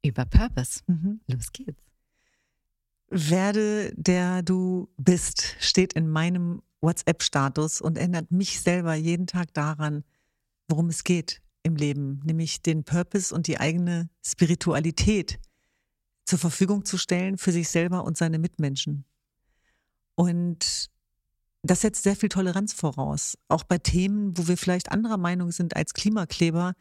über 0.03 0.25
Purpose. 0.25 0.81
Mhm. 0.87 1.21
Los 1.27 1.53
geht's. 1.53 1.83
Werde 3.09 3.93
der 3.97 4.43
du 4.43 4.89
bist, 4.97 5.57
steht 5.61 5.93
in 5.93 6.09
meinem 6.09 6.63
WhatsApp-Status 6.81 7.81
und 7.81 7.99
erinnert 7.99 8.31
mich 8.31 8.61
selber 8.61 8.95
jeden 8.95 9.27
Tag 9.27 9.55
daran, 9.55 10.05
worum 10.69 10.89
es 10.89 11.05
geht 11.05 11.41
im 11.63 11.77
Leben, 11.77 12.21
nämlich 12.25 12.63
den 12.63 12.85
Purpose 12.85 13.35
und 13.35 13.47
die 13.47 13.59
eigene 13.59 14.09
Spiritualität 14.25 15.39
zur 16.25 16.39
Verfügung 16.39 16.85
zu 16.85 16.99
stellen 16.99 17.39
für 17.39 17.53
sich 17.53 17.69
selber 17.69 18.05
und 18.05 18.17
seine 18.17 18.39
Mitmenschen. 18.39 19.05
Und 20.17 20.91
das 21.63 21.81
setzt 21.81 22.03
sehr 22.05 22.17
viel 22.17 22.29
Toleranz 22.29 22.73
voraus, 22.73 23.37
auch 23.49 23.65
bei 23.65 23.79
Themen, 23.79 24.37
wo 24.37 24.47
wir 24.49 24.57
vielleicht 24.57 24.93
anderer 24.93 25.17
Meinung 25.17 25.51
sind 25.51 25.77
als 25.77 25.95
Klimakleber, 25.95 26.75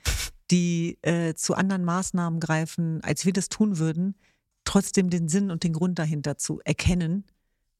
die 0.51 0.99
äh, 1.01 1.33
zu 1.33 1.55
anderen 1.55 1.83
Maßnahmen 1.83 2.39
greifen, 2.39 3.01
als 3.03 3.25
wir 3.25 3.33
das 3.33 3.49
tun 3.49 3.79
würden, 3.79 4.15
trotzdem 4.63 5.09
den 5.09 5.27
Sinn 5.27 5.51
und 5.51 5.63
den 5.63 5.73
Grund 5.73 5.97
dahinter 5.97 6.37
zu 6.37 6.59
erkennen, 6.63 7.25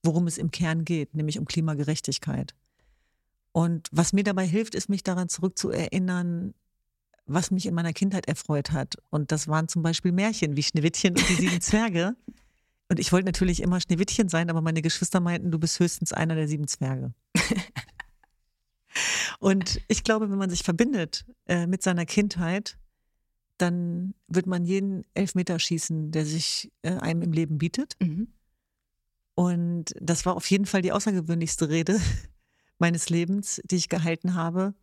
worum 0.04 0.28
es 0.28 0.38
im 0.38 0.52
Kern 0.52 0.86
geht, 0.86 1.16
nämlich 1.16 1.38
um 1.38 1.46
Klimagerechtigkeit. 1.46 2.56
Und 3.52 3.88
was 3.91 4.14
mir 4.14 4.24
dabei 4.24 4.46
hilft, 4.46 4.76
ist 4.76 4.89
mich 4.89 5.04
daran 5.04 5.30
zurückzuerinnern, 5.30 6.54
was 7.26 7.52
mich 7.52 7.66
in 7.66 7.74
meiner 7.74 7.93
Kindheit 7.93 8.28
erfreut 8.28 8.72
hat. 8.72 8.96
Und 9.10 9.32
das 9.32 9.48
waren 9.48 9.68
zum 9.68 9.82
Beispiel 9.82 10.12
Märchen 10.12 10.56
wie 10.56 10.64
Schneewittchen 10.64 11.16
und 11.18 11.30
die 11.30 11.36
sieben 11.36 11.62
Zwerge. 11.62 12.16
Und 12.88 13.00
ich 13.00 13.12
wollte 13.12 13.26
natürlich 13.26 13.62
immer 13.62 13.82
Schneewittchen 13.82 14.30
sein, 14.30 14.50
aber 14.50 14.62
meine 14.62 14.82
Geschwister 14.82 15.20
meinten, 15.20 15.52
du 15.52 15.60
bist 15.60 15.80
höchstens 15.80 16.14
einer 16.14 16.36
der 16.36 16.48
sieben 16.48 16.68
Zwerge. 16.68 17.14
und 19.40 19.82
ich 19.88 20.04
glaube, 20.04 20.30
wenn 20.30 20.38
man 20.38 20.50
sich 20.50 20.64
verbindet 20.64 21.26
äh, 21.48 21.66
mit 21.66 21.82
seiner 21.82 22.06
Kindheit, 22.06 22.78
dann 23.58 24.14
wird 24.28 24.48
man 24.48 24.66
jeden 24.66 25.06
Elfmeter 25.14 25.60
schießen, 25.60 26.12
der 26.12 26.26
sich 26.26 26.72
äh, 26.82 26.98
einem 26.98 27.22
im 27.22 27.32
Leben 27.32 27.58
bietet. 27.58 27.96
Mhm. 28.02 28.28
Und 29.36 29.94
das 30.00 30.26
war 30.26 30.36
auf 30.36 30.50
jeden 30.50 30.66
Fall 30.66 30.82
die 30.82 30.92
außergewöhnlichste 30.92 31.70
Rede 31.70 32.00
meines 32.80 33.10
Lebens, 33.10 33.62
die 33.66 33.76
ich 33.76 33.90
gehalten 33.90 34.36
habe. 34.36 34.74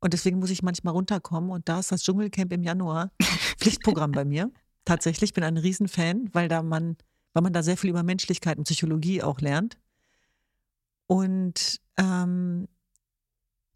Und 0.00 0.12
deswegen 0.12 0.38
muss 0.38 0.50
ich 0.50 0.62
manchmal 0.62 0.94
runterkommen. 0.94 1.50
Und 1.50 1.68
da 1.68 1.80
ist 1.80 1.92
das 1.92 2.02
Dschungelcamp 2.02 2.52
im 2.52 2.62
Januar 2.62 3.12
Pflichtprogramm 3.58 4.12
bei 4.12 4.24
mir. 4.24 4.50
Tatsächlich 4.84 5.34
bin 5.34 5.44
ein 5.44 5.56
Riesenfan, 5.56 6.30
weil 6.32 6.48
da 6.48 6.62
man, 6.62 6.96
weil 7.32 7.42
man 7.42 7.52
da 7.52 7.62
sehr 7.62 7.76
viel 7.76 7.90
über 7.90 8.02
Menschlichkeit 8.02 8.58
und 8.58 8.64
Psychologie 8.64 9.22
auch 9.22 9.40
lernt. 9.40 9.78
Und 11.06 11.80
ähm, 11.96 12.68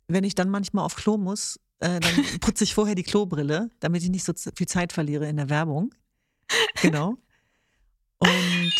wenn 0.09 0.24
ich 0.24 0.34
dann 0.34 0.50
manchmal 0.50 0.84
auf 0.84 0.96
Klo 0.96 1.16
muss, 1.16 1.59
äh, 1.80 2.00
dann 2.00 2.24
putze 2.40 2.64
ich 2.64 2.74
vorher 2.74 2.94
die 2.94 3.02
Klobrille, 3.02 3.70
damit 3.80 4.02
ich 4.02 4.11
nicht 4.11 4.24
so 4.24 4.32
viel 4.55 4.66
Zeit 4.66 4.92
verliere 4.92 5.28
in 5.28 5.36
der 5.36 5.50
Werbung. 5.50 5.94
Genau. 6.82 7.16
Und 8.18 8.72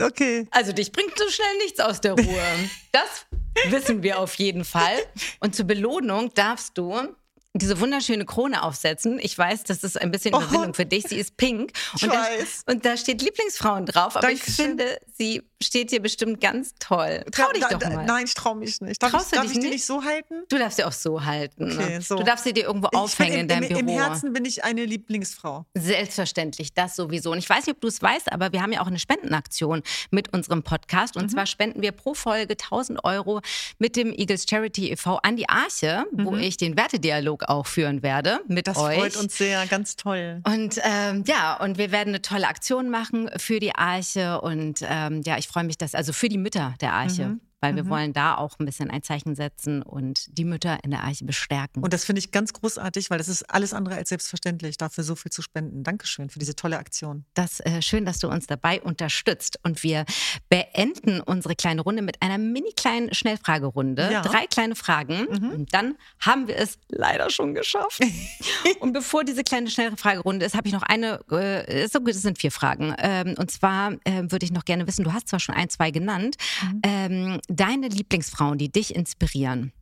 okay. 0.00 0.48
Also 0.50 0.72
dich 0.72 0.92
bringt 0.92 1.18
so 1.18 1.28
schnell 1.28 1.56
nichts 1.58 1.80
aus 1.80 2.00
der 2.00 2.12
Ruhe. 2.12 2.42
Das 2.92 3.26
wissen 3.70 4.02
wir 4.02 4.18
auf 4.18 4.34
jeden 4.36 4.64
Fall. 4.64 4.96
Und 5.40 5.54
zur 5.54 5.66
Belohnung 5.66 6.32
darfst 6.34 6.78
du 6.78 7.14
diese 7.58 7.80
wunderschöne 7.80 8.24
Krone 8.24 8.62
aufsetzen. 8.62 9.18
Ich 9.20 9.36
weiß, 9.36 9.64
das 9.64 9.82
ist 9.84 10.00
ein 10.00 10.10
bisschen 10.10 10.34
Oh. 10.34 10.38
Überwindung 10.38 10.74
für 10.74 10.86
dich. 10.86 11.04
Sie 11.08 11.16
ist 11.16 11.36
pink. 11.36 11.72
Ich 11.96 12.02
Und 12.02 12.12
da, 12.12 12.20
weiß. 12.22 12.62
und 12.66 12.84
da 12.84 12.96
steht 12.96 13.22
Lieblingsfrauen 13.22 13.86
drauf. 13.86 14.16
Aber 14.16 14.30
ich 14.30 14.40
Dankeschön. 14.40 14.66
finde, 14.78 14.98
sie 15.16 15.42
steht 15.62 15.90
dir 15.90 16.00
bestimmt 16.02 16.40
ganz 16.40 16.74
toll. 16.78 17.24
Trau 17.32 17.50
dich 17.52 17.62
Da- 17.62 17.68
doch 17.70 17.78
da- 17.78 17.90
mal. 17.90 18.04
Nein, 18.06 18.24
ich 18.26 18.34
traue 18.34 18.56
mich 18.56 18.80
nicht. 18.80 19.02
Darf, 19.02 19.10
Traust 19.10 19.26
ich, 19.26 19.30
du 19.30 19.36
darf 19.36 19.44
dich 19.46 19.52
ich 19.52 19.58
die 19.58 19.64
nicht? 19.66 19.72
nicht 19.76 19.84
so 19.86 20.04
halten? 20.04 20.34
Du 20.48 20.58
darfst 20.58 20.76
sie 20.76 20.84
auch 20.84 20.92
so 20.92 21.24
halten. 21.24 21.72
Okay, 21.72 21.94
ne? 21.94 22.00
so. 22.02 22.16
Du 22.16 22.24
darfst 22.24 22.44
sie 22.44 22.52
dir 22.52 22.64
irgendwo 22.64 22.88
aufhängen 22.88 23.34
in 23.34 23.40
im, 23.40 23.48
deinem 23.48 23.62
im, 23.64 23.68
Büro. 23.68 23.80
Im 23.80 23.88
Herzen 23.88 24.32
bin 24.32 24.44
ich 24.44 24.64
eine 24.64 24.84
Lieblingsfrau. 24.84 25.64
Selbstverständlich, 25.74 26.74
das 26.74 26.94
sowieso. 26.96 27.32
Und 27.32 27.38
ich 27.38 27.48
weiß 27.48 27.66
nicht, 27.66 27.74
ob 27.76 27.80
du 27.80 27.88
es 27.88 28.02
weißt, 28.02 28.30
aber 28.32 28.52
wir 28.52 28.60
haben 28.62 28.72
ja 28.72 28.80
auch 28.82 28.86
eine 28.86 28.98
Spendenaktion 28.98 29.82
mit 30.10 30.32
unserem 30.32 30.62
Podcast. 30.62 31.16
Und 31.16 31.24
Mhm. 31.24 31.28
zwar 31.30 31.46
spenden 31.46 31.80
wir 31.82 31.92
pro 31.92 32.14
Folge 32.14 32.56
1000 32.56 33.02
Euro 33.04 33.40
mit 33.78 33.96
dem 33.96 34.12
Eagles 34.12 34.44
Charity 34.48 34.90
e.V. 34.92 35.16
an 35.22 35.36
die 35.36 35.48
Arche, 35.48 36.04
wo 36.12 36.36
ich 36.36 36.56
den 36.58 36.76
Wertedialog 36.76 37.44
auch 37.44 37.66
führen 37.66 38.02
werde 38.02 38.40
mit 38.46 38.66
Mhm. 38.66 38.72
Das 38.72 38.76
euch. 38.78 38.98
freut 38.98 39.16
uns 39.16 39.36
sehr, 39.38 39.66
ganz 39.66 39.96
toll. 39.96 40.40
Und 40.44 40.80
ähm, 40.82 41.24
ja, 41.26 41.56
und 41.60 41.78
wir 41.78 41.92
werden 41.92 42.08
eine 42.10 42.22
tolle 42.22 42.46
Aktion 42.48 42.90
machen 42.90 43.30
für 43.36 43.58
die 43.60 43.74
Arche. 43.74 44.40
Und 44.40 44.80
ähm, 44.82 45.22
ja, 45.24 45.38
ich 45.38 45.45
freue 45.46 45.64
mich, 45.64 45.78
dass, 45.78 45.94
also 45.94 46.12
für 46.12 46.28
die 46.28 46.38
Mütter 46.38 46.74
der 46.80 46.92
Arche, 46.92 47.26
Mhm. 47.28 47.40
Weil 47.66 47.76
wir 47.76 47.88
wollen 47.88 48.12
da 48.12 48.36
auch 48.36 48.58
ein 48.58 48.66
bisschen 48.66 48.90
ein 48.90 49.02
Zeichen 49.02 49.34
setzen 49.34 49.82
und 49.82 50.26
die 50.38 50.44
Mütter 50.44 50.78
in 50.84 50.90
der 50.90 51.02
Arche 51.02 51.24
bestärken. 51.24 51.82
Und 51.82 51.92
das 51.92 52.04
finde 52.04 52.20
ich 52.20 52.30
ganz 52.30 52.52
großartig, 52.52 53.10
weil 53.10 53.18
das 53.18 53.28
ist 53.28 53.42
alles 53.50 53.72
andere 53.72 53.96
als 53.96 54.08
selbstverständlich, 54.08 54.76
dafür 54.76 55.04
so 55.04 55.16
viel 55.16 55.32
zu 55.32 55.42
spenden. 55.42 55.82
Dankeschön 55.82 56.30
für 56.30 56.38
diese 56.38 56.54
tolle 56.54 56.78
Aktion. 56.78 57.24
Das 57.34 57.60
äh, 57.60 57.82
schön, 57.82 58.04
dass 58.04 58.18
du 58.18 58.28
uns 58.28 58.46
dabei 58.46 58.80
unterstützt. 58.80 59.58
Und 59.62 59.82
wir 59.82 60.04
beenden 60.48 61.20
unsere 61.20 61.56
kleine 61.56 61.80
Runde 61.82 62.02
mit 62.02 62.22
einer 62.22 62.38
mini 62.38 62.72
kleinen 62.76 63.12
Schnellfragerunde. 63.12 64.10
Ja. 64.12 64.22
Drei 64.22 64.46
kleine 64.46 64.76
Fragen. 64.76 65.26
Und 65.26 65.74
dann 65.74 65.96
haben 66.20 66.48
wir 66.48 66.56
es 66.56 66.78
leider 66.88 67.30
schon 67.30 67.54
geschafft. 67.54 68.00
und 68.80 68.92
bevor 68.92 69.24
diese 69.24 69.42
kleine 69.42 69.70
Schnellfragerunde 69.70 70.46
ist, 70.46 70.54
habe 70.54 70.68
ich 70.68 70.74
noch 70.74 70.82
eine, 70.82 71.20
äh, 71.30 71.88
so 71.88 72.00
gut, 72.00 72.10
es 72.10 72.22
sind 72.22 72.38
vier 72.38 72.52
Fragen. 72.52 72.94
Ähm, 72.98 73.34
und 73.38 73.50
zwar 73.50 73.92
äh, 74.04 74.22
würde 74.28 74.44
ich 74.44 74.52
noch 74.52 74.64
gerne 74.64 74.86
wissen, 74.86 75.04
du 75.04 75.12
hast 75.12 75.28
zwar 75.28 75.40
schon 75.40 75.54
ein, 75.54 75.68
zwei 75.68 75.90
genannt, 75.90 76.36
ähm, 76.84 77.40
deine 77.56 77.88
Lieblingsfrauen, 77.88 78.58
die 78.58 78.70
dich 78.70 78.94
inspirieren. 78.94 79.72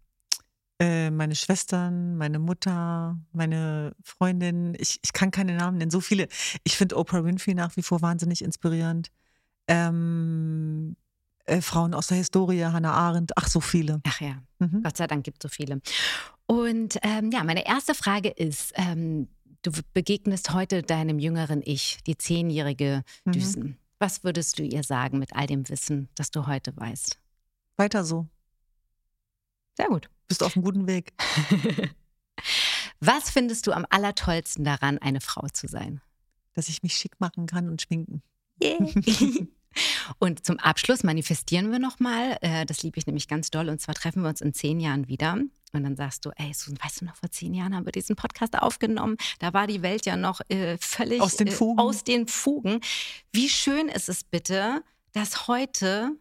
Äh, 0.81 1.11
meine 1.11 1.37
Schwestern, 1.37 2.17
meine 2.17 2.39
Mutter, 2.41 3.17
meine 3.33 3.95
Freundin, 4.03 4.75
ich, 4.79 4.99
ich 5.03 5.13
kann 5.13 5.31
keine 5.31 5.57
Namen 5.57 5.79
nennen, 5.79 5.91
so 5.91 6.01
viele. 6.01 6.27
Ich 6.65 6.77
finde 6.77 6.97
Oprah 6.97 7.25
Winfrey 7.25 7.55
nach 7.55 7.77
wie 7.77 7.83
vor 7.83 8.03
wahnsinnig 8.03 8.43
inspirierend. 8.43 9.11
Ähm, 9.69 10.97
äh, 11.47 11.61
Frauen 11.61 11.95
aus 11.95 12.09
der 12.09 12.17
Historie, 12.19 12.65
Hannah 12.65 12.93
Arendt, 12.93 13.33
ach 13.37 13.49
so 13.49 13.61
viele. 13.61 14.01
Ach 14.05 14.21
ja, 14.21 14.43
Mhm. 14.59 14.83
Gott 14.83 14.97
sei 14.97 15.07
Dank 15.07 15.25
gibt 15.25 15.45
es 15.45 15.51
so 15.51 15.55
viele. 15.55 15.81
Und 16.47 16.99
ähm, 17.03 17.31
ja, 17.33 17.45
meine 17.45 17.67
erste 17.67 17.95
Frage 17.95 18.29
ist, 18.31 18.73
ähm, 18.77 19.29
du 19.63 19.71
begegnest 19.93 20.53
heute 20.53 20.83
deinem 20.83 21.19
jüngeren 21.19 21.63
Ich, 21.65 21.99
die 22.07 22.17
zehnjährige 22.17 23.03
Mhm. 23.25 23.33
Düsen. 23.33 23.77
Was 23.99 24.25
würdest 24.25 24.59
du 24.59 24.63
ihr 24.63 24.83
sagen 24.83 25.19
mit 25.19 25.35
all 25.35 25.47
dem 25.47 25.69
Wissen, 25.69 26.09
das 26.17 26.31
du 26.31 26.47
heute 26.47 26.77
weißt? 26.77 27.19
Weiter 27.77 28.05
so. 28.05 28.27
Sehr 29.77 29.89
gut. 29.89 30.09
Bist 30.29 30.43
auf 30.43 30.57
einem 30.57 30.65
guten 30.65 30.87
Weg. 30.87 31.13
Was 33.01 33.31
findest 33.31 33.67
du 33.67 33.73
am 33.73 33.87
allertollsten 33.91 34.65
daran, 34.65 34.99
eine 34.99 35.21
Frau 35.21 35.47
zu 35.49 35.67
sein? 35.67 36.01
Dass 36.55 36.69
ich 36.69 36.83
mich 36.83 36.95
schick 36.95 37.21
machen 37.21 37.47
kann 37.47 37.69
und 37.69 37.83
schminken. 37.83 38.23
Und 40.19 40.45
zum 40.45 40.59
Abschluss 40.59 41.03
manifestieren 41.03 41.73
wir 41.73 41.79
nochmal, 41.79 42.39
äh, 42.41 42.65
das 42.67 42.83
liebe 42.83 42.99
ich 42.99 43.07
nämlich 43.07 43.29
ganz 43.29 43.51
doll, 43.51 43.69
und 43.69 43.81
zwar 43.81 43.95
treffen 43.95 44.23
wir 44.23 44.29
uns 44.29 44.41
in 44.41 44.55
zehn 44.55 44.81
Jahren 44.81 45.09
wieder. 45.09 45.33
Und 45.33 45.83
dann 45.83 45.97
sagst 45.97 46.25
du, 46.25 46.31
ey 46.37 46.53
Susan, 46.55 46.79
weißt 46.81 47.01
du 47.01 47.07
noch, 47.07 47.17
vor 47.17 47.31
zehn 47.31 47.53
Jahren 47.55 47.75
haben 47.75 47.85
wir 47.85 47.93
diesen 47.93 48.15
Podcast 48.15 48.57
aufgenommen. 48.57 49.17
Da 49.41 49.53
war 49.53 49.67
die 49.67 49.83
Welt 49.83 50.07
ja 50.07 50.17
noch 50.17 50.41
äh, 50.49 50.79
völlig 50.79 51.21
Aus 51.21 51.37
den 51.37 51.49
äh, 51.49 51.51
Fugen. 51.51 51.81
aus 51.81 52.05
den 52.05 52.29
Fugen. 52.29 52.81
Wie 53.33 53.49
schön 53.49 53.89
ist 53.89 54.09
es 54.09 54.23
bitte, 54.23 54.85
dass 55.13 55.49
heute, 55.49 56.13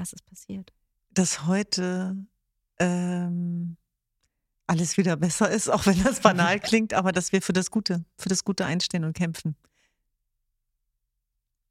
was 0.00 0.12
ist 0.12 0.24
passiert? 0.26 0.72
dass 1.10 1.46
heute 1.46 2.16
ähm, 2.78 3.76
alles 4.66 4.96
wieder 4.96 5.16
besser 5.16 5.50
ist, 5.50 5.68
auch 5.68 5.86
wenn 5.86 6.02
das 6.02 6.20
banal 6.20 6.60
klingt, 6.60 6.94
aber 6.94 7.12
dass 7.12 7.32
wir 7.32 7.42
für 7.42 7.52
das 7.52 7.70
Gute, 7.70 8.04
für 8.16 8.28
das 8.28 8.44
Gute 8.44 8.64
einstehen 8.64 9.04
und 9.04 9.14
kämpfen. 9.14 9.56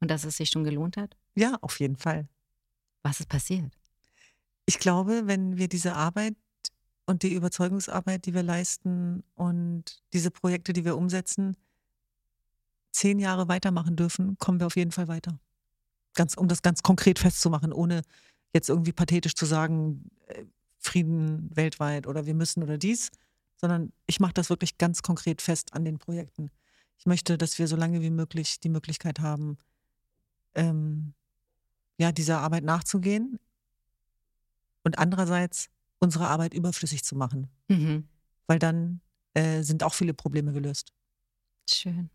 Und 0.01 0.11
dass 0.11 0.23
es 0.23 0.37
sich 0.37 0.49
schon 0.49 0.63
gelohnt 0.63 0.97
hat? 0.97 1.15
Ja, 1.35 1.57
auf 1.61 1.79
jeden 1.79 1.97
Fall. 1.97 2.27
Was 3.03 3.19
ist 3.19 3.29
passiert? 3.29 3.73
Ich 4.65 4.79
glaube, 4.79 5.23
wenn 5.25 5.57
wir 5.57 5.67
diese 5.67 5.95
Arbeit 5.95 6.35
und 7.05 7.23
die 7.23 7.33
Überzeugungsarbeit, 7.33 8.25
die 8.25 8.33
wir 8.33 8.43
leisten 8.43 9.23
und 9.35 10.03
diese 10.13 10.31
Projekte, 10.31 10.73
die 10.73 10.85
wir 10.85 10.95
umsetzen, 10.95 11.57
zehn 12.91 13.19
Jahre 13.19 13.47
weitermachen 13.47 13.95
dürfen, 13.95 14.37
kommen 14.37 14.59
wir 14.59 14.67
auf 14.67 14.75
jeden 14.75 14.91
Fall 14.91 15.07
weiter. 15.07 15.39
Ganz, 16.19 16.33
um 16.33 16.49
das 16.49 16.61
ganz 16.61 16.83
konkret 16.83 17.17
festzumachen, 17.17 17.71
ohne 17.71 18.01
jetzt 18.51 18.67
irgendwie 18.67 18.91
pathetisch 18.91 19.35
zu 19.35 19.45
sagen, 19.45 20.11
äh, 20.27 20.43
Frieden 20.77 21.49
weltweit 21.55 22.07
oder 22.07 22.25
wir 22.25 22.33
müssen 22.33 22.61
oder 22.61 22.77
dies, 22.77 23.09
sondern 23.55 23.93
ich 24.05 24.19
mache 24.19 24.33
das 24.33 24.49
wirklich 24.49 24.77
ganz 24.77 25.01
konkret 25.01 25.41
fest 25.41 25.73
an 25.73 25.85
den 25.85 25.97
Projekten. 25.97 26.51
Ich 26.97 27.05
möchte, 27.05 27.37
dass 27.37 27.57
wir 27.57 27.69
so 27.69 27.77
lange 27.77 28.01
wie 28.01 28.09
möglich 28.09 28.59
die 28.59 28.67
Möglichkeit 28.67 29.21
haben, 29.21 29.57
ähm, 30.55 31.13
ja, 31.97 32.11
dieser 32.11 32.39
Arbeit 32.39 32.65
nachzugehen 32.65 33.39
und 34.83 34.99
andererseits 34.99 35.69
unsere 35.99 36.27
Arbeit 36.27 36.53
überflüssig 36.53 37.05
zu 37.05 37.15
machen. 37.15 37.47
Mhm. 37.69 38.09
Weil 38.45 38.59
dann 38.59 38.99
äh, 39.35 39.61
sind 39.63 39.83
auch 39.83 39.93
viele 39.93 40.13
Probleme 40.13 40.51
gelöst. 40.51 40.91
Schön. 41.65 42.09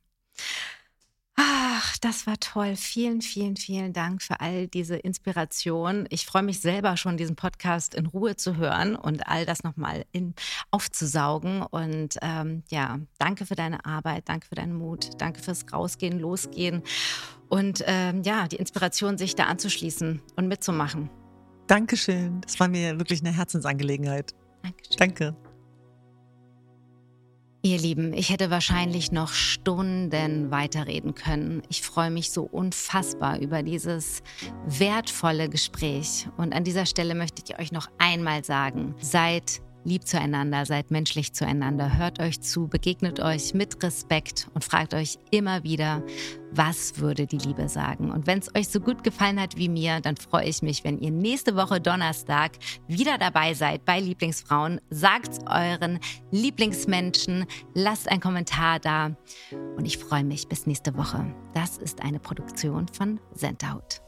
Das 2.05 2.27
war 2.27 2.39
toll. 2.39 2.77
Vielen, 2.77 3.23
vielen, 3.23 3.57
vielen 3.57 3.95
Dank 3.95 4.21
für 4.21 4.39
all 4.41 4.69
diese 4.69 4.95
Inspiration. 4.95 6.05
Ich 6.11 6.27
freue 6.27 6.43
mich 6.43 6.61
selber 6.61 6.99
schon, 6.99 7.17
diesen 7.17 7.35
Podcast 7.35 7.95
in 7.95 8.05
Ruhe 8.05 8.37
zu 8.37 8.59
hören 8.59 8.95
und 8.95 9.27
all 9.27 9.47
das 9.47 9.65
nochmal 9.65 10.05
aufzusaugen. 10.71 11.63
Und 11.63 12.19
ähm, 12.21 12.63
ja, 12.69 12.99
danke 13.17 13.47
für 13.47 13.55
deine 13.55 13.87
Arbeit, 13.87 14.29
danke 14.29 14.47
für 14.47 14.55
deinen 14.55 14.75
Mut, 14.75 15.13
danke 15.17 15.41
fürs 15.41 15.65
Rausgehen, 15.73 16.19
Losgehen 16.19 16.83
und 17.49 17.83
ähm, 17.87 18.23
ja, 18.23 18.49
die 18.49 18.57
Inspiration, 18.57 19.17
sich 19.17 19.35
da 19.35 19.45
anzuschließen 19.45 20.21
und 20.37 20.47
mitzumachen. 20.47 21.09
Dankeschön. 21.69 22.43
Das 22.43 22.61
war 22.61 22.69
mir 22.69 22.99
wirklich 22.99 23.21
eine 23.21 23.35
Herzensangelegenheit. 23.35 24.35
Dankeschön. 24.63 24.97
Danke. 24.99 25.37
Ihr 27.67 27.79
Lieben, 27.79 28.13
ich 28.13 28.29
hätte 28.29 28.51
wahrscheinlich 28.51 29.11
noch 29.11 29.33
Stunden 29.33 30.51
weiterreden 30.51 31.15
können. 31.15 31.63
Ich 31.71 31.81
freue 31.81 32.11
mich 32.11 32.31
so 32.31 32.43
unfassbar 32.43 33.39
über 33.39 33.63
dieses 33.63 34.23
wertvolle 34.67 35.49
Gespräch. 35.49 36.29
Und 36.37 36.53
an 36.53 36.65
dieser 36.65 36.85
Stelle 36.85 37.15
möchte 37.15 37.43
ich 37.43 37.59
euch 37.59 37.73
noch 37.73 37.89
einmal 37.97 38.45
sagen, 38.45 38.95
seid 39.01 39.63
lieb 39.85 40.07
zueinander, 40.07 40.67
seid 40.67 40.91
menschlich 40.91 41.33
zueinander, 41.33 41.97
hört 41.99 42.21
euch 42.21 42.41
zu, 42.41 42.69
begegnet 42.69 43.21
euch 43.21 43.55
mit 43.55 43.83
Respekt 43.83 44.49
und 44.55 44.65
fragt 44.65 44.95
euch 44.95 45.19
immer 45.31 45.63
wieder, 45.63 46.03
was 46.53 46.99
würde 46.99 47.27
die 47.27 47.39
Liebe 47.39 47.69
sagen? 47.69 48.11
Und 48.11 48.27
wenn 48.27 48.39
es 48.39 48.55
euch 48.55 48.69
so 48.69 48.81
gut 48.81 49.03
gefallen 49.05 49.41
hat 49.41 49.57
wie 49.57 49.69
mir, 49.69 50.01
dann 50.01 50.17
freue 50.17 50.47
ich 50.47 50.63
mich, 50.63 50.85
wenn 50.85 50.99
ihr 50.99 51.11
nächste 51.11 51.57
Woche 51.57 51.81
Donnerstag 51.81 52.53
wieder 52.87 53.19
dabei 53.19 53.55
seid 53.55 53.85
bei 53.85 54.01
Lieblingsfrauen. 54.01 54.81
Sagt 54.91 55.41
euren 55.49 55.99
Lieblingsmenschen, 56.31 57.47
lasst 57.75 58.11
einen 58.11 58.21
Kommentar 58.21 58.79
da 58.79 59.17
und 59.77 59.85
ich 59.85 59.99
freue 59.99 60.25
mich 60.25 60.49
bis 60.49 60.67
nächste 60.67 60.97
Woche. 60.97 61.35
Das 61.55 61.79
ist 61.79 62.03
eine 62.03 62.21
Produktion 62.21 62.87
von 62.89 63.21
Sentaut. 63.33 64.04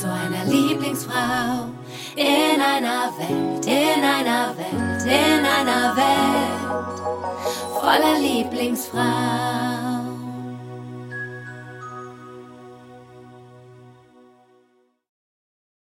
Zu 0.00 0.10
einer 0.10 0.46
Lieblingsfrau 0.46 1.68
in 2.16 2.58
einer 2.58 3.12
Welt, 3.18 3.66
in 3.66 4.02
einer 4.02 4.54
Welt, 4.56 5.02
in 5.04 5.44
einer 5.44 5.94
Welt 5.94 7.00
voller 7.78 8.18
Lieblingsfrau. 8.18 9.99